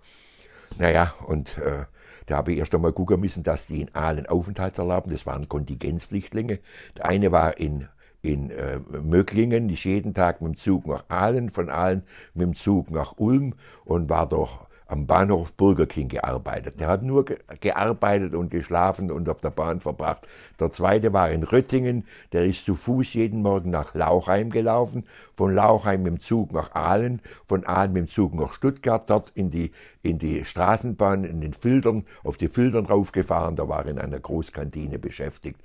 Naja, 0.77 1.13
und 1.27 1.57
äh, 1.59 1.85
da 2.25 2.37
habe 2.37 2.53
ich 2.53 2.59
erst 2.59 2.73
einmal 2.73 2.93
gucken 2.93 3.19
müssen, 3.19 3.43
dass 3.43 3.67
die 3.67 3.81
in 3.81 3.93
Aalen 3.93 4.25
Aufenthaltserlauben, 4.25 5.11
das 5.11 5.25
waren 5.25 5.47
Kontingenzflüchtlinge. 5.47 6.59
Der 6.97 7.05
eine 7.05 7.31
war 7.31 7.57
in 7.57 7.87
in 8.23 8.51
äh, 8.51 8.79
Möglingen, 9.01 9.65
nicht 9.65 9.83
jeden 9.83 10.13
Tag 10.13 10.41
mit 10.41 10.53
dem 10.53 10.55
Zug 10.55 10.87
nach 10.87 11.03
Aalen, 11.09 11.49
von 11.49 11.69
Aalen 11.69 12.03
mit 12.33 12.47
dem 12.47 12.55
Zug 12.55 12.89
nach 12.89 13.15
Ulm 13.17 13.53
und 13.83 14.09
war 14.09 14.27
doch 14.29 14.69
am 14.93 15.07
Bahnhof 15.07 15.53
Burger 15.53 15.87
King 15.87 16.07
gearbeitet. 16.07 16.79
Der 16.79 16.87
hat 16.87 17.01
nur 17.01 17.25
gearbeitet 17.59 18.35
und 18.35 18.51
geschlafen 18.51 19.09
und 19.09 19.27
auf 19.27 19.41
der 19.41 19.49
Bahn 19.49 19.81
verbracht. 19.81 20.27
Der 20.59 20.71
zweite 20.71 21.13
war 21.13 21.31
in 21.31 21.41
Röttingen, 21.41 22.05
der 22.31 22.45
ist 22.45 22.65
zu 22.65 22.75
Fuß 22.75 23.15
jeden 23.15 23.41
Morgen 23.41 23.71
nach 23.71 23.95
Lauchheim 23.95 24.51
gelaufen, 24.51 25.03
von 25.35 25.51
Lauchheim 25.51 26.03
dem 26.03 26.19
Zug 26.19 26.53
nach 26.53 26.75
Aalen, 26.75 27.21
von 27.47 27.65
Aalen 27.65 27.95
dem 27.95 28.07
Zug 28.07 28.35
nach 28.35 28.53
Stuttgart, 28.53 29.09
dort 29.09 29.31
in 29.31 29.49
die, 29.49 29.71
in 30.03 30.19
die 30.19 30.45
Straßenbahn, 30.45 31.23
in 31.23 31.41
den 31.41 31.53
Filtern, 31.53 32.05
auf 32.23 32.37
die 32.37 32.47
Filtern 32.47 32.85
raufgefahren, 32.85 33.55
da 33.55 33.67
war 33.67 33.87
in 33.87 33.97
einer 33.97 34.19
Großkantine 34.19 34.99
beschäftigt 34.99 35.59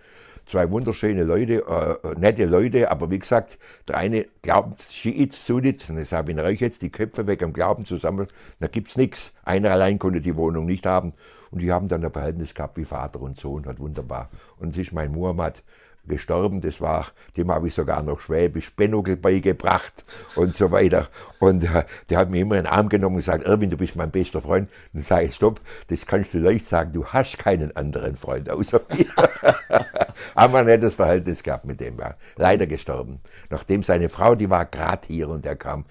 zwei 0.48 0.70
wunderschöne 0.70 1.24
Leute, 1.24 1.64
äh, 1.66 2.18
nette 2.18 2.46
Leute, 2.46 2.90
aber 2.90 3.10
wie 3.10 3.18
gesagt, 3.18 3.58
der 3.86 3.98
eine 3.98 4.26
glaubt 4.42 4.80
Schiit, 4.80 5.32
Sunnit, 5.32 5.80
sage, 5.80 6.28
wenn 6.28 6.40
euch 6.40 6.60
jetzt 6.60 6.82
die 6.82 6.90
Köpfe 6.90 7.26
weg 7.26 7.42
am 7.42 7.52
Glauben 7.52 7.84
zusammen, 7.84 8.26
da 8.58 8.66
gibt's 8.66 8.96
nichts. 8.96 9.32
Einer 9.44 9.70
allein 9.70 9.98
konnte 9.98 10.20
die 10.20 10.36
Wohnung 10.36 10.66
nicht 10.66 10.86
haben 10.86 11.12
und 11.50 11.62
die 11.62 11.70
haben 11.70 11.88
dann 11.88 12.04
ein 12.04 12.12
Verhältnis 12.12 12.54
gehabt 12.54 12.76
wie 12.76 12.84
Vater 12.84 13.20
und 13.20 13.38
Sohn, 13.38 13.66
hat 13.66 13.78
wunderbar. 13.78 14.30
Und 14.58 14.70
es 14.70 14.78
ist 14.78 14.92
mein 14.92 15.12
Muhammad, 15.12 15.62
gestorben. 16.08 16.60
Das 16.60 16.80
war, 16.80 17.06
dem 17.36 17.50
habe 17.50 17.68
ich 17.68 17.74
sogar 17.74 18.02
noch 18.02 18.20
Schwäbisch 18.20 18.74
Benugel 18.74 19.16
beigebracht 19.16 20.04
und 20.34 20.54
so 20.54 20.70
weiter. 20.70 21.08
Und 21.38 21.64
äh, 21.64 21.84
der 22.10 22.18
hat 22.18 22.30
mir 22.30 22.40
immer 22.40 22.56
in 22.56 22.64
den 22.64 22.72
Arm 22.72 22.88
genommen 22.88 23.16
und 23.16 23.20
gesagt, 23.20 23.44
Erwin, 23.44 23.70
du 23.70 23.76
bist 23.76 23.96
mein 23.96 24.10
bester 24.10 24.40
Freund. 24.40 24.68
Dann 24.92 25.02
sage 25.02 25.26
ich, 25.26 25.34
stopp, 25.34 25.60
das 25.88 26.06
kannst 26.06 26.34
du 26.34 26.38
leicht 26.38 26.66
sagen, 26.66 26.92
du 26.92 27.06
hast 27.06 27.38
keinen 27.38 27.76
anderen 27.76 28.16
Freund 28.16 28.50
außer 28.50 28.80
mir. 28.90 29.06
haben 30.36 30.52
wir 30.52 30.60
ein 30.60 30.66
nettes 30.66 30.94
Verhältnis 30.94 31.42
gehabt 31.42 31.66
mit 31.66 31.80
dem, 31.80 31.98
war 31.98 32.16
leider 32.36 32.66
gestorben. 32.66 33.20
Nachdem 33.50 33.82
seine 33.82 34.08
Frau, 34.08 34.34
die 34.34 34.50
war 34.50 34.66
gerade 34.66 35.06
hier 35.06 35.28
und 35.28 35.44
der 35.44 35.56
kam, 35.56 35.84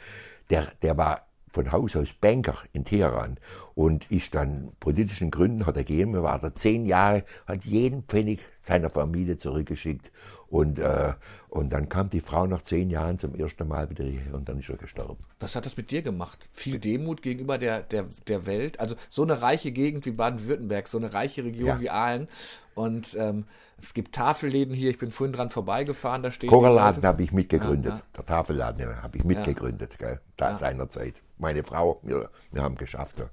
der, 0.50 0.68
der 0.82 0.98
war 0.98 1.27
von 1.58 1.72
Haus 1.72 1.96
aus 1.96 2.14
Banker 2.14 2.60
in 2.74 2.86
Teheran 2.86 3.40
und 3.74 4.12
ist 4.12 4.36
dann 4.36 4.74
politischen 4.80 5.32
Gründen 5.32 5.66
hat 5.66 5.76
er 5.76 5.84
gegeben, 5.84 6.14
war 6.22 6.38
da 6.38 6.54
zehn 6.54 6.86
Jahre, 6.86 7.24
hat 7.48 7.66
jeden 7.66 8.04
Pfennig 8.04 8.42
seiner 8.60 8.92
Familie 8.92 9.38
zurückgeschickt 9.38 10.12
und, 10.50 10.78
äh, 10.78 11.14
und 11.50 11.74
dann 11.74 11.90
kam 11.90 12.12
die 12.12 12.22
Frau 12.22 12.46
nach 12.46 12.62
zehn 12.62 12.92
Jahren 12.92 13.18
zum 13.18 13.34
ersten 13.34 13.68
Mal 13.68 13.90
wieder 13.90 14.04
hier 14.04 14.36
und 14.36 14.48
dann 14.48 14.60
ist 14.60 14.70
er 14.70 14.78
gestorben. 14.78 15.18
Was 15.40 15.56
hat 15.56 15.66
das 15.66 15.76
mit 15.78 15.90
dir 15.90 16.04
gemacht? 16.04 16.48
Viel 16.52 16.78
Demut 16.78 17.24
gegenüber 17.24 17.58
der, 17.58 17.82
der, 17.82 18.06
der 18.28 18.46
Welt? 18.46 18.80
Also 18.80 18.94
so 19.10 19.24
eine 19.24 19.42
reiche 19.42 19.72
Gegend 19.72 20.06
wie 20.06 20.12
Baden-Württemberg, 20.12 20.88
so 20.88 21.00
eine 21.00 21.12
reiche 21.12 21.44
Region 21.44 21.68
ja. 21.70 21.80
wie 21.80 21.90
Aalen 21.90 22.28
und 22.76 23.16
ähm, 23.20 23.46
es 23.82 23.96
gibt 23.96 24.14
Tafelläden 24.14 24.76
hier, 24.76 24.92
ich 24.92 25.00
bin 25.00 25.10
vorhin 25.10 25.34
dran 25.34 25.50
vorbeigefahren, 25.50 26.22
da 26.22 26.30
steht. 26.30 26.52
Kocherladen 26.52 27.04
habe 27.04 27.24
ich 27.24 27.32
mitgegründet. 27.32 27.94
Ja, 27.94 27.98
ja. 27.98 28.04
Der 28.16 28.26
Tafelladen 28.26 29.02
habe 29.02 29.18
ich 29.18 29.24
mitgegründet, 29.24 29.98
gell, 29.98 30.20
da 30.36 30.54
seinerzeit. 30.54 31.24
Meine 31.38 31.64
Frau, 31.64 32.00
wir, 32.04 32.30
wir 32.52 32.64
haben 32.64 32.76
geschafft, 32.76 33.24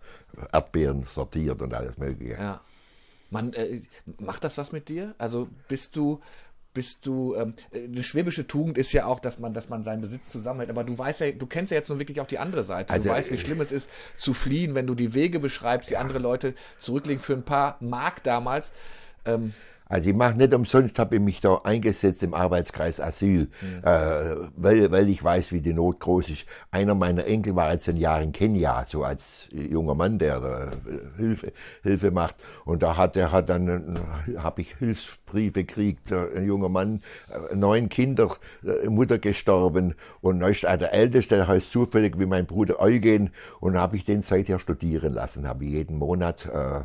Erdbeeren 0.53 1.05
sortiert 1.05 1.63
und 1.63 1.73
alles 1.73 1.97
Mögliche. 1.99 2.35
Ja. 2.35 2.61
Man, 3.31 3.53
äh, 3.55 3.81
macht 4.19 4.45
das 4.45 4.59
was 4.59 4.73
mit 4.73 4.89
dir? 4.89 5.15
Also 5.19 5.49
bist 5.69 5.97
du, 5.97 6.21
bist 6.75 7.07
du, 7.07 7.35
ähm, 7.37 7.55
eine 7.73 8.03
schwäbische 8.03 8.47
Tugend 8.47 8.77
ist 8.77 8.93
ja 8.93 9.07
auch, 9.07 9.21
dass 9.21 9.39
man, 9.39 9.55
dass 9.55 9.69
man 9.69 9.85
seinen 9.85 10.03
Besitz 10.03 10.29
zusammenhält, 10.31 10.71
aber 10.71 10.85
du 10.85 10.99
weißt 10.99 11.21
ja, 11.21 11.33
du 11.33 11.47
kennst 11.47 11.73
ja 11.73 11.79
jetzt 11.79 11.89
nun 11.89 11.99
wirklich 11.99 12.21
auch 12.21 12.27
die 12.27 12.39
andere 12.39 12.65
Seite. 12.65 12.93
Also, 12.93 13.09
du 13.09 13.15
weißt, 13.15 13.33
wie 13.33 13.39
schlimm 13.39 13.61
es 13.61 13.73
ist, 13.73 13.89
zu 14.17 14.35
fliehen, 14.35 14.75
wenn 14.75 14.87
du 14.87 14.95
die 14.95 15.15
Wege 15.15 15.39
beschreibst, 15.39 15.89
die 15.89 15.97
andere 15.97 16.19
Leute 16.19 16.55
zurücklegen 16.79 17.23
für 17.23 17.35
ein 17.35 17.45
paar 17.45 17.77
Mark 17.81 18.23
damals. 18.25 18.73
Ähm, 19.25 19.55
also 19.87 20.09
ich 20.09 20.17
mache 20.17 20.35
nicht 20.35 20.55
umsonst, 20.55 20.99
habe 20.99 21.17
ich 21.17 21.21
mich 21.21 21.41
da 21.41 21.61
eingesetzt 21.63 22.23
im 22.23 22.33
Arbeitskreis 22.33 23.01
Asyl, 23.01 23.41
mhm. 23.41 23.49
äh, 23.83 24.49
weil, 24.57 24.91
weil 24.91 25.11
ich 25.11 25.23
weiß, 25.23 25.53
wie 25.53 25.61
die 25.61 25.75
Not 25.75 26.01
groß 26.01 26.31
ist. 26.31 26.47
Einer 26.71 26.95
meiner 26.95 27.27
Enkel 27.27 27.55
war 27.55 27.71
jetzt 27.71 27.89
ein 27.89 27.99
Jahr 27.99 28.23
in 28.23 28.33
Kenia, 28.33 28.85
so 28.87 29.05
als 29.05 29.49
junger 29.53 29.95
Mann, 29.95 30.19
der 30.19 30.73
äh, 30.87 31.19
Hilfe, 31.19 31.53
Hilfe 31.83 32.11
macht. 32.11 32.37
Und 32.65 32.83
da 32.83 32.97
hat 32.97 33.17
er 33.17 33.31
hat 33.31 33.51
dann, 33.51 33.99
habe 34.39 34.63
ich 34.63 34.75
Hilfsbriefe 34.77 35.65
gekriegt, 35.65 36.11
äh, 36.11 36.39
ein 36.39 36.47
junger 36.47 36.71
Mann, 36.71 37.03
äh, 37.51 37.55
neun 37.55 37.91
Kinder, 37.91 38.35
äh, 38.65 38.89
Mutter 38.89 39.19
gestorben. 39.19 39.95
Und 40.23 40.41
ist 40.43 40.63
der 40.63 40.95
Älteste, 40.95 41.37
der 41.37 41.47
heißt 41.47 41.71
zufällig 41.71 42.19
wie 42.19 42.27
mein 42.27 42.47
Bruder 42.47 42.81
Eugen. 42.81 43.31
Und 43.61 43.77
habe 43.77 43.97
ich 43.97 44.05
den 44.07 44.23
seither 44.23 44.59
studieren 44.59 45.13
lassen, 45.13 45.47
habe 45.47 45.67
ich 45.67 45.73
jeden 45.73 45.99
Monat 45.99 46.47
äh, 46.47 46.81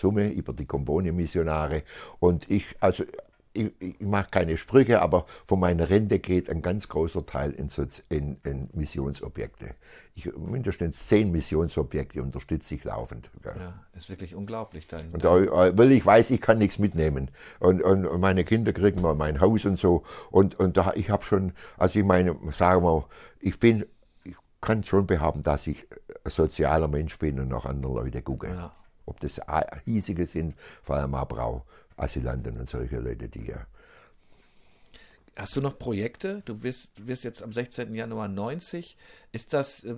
Summe 0.00 0.30
über 0.30 0.52
die 0.52 0.66
Kombone-Missionare. 0.66 1.82
Und 2.18 2.50
ich, 2.50 2.66
also 2.80 3.04
ich, 3.52 3.72
ich 3.80 4.00
mache 4.00 4.28
keine 4.30 4.56
Sprüche, 4.56 5.02
aber 5.02 5.26
von 5.46 5.60
meiner 5.60 5.90
Rente 5.90 6.18
geht 6.18 6.48
ein 6.48 6.62
ganz 6.62 6.88
großer 6.88 7.26
Teil 7.26 7.52
in, 7.52 7.68
in, 8.08 8.36
in 8.44 8.68
Missionsobjekte. 8.74 9.74
Ich, 10.14 10.30
mindestens 10.36 11.08
zehn 11.08 11.32
Missionsobjekte 11.32 12.22
unterstütze 12.22 12.74
ich 12.74 12.84
laufend. 12.84 13.30
Ja, 13.44 13.84
ist 13.92 14.08
wirklich 14.08 14.34
unglaublich. 14.34 14.86
Dein, 14.86 15.10
und 15.10 15.24
da, 15.24 15.36
äh, 15.36 15.76
weil 15.76 15.92
ich 15.92 16.04
weiß, 16.04 16.30
ich 16.30 16.40
kann 16.40 16.58
nichts 16.58 16.78
mitnehmen. 16.78 17.30
Und, 17.58 17.82
und 17.82 18.20
meine 18.20 18.44
Kinder 18.44 18.72
kriegen 18.72 19.00
mal 19.00 19.14
mein 19.14 19.40
Haus 19.40 19.64
und 19.64 19.78
so. 19.78 20.04
Und, 20.30 20.58
und 20.60 20.76
da, 20.76 20.92
ich 20.94 21.10
habe 21.10 21.24
schon, 21.24 21.52
also 21.76 21.98
ich 21.98 22.04
meine, 22.04 22.36
sagen 22.52 22.84
wir, 22.84 23.06
ich 23.40 23.58
bin, 23.58 23.84
ich 24.24 24.36
kann 24.60 24.84
schon 24.84 25.06
behaupten, 25.06 25.42
dass 25.42 25.66
ich 25.66 25.86
ein 26.24 26.30
sozialer 26.30 26.88
Mensch 26.88 27.18
bin 27.18 27.40
und 27.40 27.48
nach 27.48 27.64
anderen 27.64 27.96
Leuten 27.96 28.22
gucke. 28.22 28.48
Ja 28.48 28.79
ob 29.10 29.20
das 29.20 29.40
hiesige 29.84 30.26
sind, 30.26 30.54
vor 30.82 30.96
allem 30.96 31.14
auch 31.14 31.64
Asylanten 31.96 32.56
und 32.56 32.68
solche 32.68 32.98
Leute, 32.98 33.28
die 33.28 33.46
ja. 33.46 33.66
Hast 35.36 35.56
du 35.56 35.60
noch 35.60 35.78
Projekte? 35.78 36.42
Du 36.44 36.62
wirst, 36.62 37.06
wirst 37.06 37.24
jetzt 37.24 37.42
am 37.42 37.52
16. 37.52 37.94
Januar 37.94 38.28
90. 38.28 38.96
Ist 39.32 39.52
das 39.52 39.84
äh, 39.84 39.94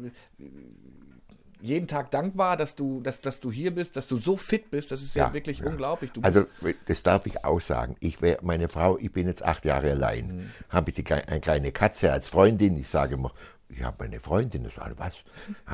jeden 1.63 1.87
Tag 1.87 2.11
dankbar, 2.11 2.57
dass 2.57 2.75
du, 2.75 3.01
dass, 3.01 3.21
dass 3.21 3.41
du 3.41 3.51
hier 3.51 3.75
bist, 3.75 3.97
dass 3.97 4.07
du 4.07 4.19
so 4.19 4.37
fit 4.37 4.71
bist? 4.71 4.91
Das 4.91 5.01
ist 5.01 5.15
ja, 5.15 5.29
ja 5.29 5.33
wirklich 5.33 5.61
ja. 5.61 5.67
unglaublich. 5.67 6.11
also, 6.21 6.47
das 6.87 7.03
darf 7.03 7.27
ich 7.27 7.45
auch 7.45 7.61
sagen. 7.61 7.97
Ich 8.01 8.21
wär, 8.21 8.39
meine 8.43 8.69
Frau, 8.69 8.99
ich 8.99 9.13
bin 9.13 9.27
jetzt 9.27 9.43
acht 9.43 9.65
Jahre 9.65 9.91
allein. 9.93 10.27
Mhm. 10.27 10.51
Habe 10.69 10.91
ich 10.91 10.97
die, 10.97 11.13
eine 11.13 11.41
kleine 11.41 11.73
Katze 11.73 12.13
als 12.13 12.29
Freundin. 12.29 12.77
Ich 12.77 12.89
sage 12.89 13.15
immer, 13.15 13.33
ich 13.75 13.83
habe 13.83 13.97
meine 14.01 14.21
Freundin, 14.21 14.65
das 14.65 14.77
war 14.77 14.91
was? 14.97 15.15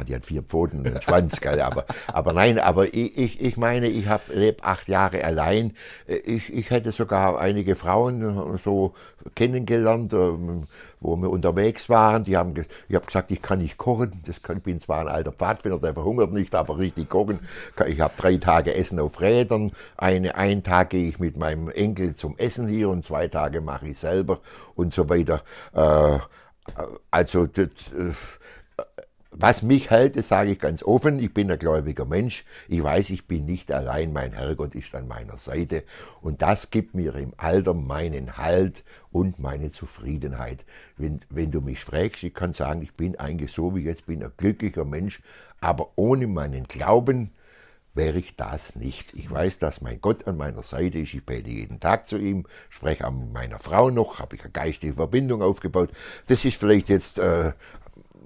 Die 0.06 0.14
hat 0.14 0.24
vier 0.24 0.42
Pfoten 0.42 0.80
und 0.80 0.86
einen 0.86 1.02
Schwanz, 1.02 1.40
gell? 1.40 1.60
Aber, 1.60 1.84
aber 2.06 2.32
nein, 2.32 2.58
aber 2.58 2.92
ich, 2.94 3.16
ich, 3.18 3.40
ich 3.40 3.56
meine, 3.56 3.88
ich 3.88 4.06
habe 4.06 4.22
lebe 4.32 4.64
acht 4.64 4.88
Jahre 4.88 5.24
allein. 5.24 5.72
Ich, 6.06 6.52
ich 6.52 6.70
hätte 6.70 6.92
sogar 6.92 7.38
einige 7.38 7.76
Frauen 7.76 8.58
so 8.62 8.94
kennengelernt, 9.34 10.12
ähm, 10.12 10.66
wo 11.00 11.16
wir 11.16 11.30
unterwegs 11.30 11.88
waren. 11.88 12.24
Die 12.24 12.36
haben, 12.36 12.54
ich 12.88 12.94
habe 12.94 13.06
gesagt, 13.06 13.30
ich 13.30 13.42
kann 13.42 13.58
nicht 13.58 13.78
kochen. 13.78 14.12
Das 14.26 14.42
kann, 14.42 14.60
bin 14.60 14.80
zwar 14.80 15.00
ein 15.00 15.08
alter 15.08 15.32
Pfadfinder, 15.32 15.78
der 15.78 15.94
verhungert 15.94 16.32
nicht, 16.32 16.54
aber 16.54 16.78
richtig 16.78 17.08
kochen. 17.08 17.40
Ich 17.86 18.00
habe 18.00 18.14
drei 18.16 18.36
Tage 18.36 18.74
Essen 18.74 19.00
auf 19.00 19.20
Rädern. 19.20 19.72
Eine, 19.96 20.34
einen 20.36 20.62
Tag 20.62 20.90
gehe 20.90 21.08
ich 21.08 21.18
mit 21.18 21.36
meinem 21.36 21.68
Enkel 21.68 22.14
zum 22.14 22.36
Essen 22.38 22.68
hier 22.68 22.88
und 22.90 23.04
zwei 23.04 23.28
Tage 23.28 23.60
mache 23.60 23.88
ich 23.88 23.98
selber 23.98 24.38
und 24.74 24.94
so 24.94 25.08
weiter. 25.08 25.42
Äh, 25.74 26.18
also 27.10 27.46
das, 27.46 27.66
äh, 27.92 28.12
was 29.30 29.62
mich 29.62 29.90
hält, 29.90 30.16
das 30.16 30.28
sage 30.28 30.52
ich 30.52 30.58
ganz 30.58 30.82
offen, 30.82 31.20
ich 31.20 31.32
bin 31.32 31.50
ein 31.50 31.58
gläubiger 31.58 32.04
Mensch, 32.04 32.44
ich 32.66 32.82
weiß, 32.82 33.10
ich 33.10 33.26
bin 33.26 33.44
nicht 33.44 33.70
allein, 33.70 34.12
mein 34.12 34.32
Herrgott 34.32 34.74
ist 34.74 34.94
an 34.94 35.06
meiner 35.06 35.36
Seite 35.36 35.84
und 36.22 36.42
das 36.42 36.70
gibt 36.70 36.94
mir 36.94 37.14
im 37.14 37.34
Alter 37.36 37.74
meinen 37.74 38.36
Halt 38.36 38.84
und 39.12 39.38
meine 39.38 39.70
Zufriedenheit. 39.70 40.64
Wenn, 40.96 41.20
wenn 41.30 41.50
du 41.50 41.60
mich 41.60 41.84
fragst, 41.84 42.22
ich 42.22 42.34
kann 42.34 42.52
sagen, 42.52 42.82
ich 42.82 42.94
bin 42.94 43.16
eigentlich 43.18 43.52
so, 43.52 43.76
wie 43.76 43.84
jetzt 43.84 44.06
bin, 44.06 44.24
ein 44.24 44.32
glücklicher 44.36 44.84
Mensch, 44.84 45.20
aber 45.60 45.90
ohne 45.96 46.26
meinen 46.26 46.64
Glauben 46.64 47.30
wäre 47.98 48.18
ich 48.18 48.36
das 48.36 48.76
nicht. 48.76 49.12
Ich 49.14 49.30
weiß, 49.30 49.58
dass 49.58 49.82
mein 49.82 50.00
Gott 50.00 50.26
an 50.26 50.38
meiner 50.38 50.62
Seite 50.62 51.00
ist. 51.00 51.12
Ich 51.12 51.26
bete 51.26 51.50
jeden 51.50 51.80
Tag 51.80 52.06
zu 52.06 52.16
ihm, 52.16 52.46
spreche 52.70 53.04
an 53.04 53.32
meiner 53.32 53.58
Frau 53.58 53.90
noch, 53.90 54.20
habe 54.20 54.36
ich 54.36 54.42
eine 54.42 54.52
geistige 54.52 54.94
Verbindung 54.94 55.42
aufgebaut. 55.42 55.90
Das 56.28 56.44
ist 56.44 56.58
vielleicht 56.58 56.88
jetzt 56.88 57.18
äh, 57.18 57.52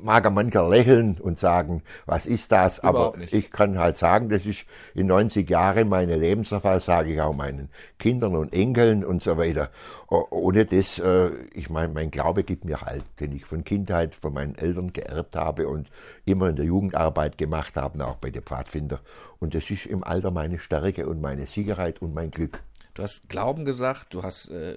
mag 0.03 0.31
mancher 0.33 0.69
lächeln 0.69 1.19
und 1.21 1.39
sagen, 1.39 1.83
was 2.07 2.27
ist 2.27 2.53
das? 2.53 2.79
Überhaupt 2.79 3.15
Aber 3.15 3.19
nicht. 3.19 3.33
ich 3.33 3.51
kann 3.51 3.79
halt 3.79 3.97
sagen, 3.97 4.29
das 4.29 4.47
ist 4.47 4.65
in 4.95 5.07
90 5.07 5.49
Jahren 5.49 5.89
meine 5.89 6.17
Lebenserfahrung, 6.17 6.81
sage 6.81 7.13
ich 7.15 7.21
auch 7.21 7.35
meinen 7.35 7.69
Kindern 7.99 8.37
und 8.37 8.53
Enkeln 8.53 9.05
und 9.05 9.23
so 9.23 9.39
weiter. 9.39 9.71
Ohne 10.09 10.65
das, 10.65 10.99
äh, 10.99 11.31
ich 11.55 11.71
meine, 11.71 11.93
mein 11.93 12.11
Glaube 12.11 12.45
gibt 12.45 12.65
mir 12.65 12.81
halt, 12.81 13.05
den 13.21 13.33
ich 13.33 13.45
von 13.45 13.65
Kindheit 13.65 14.15
von 14.15 14.35
meinen 14.35 14.55
Eltern 14.57 14.93
geerbt 14.93 15.37
habe 15.37 15.69
und 15.69 15.89
immer 16.25 16.49
in 16.49 16.57
der 16.57 16.65
Jugendarbeit 16.65 17.39
gemacht 17.39 17.77
habe, 17.77 18.05
auch 18.07 18.17
bei 18.17 18.31
den 18.31 18.43
Pfadfinder. 18.43 19.01
Und 19.39 19.55
das 19.55 19.71
ist 19.71 19.87
im 19.87 20.05
Alter 20.05 20.31
meine 20.31 20.59
Stärke 20.59 21.07
und 21.07 21.21
meine 21.21 21.47
Sicherheit 21.47 22.03
und 22.03 22.15
mein 22.15 22.31
Glück. 22.31 22.63
Du 22.95 23.03
hast 23.03 23.29
Glauben 23.29 23.65
gesagt, 23.65 24.13
du 24.15 24.23
hast 24.23 24.49
äh, 24.51 24.77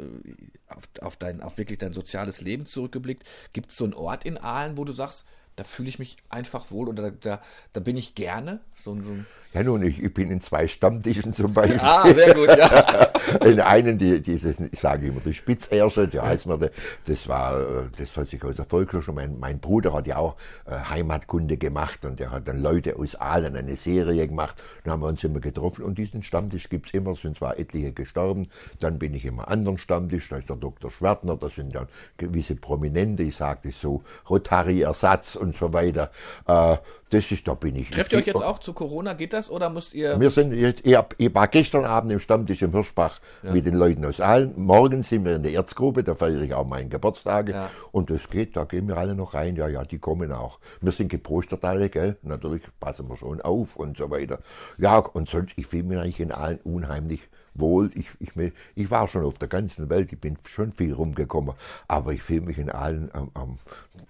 auf, 0.68 0.84
auf, 1.02 1.18
dein, 1.18 1.42
auf 1.42 1.58
wirklich 1.58 1.80
dein 1.80 1.94
soziales 1.94 2.42
Leben 2.42 2.66
zurückgeblickt. 2.66 3.24
Gibt 3.54 3.72
es 3.72 3.78
so 3.78 3.84
einen 3.84 3.94
Ort 3.94 4.26
in 4.26 4.38
Aalen, 4.38 4.78
wo 4.78 4.86
du 4.86 4.94
sagst, 4.94 5.26
da 5.56 5.64
fühle 5.64 5.90
ich 5.90 6.00
mich 6.00 6.18
einfach 6.30 6.72
wohl 6.72 6.90
oder 6.90 7.12
da, 7.12 7.42
da 7.74 7.80
bin 7.80 7.96
ich 7.98 8.16
gerne? 8.16 8.60
So, 8.74 8.96
so 9.02 9.12
ja, 9.54 9.64
nun, 9.64 9.84
ich, 9.84 10.04
ich, 10.04 10.14
bin 10.14 10.32
in 10.32 10.42
zwei 10.42 10.68
Stammtischen 10.68 11.32
zum 11.32 11.54
Beispiel. 11.54 11.80
Ah, 11.80 12.12
sehr 12.14 12.34
gut, 12.34 12.50
ja. 12.50 13.10
in 13.46 13.62
einen, 13.62 13.98
die, 13.98 14.22
dieses, 14.22 14.60
ich 14.60 14.78
sage 14.78 15.08
immer, 15.08 15.22
die 15.22 15.34
Spitzersche, 15.34 16.10
der 16.10 16.24
heißt 16.24 16.46
mir, 16.46 16.72
das 17.06 17.28
war, 17.30 17.86
das 17.98 18.18
hat 18.18 18.28
sich 18.28 18.44
aus 18.44 18.58
der 18.58 18.66
Volksschule, 18.66 19.14
mein, 19.14 19.40
mein 19.40 19.60
Bruder 19.60 19.94
hat 19.94 20.08
ja 20.08 20.18
auch 20.18 20.36
äh, 20.66 20.72
Heimatkunde 20.90 21.56
gemacht 21.56 22.04
und 22.04 22.20
der 22.20 22.32
hat 22.32 22.50
dann 22.50 22.62
Leute 22.62 22.98
aus 22.98 23.16
Aalen 23.16 23.56
eine 23.56 23.78
Serie 23.78 24.28
gemacht. 24.28 24.62
Dann 24.84 24.92
haben 24.92 25.04
wir 25.04 25.08
uns 25.08 25.24
immer 25.24 25.40
getroffen 25.40 25.86
und 25.86 25.98
diesen 25.98 26.22
Stammtisch 26.22 26.68
gibt 26.68 26.88
es 26.88 26.94
immer, 26.94 27.12
es 27.12 27.22
sind 27.22 27.38
zwar 27.38 27.58
etliche 27.58 27.94
gestorben. 27.94 28.50
Dann 28.82 29.00
bin 29.00 29.14
ich 29.14 29.24
immer 29.24 29.48
anderen 29.48 29.78
Stammtisch, 29.78 30.28
da 30.28 30.36
ist 30.36 30.50
der 30.50 30.58
Dr. 30.58 30.92
Schwertner, 30.92 31.38
da 31.38 31.50
sind 31.50 31.74
dann 31.74 31.88
gewisse 32.18 32.58
Prominente, 32.58 33.24
ich 33.24 33.38
sage 33.38 33.70
das 33.70 33.80
so, 33.80 34.04
Rotary-Ersatz 34.30 35.38
und 35.46 35.56
so 35.56 35.74
weiter. 35.74 36.12
Äh, 36.48 36.78
das 37.10 37.32
ist, 37.32 37.48
da 37.48 37.54
bin 37.54 37.76
ich. 37.76 37.92
Trefft 37.92 38.12
ihr 38.12 38.18
euch 38.18 38.26
jetzt 38.26 38.44
auch 38.44 38.60
zu 38.60 38.74
Corona? 38.74 39.14
Geht 39.14 39.34
das 39.34 39.50
oder 39.50 39.70
müsst 39.70 39.94
ihr. 39.94 40.20
Wir 40.20 40.32
sind 40.32 40.54
jetzt, 40.54 40.86
ich, 40.86 40.96
hab, 40.96 41.14
ich 41.18 41.34
war 41.34 41.48
gestern 41.48 41.86
Abend 41.86 42.12
im 42.12 42.20
Stammtisch 42.20 42.62
im 42.62 42.72
Hirschbach 42.72 43.20
ja. 43.44 43.52
mit 43.54 43.66
den 43.66 43.76
Leuten 43.76 44.04
aus 44.06 44.20
allen. 44.20 44.54
Morgen 44.58 45.04
sind 45.04 45.24
wir 45.24 45.36
in 45.36 45.44
der 45.44 45.54
Erzgruppe, 45.54 46.04
da 46.04 46.16
feiere 46.16 46.42
ich 46.42 46.54
auch 46.54 46.66
meinen 46.66 46.90
Geburtstag. 46.90 47.50
Ja. 47.50 47.70
Und 47.92 48.10
das 48.10 48.28
geht, 48.28 48.58
da 48.58 48.64
gehen 48.64 48.88
wir 48.88 48.98
alle 48.98 49.16
noch 49.16 49.34
rein. 49.34 49.56
Ja, 49.56 49.68
ja, 49.68 49.84
die 49.84 50.00
kommen 50.00 50.32
auch. 50.32 50.60
Wir 50.82 50.92
sind 50.92 51.10
gepostet 51.10 51.64
alle, 51.64 51.90
gell? 51.90 52.18
Natürlich 52.24 52.64
passen 52.80 53.08
wir 53.08 53.18
schon 53.18 53.40
auf 53.42 53.76
und 53.76 53.98
so 53.98 54.10
weiter. 54.10 54.40
Ja, 54.78 54.98
und 54.98 55.30
sonst, 55.30 55.54
ich 55.58 55.68
fühle 55.68 55.84
mich 55.84 56.00
eigentlich 56.00 56.20
in 56.20 56.32
allen 56.32 56.60
unheimlich 56.64 57.22
wohl. 57.56 57.90
Ich, 57.96 58.08
ich, 58.20 58.32
ich 58.76 58.92
war 58.92 59.08
schon 59.08 59.26
auf 59.26 59.38
der 59.38 59.48
ganzen 59.48 59.90
Welt, 59.90 60.14
ich 60.14 60.20
bin 60.20 60.38
schon 60.48 60.72
viel 60.72 60.94
rumgekommen, 60.94 61.56
aber 61.88 62.14
ich 62.14 62.22
fühle 62.22 62.42
mich 62.42 62.58
in 62.58 62.70
allen, 62.70 63.12
ähm, 63.16 63.32
ähm, 63.36 63.58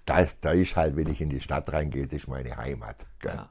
da, 0.06 0.26
da 0.42 0.52
ist 0.52 0.76
halt, 0.76 0.96
wenn 0.96 1.08
ich 1.08 1.22
in 1.22 1.30
die 1.30 1.42
Stadt 1.42 1.72
reingehe, 1.72 2.06
das 2.06 2.24
ist 2.24 2.28
meine 2.28 2.58
Heimat. 2.58 3.06
Ja. 3.24 3.50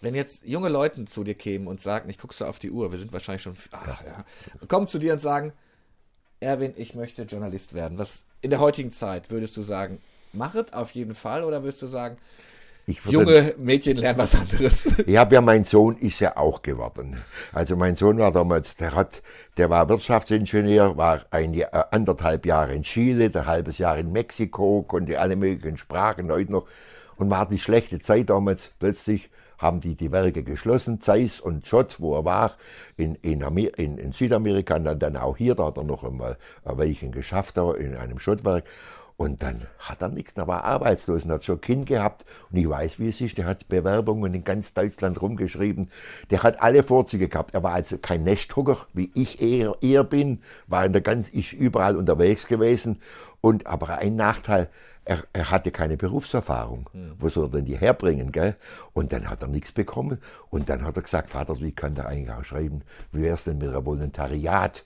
Wenn 0.00 0.14
jetzt 0.14 0.44
junge 0.44 0.68
Leute 0.68 1.04
zu 1.06 1.24
dir 1.24 1.34
kämen 1.34 1.66
und 1.66 1.80
sagen, 1.80 2.08
ich 2.08 2.18
guckst 2.18 2.40
du 2.40 2.44
auf 2.44 2.58
die 2.58 2.70
Uhr, 2.70 2.92
wir 2.92 2.98
sind 2.98 3.12
wahrscheinlich 3.12 3.42
schon, 3.42 3.56
ach 3.72 4.04
ja, 4.04 4.24
kommen 4.68 4.86
zu 4.86 4.98
dir 4.98 5.12
und 5.14 5.18
sagen, 5.18 5.52
Erwin, 6.40 6.72
ich 6.76 6.94
möchte 6.94 7.22
Journalist 7.22 7.74
werden. 7.74 7.98
Was 7.98 8.22
in 8.40 8.50
der 8.50 8.60
heutigen 8.60 8.92
Zeit 8.92 9.30
würdest 9.30 9.56
du 9.56 9.62
sagen, 9.62 10.00
mach 10.32 10.54
es 10.54 10.72
auf 10.72 10.92
jeden 10.92 11.14
Fall 11.14 11.42
oder 11.42 11.64
würdest 11.64 11.82
du 11.82 11.88
sagen, 11.88 12.16
Junge 13.08 13.54
Mädchen 13.58 13.98
lernen 13.98 14.18
was 14.18 14.34
anderes. 14.34 14.86
Ja, 15.06 15.28
ja, 15.30 15.40
mein 15.42 15.64
Sohn 15.64 15.98
ist 15.98 16.20
ja 16.20 16.36
auch 16.36 16.62
geworden. 16.62 17.18
Also 17.52 17.76
mein 17.76 17.96
Sohn 17.96 18.18
war 18.18 18.32
damals, 18.32 18.76
der 18.76 18.94
hat, 18.94 19.22
der 19.58 19.68
war 19.68 19.88
Wirtschaftsingenieur, 19.88 20.96
war 20.96 21.20
ein 21.30 21.52
Jahr, 21.52 21.74
äh, 21.74 21.84
anderthalb 21.90 22.46
Jahre 22.46 22.74
in 22.74 22.82
Chile, 22.82 23.30
ein 23.34 23.46
halbes 23.46 23.78
Jahr 23.78 23.98
in 23.98 24.10
Mexiko, 24.12 24.82
konnte 24.82 25.20
alle 25.20 25.36
möglichen 25.36 25.76
Sprachen 25.76 26.32
heute 26.32 26.52
noch 26.52 26.66
und 27.16 27.30
war 27.30 27.46
die 27.46 27.58
schlechte 27.58 27.98
Zeit 27.98 28.30
damals. 28.30 28.70
Plötzlich 28.78 29.28
haben 29.58 29.80
die 29.80 29.96
die 29.96 30.12
Werke 30.12 30.42
geschlossen, 30.42 31.00
Zeiss 31.00 31.40
und 31.40 31.66
Schott, 31.66 31.96
wo 31.98 32.16
er 32.16 32.24
war, 32.24 32.52
in, 32.96 33.16
in, 33.16 33.42
in, 33.42 33.98
in 33.98 34.12
Südamerika 34.12 34.76
und 34.76 35.02
dann 35.02 35.16
auch 35.16 35.36
hier, 35.36 35.54
da 35.56 35.66
hat 35.66 35.76
er 35.76 35.84
noch 35.84 36.04
einmal 36.04 36.38
ein 36.64 36.78
Weilchen 36.78 37.12
geschafft, 37.12 37.56
in 37.56 37.96
einem 37.96 38.18
Schottwerk. 38.18 38.64
Und 39.18 39.42
dann 39.42 39.66
hat 39.80 40.00
er 40.00 40.10
nichts, 40.10 40.34
er 40.36 40.46
war 40.46 40.62
arbeitslos 40.62 41.24
und 41.24 41.32
hat 41.32 41.42
schon 41.42 41.56
ein 41.56 41.60
Kind 41.60 41.86
gehabt. 41.86 42.24
Und 42.52 42.58
ich 42.58 42.68
weiß, 42.68 43.00
wie 43.00 43.08
es 43.08 43.20
ist, 43.20 43.36
der 43.36 43.46
hat 43.46 43.68
Bewerbungen 43.68 44.32
in 44.32 44.44
ganz 44.44 44.74
Deutschland 44.74 45.20
rumgeschrieben. 45.20 45.90
Der 46.30 46.44
hat 46.44 46.62
alle 46.62 46.84
Vorzüge 46.84 47.28
gehabt. 47.28 47.52
Er 47.52 47.64
war 47.64 47.72
also 47.72 47.98
kein 47.98 48.22
Nesthocker, 48.22 48.76
wie 48.94 49.10
ich 49.14 49.42
eher, 49.42 49.74
eher 49.80 50.04
bin, 50.04 50.40
war 50.68 50.84
in 50.84 50.92
der 50.92 51.02
ganz, 51.02 51.28
ist 51.30 51.52
überall 51.52 51.96
unterwegs 51.96 52.46
gewesen. 52.46 53.00
Und 53.40 53.66
aber 53.66 53.98
ein 53.98 54.14
Nachteil, 54.14 54.70
er, 55.04 55.24
er 55.32 55.50
hatte 55.50 55.72
keine 55.72 55.96
Berufserfahrung. 55.96 56.88
Mhm. 56.92 57.14
Wo 57.18 57.28
soll 57.28 57.46
er 57.46 57.50
denn 57.50 57.64
die 57.64 57.76
herbringen, 57.76 58.30
gell? 58.30 58.54
Und 58.92 59.12
dann 59.12 59.28
hat 59.28 59.42
er 59.42 59.48
nichts 59.48 59.72
bekommen. 59.72 60.18
Und 60.48 60.68
dann 60.68 60.84
hat 60.84 60.96
er 60.96 61.02
gesagt, 61.02 61.30
Vater, 61.30 61.60
wie 61.60 61.72
kann 61.72 61.96
der 61.96 62.06
eigentlich 62.06 62.30
auch 62.30 62.44
schreiben, 62.44 62.82
wie 63.10 63.22
wär's 63.22 63.42
denn 63.42 63.58
mit 63.58 63.70
einem 63.70 63.84
Volontariat? 63.84 64.84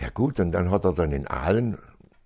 Ja 0.00 0.08
gut, 0.10 0.40
und 0.40 0.52
dann 0.52 0.70
hat 0.70 0.84
er 0.84 0.92
dann 0.92 1.12
in 1.12 1.26
Aalen 1.26 1.78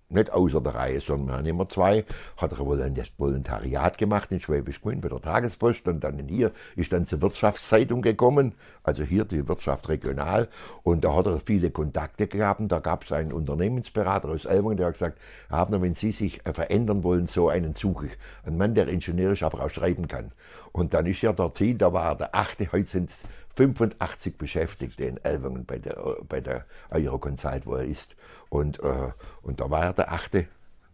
nicht 0.09 0.31
außer 0.31 0.61
der 0.61 0.75
Reihe, 0.75 1.01
sondern 1.01 1.27
wir 1.27 1.37
haben 1.37 1.45
immer 1.45 1.69
zwei, 1.69 2.05
hat 2.37 2.53
er 2.53 2.59
wohl 2.59 2.81
ein 2.81 2.95
Volontariat 3.17 3.97
gemacht 3.97 4.31
in 4.31 4.39
Schwäbisch 4.39 4.81
Gmünd 4.81 5.01
bei 5.01 5.09
der 5.09 5.21
Tagespost 5.21 5.87
und 5.87 6.03
dann 6.03 6.17
hier 6.27 6.51
ist 6.75 6.93
dann 6.93 7.05
zur 7.05 7.21
Wirtschaftszeitung 7.21 8.01
gekommen, 8.01 8.53
also 8.83 9.03
hier 9.03 9.25
die 9.25 9.47
Wirtschaft 9.47 9.89
regional 9.89 10.47
und 10.83 11.03
da 11.03 11.13
hat 11.13 11.27
er 11.27 11.39
viele 11.39 11.71
Kontakte 11.71 12.27
gehabt 12.27 12.57
da 12.67 12.79
gab 12.79 13.03
es 13.03 13.11
einen 13.11 13.33
Unternehmensberater 13.33 14.29
aus 14.29 14.45
Elmung, 14.45 14.77
der 14.77 14.87
hat 14.87 14.93
gesagt, 14.93 15.19
Abner, 15.49 15.81
wenn 15.81 15.93
Sie 15.93 16.11
sich 16.11 16.41
verändern 16.43 17.03
wollen, 17.03 17.27
so 17.27 17.49
einen 17.49 17.75
suche 17.75 18.07
ich. 18.07 18.17
Ein 18.45 18.57
Mann, 18.57 18.73
der 18.73 18.87
ingenieurisch 18.87 19.43
aber 19.43 19.63
auch 19.63 19.69
schreiben 19.69 20.07
kann. 20.07 20.31
Und 20.71 20.93
dann 20.93 21.05
ist 21.05 21.21
ja 21.21 21.33
der 21.33 21.53
Team, 21.53 21.77
da 21.77 21.93
war 21.93 22.15
der 22.15 22.33
achte, 22.33 22.71
heute 22.71 22.85
sind 22.85 23.09
es 23.09 23.17
85 23.57 24.37
Beschäftigte 24.37 25.05
in 25.05 25.17
Elvingen 25.17 25.65
bei 25.65 25.79
der, 25.79 25.97
bei 26.29 26.39
der 26.39 26.65
Euroconsult, 26.91 27.65
wo 27.65 27.75
er 27.75 27.85
ist. 27.85 28.15
Und, 28.49 28.79
äh, 28.79 29.11
und 29.41 29.59
da 29.59 29.69
war 29.69 29.83
er 29.83 29.93
der 29.93 30.11
achte. 30.11 30.47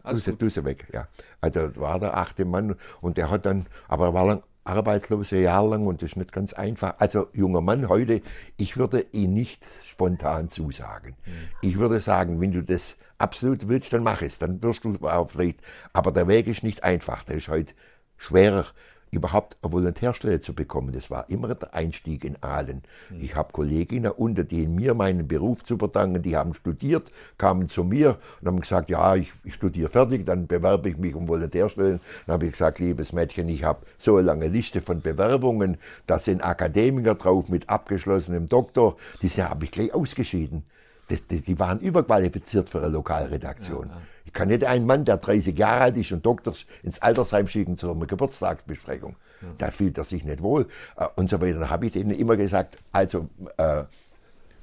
Dusse, 0.06 0.34
Dusse 0.36 0.66
weg, 0.66 0.88
ja. 0.94 1.08
Also 1.42 1.76
war 1.76 2.00
der 2.00 2.18
achte 2.18 2.46
Mann 2.46 2.76
und 3.02 3.18
der 3.18 3.30
hat 3.30 3.46
dann, 3.46 3.68
aber 3.88 4.08
er 4.08 4.14
war 4.14 4.26
lang 4.26 4.44
arbeitslos 4.66 5.34
ein 5.34 5.42
Jahr 5.42 5.68
lang 5.68 5.86
und 5.86 6.02
das 6.02 6.12
ist 6.12 6.16
nicht 6.18 6.32
ganz 6.32 6.54
einfach. 6.54 6.96
Also 7.00 7.28
junger 7.34 7.62
Mann 7.62 7.90
heute, 7.90 8.22
ich 8.58 8.78
würde 8.78 9.06
ihn 9.12 9.34
nicht 9.34 9.66
spontan 9.86 10.50
zusagen. 10.50 11.16
Mhm. 11.26 11.32
Ich 11.62 11.78
würde 11.78 12.00
sagen, 12.00 12.40
wenn 12.40 12.54
du 12.54 12.64
das 12.64 12.98
absolut 13.18 13.68
willst, 13.68 13.92
dann 13.92 14.04
mach 14.04 14.22
es, 14.22 14.40
dann 14.40 14.62
wirst 14.64 14.86
du 14.86 14.96
auch 15.02 15.30
vielleicht. 15.30 15.60
Aber 15.92 16.12
der 16.12 16.28
Weg 16.28 16.48
ist 16.48 16.64
nicht 16.64 16.84
einfach, 16.84 17.24
der 17.24 17.38
ist 17.38 17.50
heute 17.50 17.74
schwerer 18.16 18.66
überhaupt 19.14 19.58
eine 19.62 19.72
Volontärstelle 19.72 20.42
zu 20.42 20.54
bekommen. 20.54 20.92
Das 20.92 21.10
war 21.10 21.30
immer 21.30 21.54
der 21.54 21.74
Einstieg 21.74 22.26
in 22.26 22.42
Aalen. 22.42 22.82
Mhm. 23.10 23.22
Ich 23.22 23.36
habe 23.36 23.54
Kolleginnen 23.54 24.12
unter 24.12 24.44
denen 24.44 24.76
mir 24.76 24.94
meinen 24.94 25.28
Beruf 25.28 25.64
zu 25.64 25.78
verdanken, 25.78 26.22
die 26.22 26.36
haben 26.36 26.54
studiert, 26.54 27.12
kamen 27.38 27.70
zu 27.70 27.84
mir 27.84 28.18
und 28.42 28.48
haben 28.48 28.60
gesagt, 28.60 28.90
ja, 28.90 29.16
ich, 29.16 29.32
ich 29.44 29.54
studiere 29.54 29.90
fertig, 29.90 30.26
dann 30.26 30.48
bewerbe 30.48 30.90
ich 30.90 30.98
mich 30.98 31.16
um 31.16 31.28
Volontärstellen. 31.28 32.00
Dann 32.26 32.34
habe 32.34 32.46
ich 32.46 32.54
gesagt, 32.54 32.80
liebes 32.80 33.14
Mädchen, 33.14 33.48
ich 33.50 33.64
habe 33.64 33.86
so 33.98 34.18
eine 34.18 34.26
lange 34.26 34.48
Liste 34.48 34.82
von 34.82 35.02
Bewerbungen, 35.02 35.78
da 36.08 36.20
sind 36.20 36.44
Akademiker 36.44 37.16
drauf 37.16 37.50
mit 37.50 37.70
abgeschlossenem 37.70 38.48
Doktor, 38.48 38.96
diese 39.22 39.50
habe 39.50 39.66
ich 39.66 39.72
gleich 39.72 39.94
ausgeschieden. 39.94 40.64
Das, 41.10 41.28
das, 41.28 41.44
die 41.44 41.60
waren 41.60 41.80
überqualifiziert 41.80 42.70
für 42.70 42.80
eine 42.80 42.88
Lokalredaktion. 42.88 43.88
Ja, 43.88 43.96
ja. 43.96 44.02
Ich 44.26 44.34
kann 44.34 44.48
nicht 44.48 44.66
einen 44.66 44.86
Mann, 44.86 45.06
der 45.06 45.18
30 45.18 45.58
Jahre 45.58 45.82
alt 45.82 45.98
ist 45.98 46.12
und 46.12 46.26
Doktor 46.26 46.54
ins 46.82 47.02
Altersheim 47.02 47.48
schicken 47.48 47.78
zu 47.78 47.92
einer 47.92 48.06
Geburtstagsbesprechung. 48.06 49.16
Ja. 49.42 49.48
Da 49.58 49.72
fühlt 49.72 49.98
er 49.98 50.04
sich 50.04 50.24
nicht 50.24 50.42
wohl 50.42 50.68
äh, 50.98 51.08
und 51.16 51.30
so 51.30 51.42
weiter. 51.42 51.60
Dann 51.60 51.70
habe 51.70 51.88
ich 51.88 51.92
denen 51.92 52.12
immer 52.12 52.38
gesagt, 52.38 52.78
also 52.92 53.30
äh, 53.58 53.84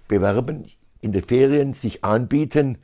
bewerben, 0.08 0.70
in 1.00 1.12
den 1.12 1.22
Ferien 1.22 1.72
sich 1.72 2.04
anbieten, 2.04 2.78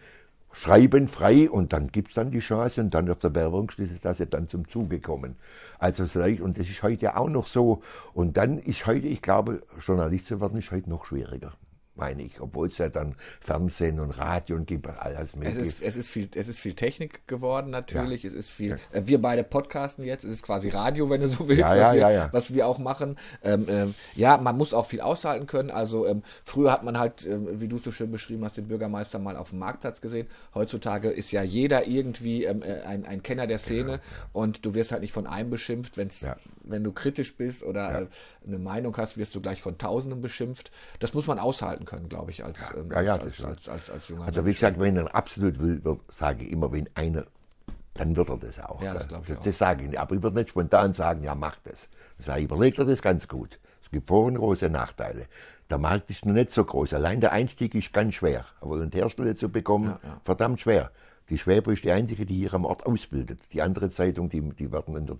schreiben 0.52 1.08
frei 1.08 1.50
und 1.50 1.72
dann 1.72 1.88
gibt 1.88 2.08
es 2.08 2.14
dann 2.14 2.30
die 2.30 2.40
Chance 2.40 2.80
und 2.80 2.94
dann 2.94 3.10
auf 3.10 3.18
der 3.18 3.28
Bewerbungsliste, 3.28 3.98
dass 4.00 4.18
sie 4.18 4.26
dann 4.26 4.48
zum 4.48 4.66
Zuge 4.68 5.00
kommen. 5.00 5.36
Also 5.78 6.04
und 6.04 6.58
das 6.58 6.68
ist 6.68 6.82
heute 6.82 7.16
auch 7.16 7.28
noch 7.28 7.46
so. 7.46 7.82
Und 8.14 8.38
dann 8.38 8.58
ist 8.58 8.86
heute, 8.86 9.06
ich 9.06 9.20
glaube, 9.20 9.62
Journalist 9.84 10.28
zu 10.28 10.40
werden, 10.40 10.58
ist 10.58 10.70
heute 10.70 10.88
noch 10.88 11.04
schwieriger 11.04 11.52
meine 11.96 12.22
ich, 12.22 12.40
obwohl 12.40 12.68
es 12.68 12.78
ja 12.78 12.88
dann 12.88 13.14
Fernsehen 13.40 14.00
und 14.00 14.18
Radio 14.18 14.56
und 14.56 14.66
gibt 14.66 14.86
alles 14.86 15.34
mögliche. 15.34 15.60
Es 15.60 15.66
ist, 15.66 15.82
es 15.82 15.96
ist, 15.96 16.10
viel, 16.10 16.28
es 16.34 16.48
ist 16.48 16.58
viel 16.58 16.74
Technik 16.74 17.26
geworden 17.26 17.70
natürlich, 17.70 18.22
ja. 18.22 18.28
es 18.28 18.34
ist 18.34 18.50
viel, 18.50 18.70
ja. 18.70 18.76
äh, 18.92 19.06
wir 19.06 19.20
beide 19.20 19.44
podcasten 19.44 20.04
jetzt, 20.04 20.24
es 20.24 20.32
ist 20.32 20.42
quasi 20.42 20.68
Radio, 20.68 21.10
wenn 21.10 21.20
du 21.20 21.28
so 21.28 21.48
willst, 21.48 21.60
ja, 21.60 21.68
was, 21.68 21.94
wir, 21.94 22.28
was, 22.32 22.54
wir, 22.54 22.66
auch 22.66 22.78
machen. 22.78 23.16
Ähm, 23.42 23.66
ähm, 23.68 23.94
ja, 24.14 24.36
man 24.36 24.56
muss 24.56 24.74
auch 24.74 24.86
viel 24.86 25.00
aushalten 25.00 25.46
können, 25.46 25.70
also 25.70 26.06
ähm, 26.06 26.22
früher 26.42 26.72
hat 26.72 26.84
man 26.84 26.98
halt, 26.98 27.26
ähm, 27.26 27.60
wie 27.60 27.68
du 27.68 27.78
so 27.78 27.90
schön 27.90 28.10
beschrieben 28.10 28.44
hast, 28.44 28.56
den 28.56 28.68
Bürgermeister 28.68 29.18
mal 29.18 29.36
auf 29.36 29.50
dem 29.50 29.58
Marktplatz 29.58 30.00
gesehen, 30.00 30.26
heutzutage 30.54 31.10
ist 31.10 31.32
ja 31.32 31.42
jeder 31.42 31.86
irgendwie 31.86 32.44
ähm, 32.44 32.62
äh, 32.62 32.82
ein, 32.82 33.04
ein, 33.04 33.22
Kenner 33.22 33.46
der 33.46 33.58
Szene 33.58 33.84
genau, 33.84 33.98
und 34.32 34.64
du 34.64 34.74
wirst 34.74 34.92
halt 34.92 35.02
nicht 35.02 35.12
von 35.12 35.26
einem 35.26 35.50
beschimpft, 35.50 35.96
wenn's, 35.96 36.24
wenn 36.66 36.84
du 36.84 36.92
kritisch 36.92 37.36
bist 37.36 37.62
oder 37.62 38.02
äh, 38.02 38.06
eine 38.46 38.58
Meinung 38.58 38.96
hast, 38.96 39.16
wirst 39.16 39.34
du 39.34 39.40
gleich 39.40 39.62
von 39.62 39.78
Tausenden 39.78 40.20
beschimpft. 40.20 40.70
Das 40.98 41.14
muss 41.14 41.26
man 41.26 41.38
aushalten 41.38 41.84
können, 41.84 42.08
glaube 42.08 42.30
ich, 42.30 42.44
als, 42.44 42.60
ja, 42.60 42.76
ähm, 42.76 42.90
ja, 42.92 43.00
ja, 43.00 43.16
als, 43.16 43.44
als, 43.44 43.68
als, 43.68 43.90
als, 43.90 44.08
junger 44.08 44.26
Also 44.26 44.44
wie 44.44 44.52
gesagt, 44.52 44.78
wenn 44.78 44.96
er 44.96 45.14
absolut 45.14 45.58
will, 45.60 45.82
wird, 45.84 46.00
sage 46.10 46.44
ich 46.44 46.52
immer, 46.52 46.70
wenn 46.72 46.88
einer, 46.94 47.24
dann 47.94 48.16
wird 48.16 48.28
er 48.28 48.36
das 48.36 48.60
auch. 48.60 48.82
Ja, 48.82 48.94
das, 48.94 49.08
glaube 49.08 49.24
ich 49.26 49.34
das, 49.34 49.44
das 49.44 49.58
sage 49.58 49.84
ich 49.84 49.90
nicht. 49.90 50.00
Aber 50.00 50.14
ich 50.14 50.22
würde 50.22 50.36
nicht 50.36 50.50
spontan 50.50 50.92
sagen, 50.92 51.22
ja, 51.24 51.34
mach 51.34 51.56
das. 51.64 51.88
Ich 52.18 52.26
sage, 52.26 52.42
überleg 52.42 52.74
dir 52.74 52.84
das 52.84 53.00
ganz 53.00 53.26
gut. 53.28 53.58
Es 53.82 53.90
gibt 53.90 54.08
Vor- 54.08 54.26
und 54.26 54.34
große 54.34 54.68
Nachteile. 54.68 55.26
Der 55.68 55.78
Markt 55.78 56.10
ist 56.10 56.24
noch 56.24 56.32
nicht 56.32 56.50
so 56.50 56.64
groß. 56.64 56.94
Allein 56.94 57.20
der 57.20 57.32
Einstieg 57.32 57.74
ist 57.74 57.92
ganz 57.92 58.14
schwer. 58.14 58.44
Eine 58.60 58.70
Volontärstelle 58.70 59.34
zu 59.34 59.48
bekommen, 59.48 59.98
ja, 60.02 60.08
ja. 60.08 60.20
verdammt 60.24 60.60
schwer. 60.60 60.90
Die 61.28 61.38
Schwäbe 61.38 61.72
ist 61.72 61.82
die 61.82 61.90
einzige, 61.90 62.24
die 62.24 62.36
hier 62.36 62.54
am 62.54 62.64
Ort 62.64 62.86
ausbildet. 62.86 63.40
Die 63.52 63.62
andere 63.62 63.90
Zeitung, 63.90 64.28
die, 64.28 64.40
die 64.50 64.70
werden 64.70 64.96
in 64.96 65.06
der 65.06 65.18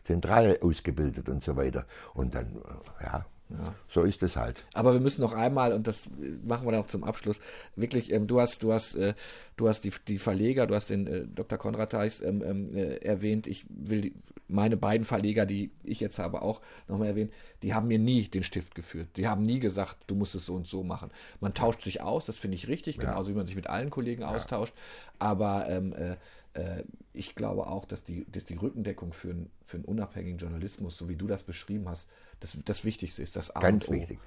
Zentrale 0.00 0.58
ausgebildet 0.62 1.28
und 1.28 1.42
so 1.42 1.56
weiter. 1.56 1.84
Und 2.14 2.34
dann, 2.34 2.46
äh, 2.46 3.04
ja, 3.04 3.26
ja. 3.50 3.74
So 3.88 4.02
ist 4.02 4.22
es 4.22 4.36
halt. 4.36 4.66
Aber 4.74 4.92
wir 4.92 5.00
müssen 5.00 5.22
noch 5.22 5.32
einmal, 5.32 5.72
und 5.72 5.86
das 5.86 6.10
machen 6.44 6.66
wir 6.66 6.72
noch 6.72 6.86
zum 6.86 7.02
Abschluss, 7.02 7.38
wirklich, 7.76 8.12
ähm, 8.12 8.26
du 8.26 8.40
hast, 8.40 8.62
du 8.62 8.72
hast, 8.72 8.94
äh, 8.96 9.14
du 9.56 9.68
hast 9.68 9.84
die, 9.84 9.92
die 10.06 10.18
Verleger, 10.18 10.66
du 10.66 10.74
hast 10.74 10.90
den 10.90 11.06
äh, 11.06 11.26
Dr. 11.26 11.56
Konrad 11.58 11.90
Theis 11.90 12.20
ähm, 12.20 12.42
ähm, 12.44 12.76
äh, 12.76 12.96
erwähnt. 12.96 13.46
Ich 13.46 13.66
will 13.70 14.02
die, 14.02 14.14
meine 14.48 14.76
beiden 14.76 15.04
Verleger, 15.04 15.46
die 15.46 15.70
ich 15.82 16.00
jetzt 16.00 16.18
habe, 16.18 16.42
auch 16.42 16.60
nochmal 16.88 17.08
erwähnen, 17.08 17.32
die 17.62 17.74
haben 17.74 17.88
mir 17.88 17.98
nie 17.98 18.28
den 18.28 18.42
Stift 18.42 18.74
geführt. 18.74 19.08
Die 19.16 19.28
haben 19.28 19.42
nie 19.42 19.60
gesagt, 19.60 19.96
du 20.08 20.14
musst 20.14 20.34
es 20.34 20.44
so 20.44 20.54
und 20.54 20.66
so 20.66 20.82
machen. 20.82 21.10
Man 21.40 21.54
tauscht 21.54 21.82
sich 21.82 22.02
aus, 22.02 22.26
das 22.26 22.38
finde 22.38 22.56
ich 22.56 22.68
richtig, 22.68 22.96
ja. 22.96 23.02
genauso 23.02 23.30
wie 23.30 23.36
man 23.36 23.46
sich 23.46 23.56
mit 23.56 23.68
allen 23.68 23.90
Kollegen 23.90 24.22
ja. 24.22 24.28
austauscht. 24.28 24.74
Aber 25.18 25.68
ähm, 25.68 25.94
äh, 25.94 26.16
äh, 26.52 26.84
ich 27.12 27.34
glaube 27.34 27.66
auch, 27.66 27.86
dass 27.86 28.04
die, 28.04 28.26
dass 28.30 28.44
die 28.44 28.56
Rückendeckung 28.56 29.12
für, 29.12 29.30
ein, 29.30 29.50
für 29.62 29.78
einen 29.78 29.86
unabhängigen 29.86 30.38
Journalismus, 30.38 30.96
so 30.96 31.08
wie 31.08 31.16
du 31.16 31.26
das 31.26 31.44
beschrieben 31.44 31.88
hast, 31.88 32.08
das, 32.40 32.58
das 32.64 32.84
Wichtigste 32.84 33.22
ist, 33.22 33.36
das 33.36 33.54
A 33.54 33.60
Ganz 33.60 33.88
wichtig. 33.90 34.18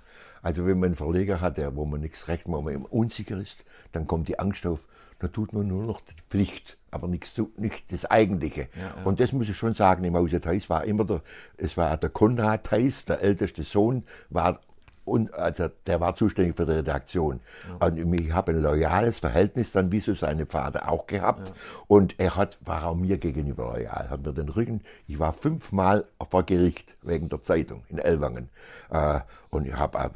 Also 0.42 0.66
wenn 0.66 0.80
man 0.80 0.88
einen 0.88 0.96
Verleger 0.96 1.40
hat, 1.40 1.58
der, 1.58 1.76
wo 1.76 1.86
man 1.86 2.02
nichts 2.02 2.28
recht, 2.28 2.48
wo 2.48 2.62
man 2.62 2.78
unsicher 2.86 3.40
ist, 3.40 3.64
dann 3.92 4.08
kommt 4.08 4.28
die 4.28 4.40
Angst 4.40 4.66
auf, 4.66 4.88
da 5.20 5.28
tut 5.28 5.54
man 5.54 5.68
nur 5.68 5.84
noch 5.86 6.02
die 6.02 6.14
Pflicht, 6.30 6.78
aber 6.90 7.08
nichts, 7.08 7.40
nicht 7.58 7.92
das 7.92 8.06
Eigentliche. 8.06 8.62
Ja, 8.62 8.82
ja. 8.98 9.04
Und 9.04 9.20
das 9.20 9.34
muss 9.34 9.50
ich 9.50 9.56
schon 9.56 9.76
sagen, 9.76 10.04
im 10.04 10.16
Hause 10.16 10.42
Theis 10.42 10.70
war 10.70 10.84
immer 10.86 11.06
der, 11.06 11.22
es 11.58 11.78
war 11.78 11.96
der 11.98 12.10
Konrad 12.10 12.66
Theis, 12.66 13.06
der 13.06 13.22
älteste 13.22 13.64
Sohn, 13.64 14.04
war 14.30 14.60
und 15.04 15.34
also 15.34 15.68
der 15.88 16.00
war 16.00 16.16
zuständig 16.16 16.56
für 16.56 16.66
die 16.66 16.74
Redaktion. 16.74 17.40
Ja. 17.80 17.88
Und 17.88 18.14
ich 18.14 18.32
habe 18.34 18.52
ein 18.52 18.62
loyales 18.62 19.20
Verhältnis 19.20 19.72
dann 19.72 19.92
wie 19.92 20.00
so 20.00 20.14
seine 20.14 20.46
Vater 20.46 20.90
auch 20.90 21.08
gehabt. 21.08 21.50
Ja. 21.50 21.56
Und 21.88 22.20
er 22.20 22.36
hat, 22.36 22.60
war 22.66 22.86
auch 22.86 22.96
mir 22.96 23.18
gegenüber 23.18 23.74
loyal, 23.74 24.10
hat 24.10 24.26
mir 24.26 24.34
den 24.34 24.50
Rücken, 24.50 24.82
ich 25.08 25.20
war 25.20 25.34
fünfmal 25.34 26.06
vor 26.30 26.44
Gericht 26.44 26.98
wegen 27.02 27.30
der 27.30 27.42
Zeitung 27.42 27.84
in 27.90 27.98
Elwangen. 27.98 28.50
Äh, 28.92 29.20
und 29.50 29.68
ich 29.68 29.76
habe 29.76 30.12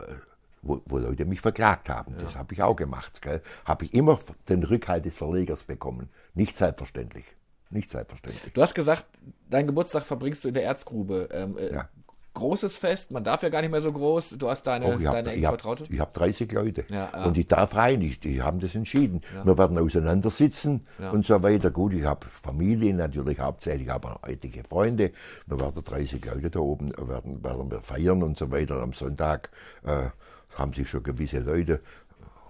wo, 0.62 0.82
wo, 0.88 0.98
Leute 0.98 1.26
mich 1.26 1.42
verklagt 1.42 1.90
haben. 1.90 2.16
Ja. 2.16 2.24
Das 2.24 2.36
habe 2.36 2.54
ich 2.54 2.62
auch 2.62 2.76
gemacht. 2.76 3.22
Habe 3.66 3.86
ich 3.86 3.94
immer 3.94 4.20
den 4.50 4.64
Rückhalt 4.64 5.06
des 5.06 5.18
Verlegers 5.18 5.64
bekommen. 5.64 6.10
Nicht 6.34 6.56
selbstverständlich. 6.56 7.26
Nicht 7.70 7.90
selbstverständlich. 7.90 8.54
Du 8.54 8.62
hast 8.62 8.74
gesagt, 8.74 9.06
deinen 9.50 9.68
Geburtstag 9.68 10.04
verbringst 10.04 10.44
du 10.44 10.48
in 10.48 10.54
der 10.56 10.64
Erzgrube. 10.64 11.30
Ähm, 11.32 11.58
äh, 11.58 11.74
ja 11.74 11.90
großes 12.36 12.78
Fest, 12.78 13.12
man 13.12 13.24
darf 13.24 13.42
ja 13.42 13.50
gar 13.50 13.62
nicht 13.62 13.72
mehr 13.72 13.82
so 13.82 13.92
groß, 13.92 14.36
du 14.38 14.50
hast 14.50 14.68
deine, 14.68 14.86
oh, 14.86 14.98
ich 15.00 15.06
deine 15.06 15.30
hab, 15.30 15.36
ich 15.36 15.46
Vertraute? 15.46 15.84
Ich 15.90 16.00
habe 16.00 16.12
30 16.14 16.52
Leute 16.52 16.86
ja, 16.90 17.10
ja. 17.12 17.26
und 17.26 17.38
ich 17.38 17.48
darf 17.48 17.76
rein, 17.76 18.02
ich, 18.02 18.20
die 18.20 18.44
haben 18.44 18.60
das 18.60 18.76
entschieden. 18.76 19.22
Ja. 19.34 19.46
Wir 19.46 19.58
werden 19.58 19.80
auseinandersitzen 19.80 20.86
und 21.12 21.26
so 21.26 21.42
weiter. 21.42 21.72
Gut, 21.72 21.94
ich 21.94 22.06
habe 22.06 22.28
Familie 22.28 22.94
natürlich 22.94 23.40
hauptsächlich, 23.40 23.92
aber 23.92 24.20
heutige 24.26 24.64
Freunde. 24.64 25.12
Wir 25.48 25.60
werden 25.60 25.84
30 25.84 26.24
Leute 26.26 26.50
da 26.52 26.60
oben, 26.60 26.92
werden, 26.96 27.44
werden 27.44 27.72
wir 27.72 27.82
feiern 27.82 28.22
und 28.22 28.38
so 28.38 28.52
weiter. 28.52 28.82
Am 28.82 28.94
Sonntag 28.94 29.50
äh, 29.84 30.10
haben 30.56 30.74
sich 30.74 30.90
schon 30.90 31.04
gewisse 31.04 31.40
Leute 31.40 31.82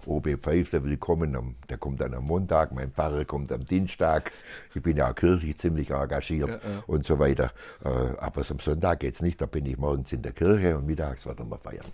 OB 0.06 0.42
der 0.70 0.84
willkommen, 0.84 1.56
der 1.68 1.78
kommt 1.78 2.00
dann 2.00 2.14
am 2.14 2.24
Montag, 2.24 2.72
mein 2.72 2.92
Pfarrer 2.92 3.24
kommt 3.24 3.50
am 3.50 3.64
Dienstag. 3.64 4.30
Ich 4.74 4.82
bin 4.82 4.96
ja 4.96 5.10
auch 5.10 5.14
kirchlich 5.14 5.56
ziemlich 5.58 5.90
engagiert 5.90 6.48
ja, 6.48 6.54
ja. 6.54 6.84
und 6.86 7.04
so 7.04 7.18
weiter. 7.18 7.50
Äh, 7.84 7.88
aber 8.18 8.42
am 8.48 8.58
Sonntag 8.58 9.00
geht 9.00 9.14
es 9.14 9.22
nicht, 9.22 9.40
da 9.40 9.46
bin 9.46 9.66
ich 9.66 9.76
morgens 9.76 10.12
in 10.12 10.22
der 10.22 10.32
Kirche 10.32 10.76
und 10.76 10.86
mittags 10.86 11.26
werden 11.26 11.50
wir 11.50 11.58
feiern. 11.58 11.86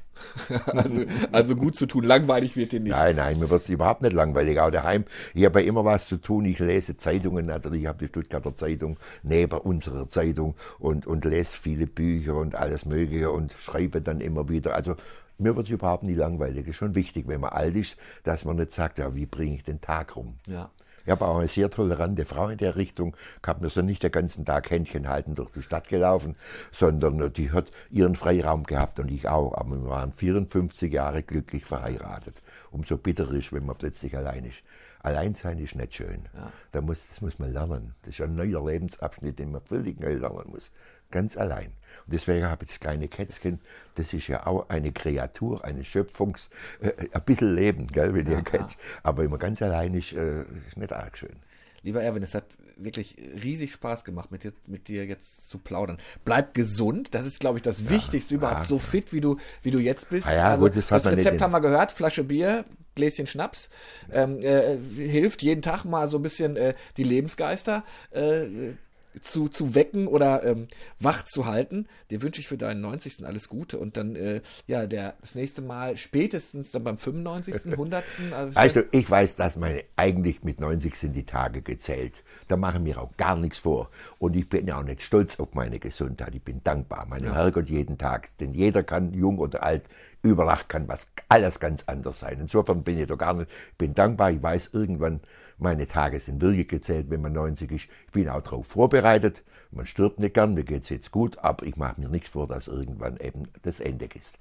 also, 0.67 1.03
also 1.33 1.57
gut 1.57 1.75
zu 1.75 1.87
tun, 1.87 2.05
langweilig 2.05 2.57
wird 2.57 2.73
dir 2.73 2.81
nicht. 2.81 2.93
Nein, 2.93 3.17
nein, 3.17 3.39
mir 3.39 3.49
wird 3.49 3.63
es 3.63 3.69
überhaupt 3.69 4.03
nicht 4.03 4.13
langweilig. 4.13 4.61
Auch 4.61 4.71
daheim, 4.71 5.05
ich 5.35 5.45
habe 5.45 5.63
ja 5.63 5.69
immer 5.69 5.85
was 5.85 6.07
zu 6.07 6.19
tun. 6.19 6.45
Ich 6.45 6.59
lese 6.59 6.97
Zeitungen, 6.97 7.47
natürlich, 7.47 7.83
ich 7.83 7.87
habe 7.87 7.99
die 7.99 8.09
Stuttgarter 8.09 8.55
Zeitung 8.55 8.99
neben 9.23 9.59
unserer 9.59 10.07
Zeitung 10.07 10.55
und, 10.79 11.07
und 11.07 11.25
lese 11.25 11.57
viele 11.57 11.87
Bücher 11.87 12.37
und 12.37 12.55
alles 12.57 12.85
Mögliche 12.85 13.31
und 13.31 13.53
schreibe 13.59 14.03
dann 14.03 14.21
immer 14.21 14.49
wieder. 14.49 14.75
Also 14.75 14.97
mir 15.39 15.57
wird 15.57 15.66
es 15.66 15.72
überhaupt 15.72 16.05
nie 16.05 16.14
langweilig. 16.14 16.66
Ist 16.66 16.76
schon 16.76 16.95
wichtig, 16.95 17.28
wenn 17.28 17.41
man 17.41 17.51
alt 17.51 17.76
ist, 17.76 17.97
dass 18.22 18.45
man 18.45 18.57
nicht 18.57 18.70
sagt, 18.70 18.99
ja, 18.99 19.14
wie 19.14 19.26
bringe 19.26 19.57
ich 19.57 19.62
den 19.62 19.80
Tag 19.80 20.16
rum. 20.16 20.39
Ja. 20.47 20.70
Ich 21.05 21.11
habe 21.11 21.26
auch 21.26 21.39
eine 21.39 21.49
sehr 21.49 21.68
tolerante 21.68 22.24
Frau 22.24 22.49
in 22.49 22.59
der 22.59 22.76
Richtung 22.76 23.16
gehabt. 23.43 23.61
Wir 23.61 23.70
sind 23.70 23.87
nicht 23.87 24.03
den 24.03 24.12
ganzen 24.12 24.45
Tag 24.45 24.70
Händchen 24.70 25.09
halten 25.09 25.35
durch 25.35 25.51
die 25.51 25.62
Stadt 25.62 25.89
gelaufen, 25.89 26.37
sondern 26.70 27.33
die 27.33 27.51
hat 27.51 27.72
ihren 27.91 28.14
Freiraum 28.14 28.62
gehabt 28.62 29.01
und 29.01 29.11
ich 29.11 29.28
auch. 29.28 29.55
Aber 29.55 29.70
wir 29.70 29.89
waren 29.89 30.12
54 30.12 30.93
Jahre 30.93 31.24
glücklich 31.24 31.64
verheiratet. 31.64 32.41
Umso 32.70 32.97
bitterer 32.97 33.33
ist, 33.33 33.53
wenn 33.53 33.66
man 33.66 33.76
plötzlich 33.76 34.16
allein 34.16 34.45
ist. 34.45 34.62
Allein 35.03 35.34
sein 35.34 35.59
ist 35.59 35.74
nicht 35.74 35.94
schön. 35.94 36.28
Ja. 36.34 36.53
Da 36.70 36.80
muss, 36.80 37.09
das 37.09 37.20
muss 37.20 37.38
man 37.38 37.53
lernen. 37.53 37.94
Das 38.03 38.14
ist 38.14 38.20
ein 38.20 38.36
neuer 38.36 38.64
Lebensabschnitt, 38.64 39.38
den 39.38 39.50
man 39.53 39.61
völlig 39.62 40.00
neu 40.00 40.14
lernen 40.14 40.50
muss. 40.50 40.70
Ganz 41.11 41.36
allein. 41.36 41.66
Und 42.07 42.12
deswegen 42.12 42.46
habe 42.46 42.64
ich 42.64 42.70
das 42.70 42.80
kleine 42.80 43.09
Kätzchen, 43.09 43.61
das 43.96 44.12
ist 44.12 44.28
ja 44.28 44.46
auch 44.46 44.68
eine 44.68 44.92
Kreatur, 44.92 45.64
eine 45.64 45.82
Schöpfungs-, 45.82 46.50
äh, 46.80 46.92
ein 47.12 47.22
bisschen 47.24 47.55
Leben, 47.55 47.88
gell, 47.88 48.14
wenn 48.14 48.26
ja, 48.26 48.38
ihr 48.38 48.42
kennt. 48.42 48.76
Aber 49.03 49.24
immer 49.24 49.38
ganz 49.38 49.61
allein 49.61 49.94
ist, 49.94 50.12
äh, 50.12 50.42
ist 50.68 50.76
nicht 50.76 50.92
arg 50.92 51.18
schön. 51.18 51.36
Lieber 51.82 52.00
Erwin, 52.00 52.22
es 52.22 52.34
hat 52.34 52.44
wirklich 52.76 53.16
riesig 53.42 53.72
Spaß 53.72 54.05
gemacht, 54.05 54.30
mit 54.30 54.44
dir, 54.44 54.53
mit 54.66 54.86
dir 54.86 55.05
jetzt 55.05 55.48
zu 55.48 55.59
plaudern. 55.59 55.98
Bleib 56.24 56.55
gesund, 56.55 57.12
das 57.12 57.26
ist, 57.26 57.40
glaube 57.40 57.59
ich, 57.59 57.62
das 57.62 57.82
ja, 57.82 57.90
Wichtigste 57.90 58.34
überhaupt. 58.34 58.61
Ja. 58.61 58.64
So 58.64 58.78
fit, 58.78 59.12
wie 59.12 59.20
du, 59.20 59.36
wie 59.62 59.72
du 59.72 59.80
jetzt 59.80 60.11
bist. 60.11 60.26
Ah 60.28 60.34
ja, 60.34 60.48
also, 60.50 60.66
gut, 60.66 60.76
das, 60.76 60.86
das 60.86 61.07
Rezept 61.07 61.40
haben 61.40 61.50
wir 61.50 61.61
gehört, 61.61 61.90
Flasche 61.90 62.22
Bier, 62.22 62.64
Gläschen 62.95 63.26
Schnaps. 63.26 63.68
Ähm, 64.12 64.40
äh, 64.40 64.76
hilft 64.76 65.43
jeden 65.43 65.62
Tag 65.62 65.84
mal 65.84 66.09
so 66.09 66.18
ein 66.18 66.22
bisschen 66.22 66.57
äh, 66.57 66.74
die 66.97 67.05
Lebensgeister 67.05 67.84
äh, 68.11 68.72
zu, 69.21 69.49
zu 69.49 69.75
wecken 69.75 70.07
oder 70.07 70.45
ähm, 70.45 70.67
wach 70.99 71.23
zu 71.25 71.47
halten. 71.47 71.87
Dir 72.11 72.23
wünsche 72.23 72.41
ich 72.41 72.49
für 72.49 72.57
deinen 72.57 72.81
90. 72.81 73.27
alles 73.27 73.49
Gute 73.49 73.79
und 73.79 73.97
dann, 73.97 74.17
äh, 74.17 74.41
ja, 74.67 74.87
der, 74.87 75.15
das 75.21 75.35
nächste 75.35 75.63
Mal 75.63 75.97
spätestens 75.97 76.71
dann 76.71 76.85
beim 76.85 76.99
95., 76.99 77.67
100. 77.67 78.05
Also, 78.33 78.55
weißt 78.55 78.77
du, 78.77 78.89
ich 78.93 79.11
weiß, 79.11 79.37
dass 79.37 79.57
meine, 79.57 79.85
eigentlich 79.97 80.43
mit 80.43 80.61
90 80.61 80.97
sind 80.97 81.15
die 81.15 81.27
Tage 81.27 81.61
gezählt. 81.63 82.23
Da 82.49 82.57
mache 82.57 82.79
ich 82.79 82.83
mir 82.83 83.01
auch 83.01 83.17
gar 83.17 83.37
nichts 83.37 83.59
vor. 83.59 83.91
Und 84.19 84.37
ich 84.37 84.49
bin 84.49 84.67
ja 84.67 84.79
auch 84.79 84.85
nicht 84.85 85.03
stolz 85.03 85.39
auf 85.39 85.55
meine 85.55 85.79
Gesundheit. 85.79 86.35
Ich 86.35 86.43
bin 86.43 86.63
dankbar, 86.65 87.07
meinem 87.07 87.27
ja. 87.27 87.35
Herrgott 87.35 87.69
jeden 87.69 87.99
Tag. 87.99 88.37
Denn 88.39 88.53
jeder 88.53 88.83
kann, 88.83 89.13
jung 89.13 89.39
oder 89.39 89.63
alt, 89.63 89.89
über 90.23 90.45
Nacht 90.45 90.69
kann 90.69 90.89
was 90.89 91.09
alles 91.29 91.61
ganz 91.61 91.85
anders 91.87 92.21
sein. 92.21 92.39
Insofern 92.41 92.83
bin 92.83 92.99
ich 92.99 93.07
da 93.07 93.17
gar 93.17 93.35
nicht, 93.35 93.51
bin 93.77 93.95
dankbar. 93.95 94.31
Ich 94.31 94.43
weiß 94.43 94.71
irgendwann, 94.73 95.21
meine 95.63 95.87
Tage 95.87 96.21
sind 96.21 96.41
wirklich 96.41 96.69
gezählt, 96.69 97.07
wenn 97.11 97.23
man 97.23 97.33
90 97.33 97.71
ist. 97.71 97.89
Ich 98.07 98.13
bin 98.13 98.29
auch 98.29 98.43
darauf 98.43 98.67
vorbereitet. 98.67 99.43
Man 99.71 99.87
stirbt 99.87 100.19
nicht 100.19 100.35
gern, 100.35 100.55
mir 100.55 100.65
geht 100.65 100.83
es 100.83 100.89
jetzt 100.89 101.11
gut, 101.11 101.39
aber 101.39 101.65
ich 101.65 101.77
mache 101.77 102.01
mir 102.01 102.09
nichts 102.09 102.31
vor, 102.31 102.47
dass 102.47 102.69
irgendwann 102.69 103.17
eben 103.19 103.45
das 103.63 103.81
Ende 103.81 104.07
ist. 104.07 104.39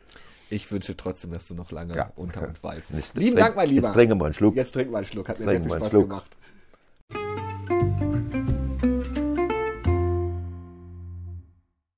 Ich 0.50 0.70
wünsche 0.70 0.98
trotzdem, 0.98 1.32
dass 1.32 1.48
du 1.48 1.56
noch 1.56 1.72
lange 1.72 1.96
ja. 1.96 2.12
unter 2.18 2.46
und 2.46 2.62
weißt. 2.62 3.16
Lieben 3.16 3.38
Dank, 3.38 3.56
mein 3.56 3.70
Lieber. 3.70 3.88
Jetzt 3.88 3.94
trinken 3.94 4.20
wir 4.20 4.26
einen 4.26 4.34
Schluck. 4.34 4.56
Jetzt 4.58 4.74
trinken 4.74 4.92
wir 4.92 4.98
einen 4.98 5.08
Schluck. 5.08 5.30
Hat 5.30 5.40
mir 5.40 5.46
sehr 5.46 5.62
viel 5.62 5.72
Spaß 5.72 5.92
gemacht. 5.92 6.38